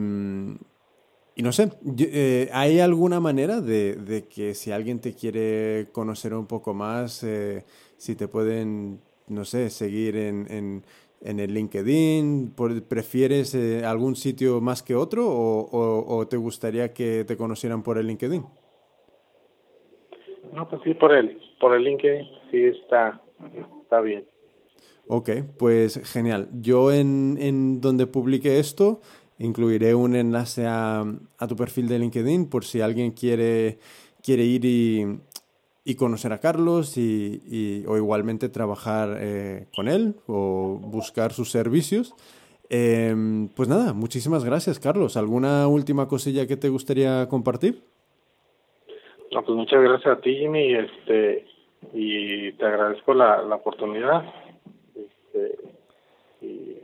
y 1.34 1.42
no 1.42 1.52
sé, 1.52 1.72
eh, 1.98 2.48
¿hay 2.52 2.78
alguna 2.78 3.18
manera 3.18 3.60
de, 3.60 3.96
de, 3.96 4.28
que 4.28 4.54
si 4.54 4.70
alguien 4.70 5.00
te 5.00 5.14
quiere 5.14 5.88
conocer 5.90 6.34
un 6.34 6.46
poco 6.46 6.72
más, 6.72 7.24
eh, 7.24 7.64
si 7.96 8.14
te 8.14 8.28
pueden, 8.28 9.00
no 9.26 9.44
sé, 9.44 9.70
seguir 9.70 10.16
en, 10.16 10.84
en, 11.22 11.40
el 11.40 11.52
LinkedIn? 11.52 12.54
¿Prefieres 12.88 13.56
algún 13.84 14.14
sitio 14.14 14.60
más 14.60 14.84
que 14.84 14.94
otro 14.94 15.28
o, 15.28 16.16
o 16.16 16.28
te 16.28 16.36
gustaría 16.36 16.94
que 16.94 17.24
te 17.24 17.36
conocieran 17.36 17.82
por 17.82 17.98
el 17.98 18.06
LinkedIn? 18.06 18.59
No, 20.52 20.68
pues 20.68 20.82
sí, 20.84 20.94
por 20.94 21.14
el, 21.14 21.40
por 21.60 21.74
el 21.74 21.84
LinkedIn, 21.84 22.26
sí 22.50 22.64
está, 22.64 23.20
está 23.82 24.00
bien. 24.00 24.24
Ok, 25.06 25.30
pues 25.58 26.00
genial. 26.04 26.48
Yo 26.60 26.92
en, 26.92 27.36
en 27.40 27.80
donde 27.80 28.06
publique 28.06 28.58
esto 28.58 29.00
incluiré 29.38 29.94
un 29.94 30.14
enlace 30.14 30.66
a, 30.66 31.04
a, 31.38 31.46
tu 31.48 31.56
perfil 31.56 31.88
de 31.88 31.98
LinkedIn 31.98 32.48
por 32.48 32.64
si 32.64 32.80
alguien 32.80 33.10
quiere, 33.12 33.78
quiere 34.22 34.44
ir 34.44 34.64
y, 34.64 35.18
y 35.84 35.94
conocer 35.94 36.32
a 36.32 36.38
Carlos 36.38 36.96
y, 36.96 37.42
y 37.46 37.84
o 37.86 37.96
igualmente 37.96 38.48
trabajar 38.48 39.16
eh, 39.18 39.66
con 39.74 39.88
él 39.88 40.14
o 40.26 40.78
buscar 40.80 41.32
sus 41.32 41.50
servicios. 41.50 42.14
Eh, 42.68 43.48
pues 43.56 43.68
nada, 43.68 43.92
muchísimas 43.92 44.44
gracias 44.44 44.78
Carlos. 44.78 45.16
¿Alguna 45.16 45.66
última 45.66 46.06
cosilla 46.06 46.46
que 46.46 46.56
te 46.56 46.68
gustaría 46.68 47.26
compartir? 47.28 47.82
No, 49.30 49.44
pues 49.44 49.56
muchas 49.56 49.80
gracias 49.80 50.18
a 50.18 50.20
ti, 50.20 50.36
Jimmy, 50.36 50.74
este, 50.74 51.46
y 51.92 52.52
te 52.52 52.66
agradezco 52.66 53.14
la, 53.14 53.42
la 53.42 53.56
oportunidad. 53.56 54.24
Este, 54.94 55.58
y, 56.40 56.78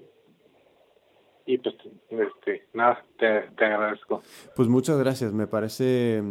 y, 1.47 1.59
pues, 1.59 1.75
este, 2.11 2.67
nada, 2.73 3.05
te, 3.19 3.43
te, 3.57 3.65
agradezco. 3.65 4.23
Pues 4.55 4.69
muchas 4.69 4.99
gracias, 4.99 5.33
me 5.33 5.49
parece, 5.49 6.23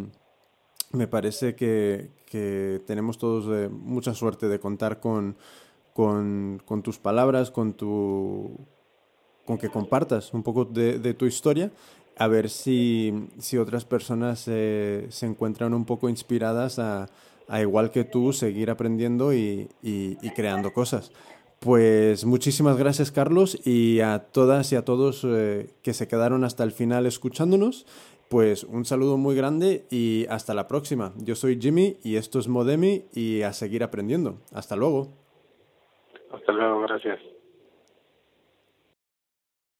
me 0.93 1.07
parece 1.07 1.55
que, 1.55 2.09
que 2.26 2.80
tenemos 2.88 3.18
todos 3.18 3.45
eh, 3.49 3.70
mucha 3.70 4.13
suerte 4.13 4.47
de 4.47 4.59
contar 4.59 5.01
con, 5.01 5.36
con, 5.93 6.61
con 6.66 6.82
tus 6.82 6.97
palabras, 6.97 7.51
con 7.51 7.74
tu 7.74 8.57
con 9.45 9.59
que 9.59 9.70
compartas 9.70 10.34
un 10.34 10.41
poco 10.41 10.66
de, 10.66 10.97
de 10.97 11.13
tu 11.13 11.28
historia 11.28 11.70
a 12.18 12.28
ver 12.28 12.49
si, 12.49 13.28
si 13.38 13.57
otras 13.57 13.86
personas 13.86 14.47
eh, 14.47 15.07
se 15.09 15.26
encuentran 15.26 15.74
un 15.74 15.86
poco 15.86 16.09
inspiradas 16.09 16.80
a, 16.80 17.07
a, 17.47 17.61
igual 17.61 17.91
que 17.91 18.03
tú, 18.03 18.34
seguir 18.34 18.70
aprendiendo 18.70 19.34
y, 19.34 19.70
y, 19.82 20.18
y, 20.22 20.30
creando 20.32 20.74
cosas. 20.74 21.11
Pues 21.59 22.26
muchísimas 22.26 22.78
gracias 22.78 23.11
Carlos 23.11 23.59
y 23.66 23.99
a 24.01 24.20
todas 24.20 24.72
y 24.72 24.76
a 24.76 24.86
todos 24.86 25.26
eh, 25.26 25.70
que 25.84 25.93
se 25.93 26.07
quedaron 26.07 26.43
hasta 26.43 26.63
el 26.63 26.72
final 26.72 27.05
escuchándonos, 27.05 27.86
pues 28.30 28.63
un 28.63 28.86
saludo 28.86 29.18
muy 29.18 29.36
grande 29.36 29.86
y 29.89 30.26
hasta 30.30 30.53
la 30.53 30.68
próxima. 30.68 31.13
Yo 31.18 31.36
soy 31.36 31.59
Jimmy 31.59 31.97
y 32.03 32.18
esto 32.18 32.39
es 32.39 32.47
Modemi 32.47 33.05
y 33.13 33.41
a 33.41 33.53
seguir 33.53 33.84
aprendiendo. 33.84 34.38
Hasta 34.53 34.76
luego. 34.76 35.09
Hasta 36.32 36.51
luego, 36.51 36.82
gracias. 36.82 37.20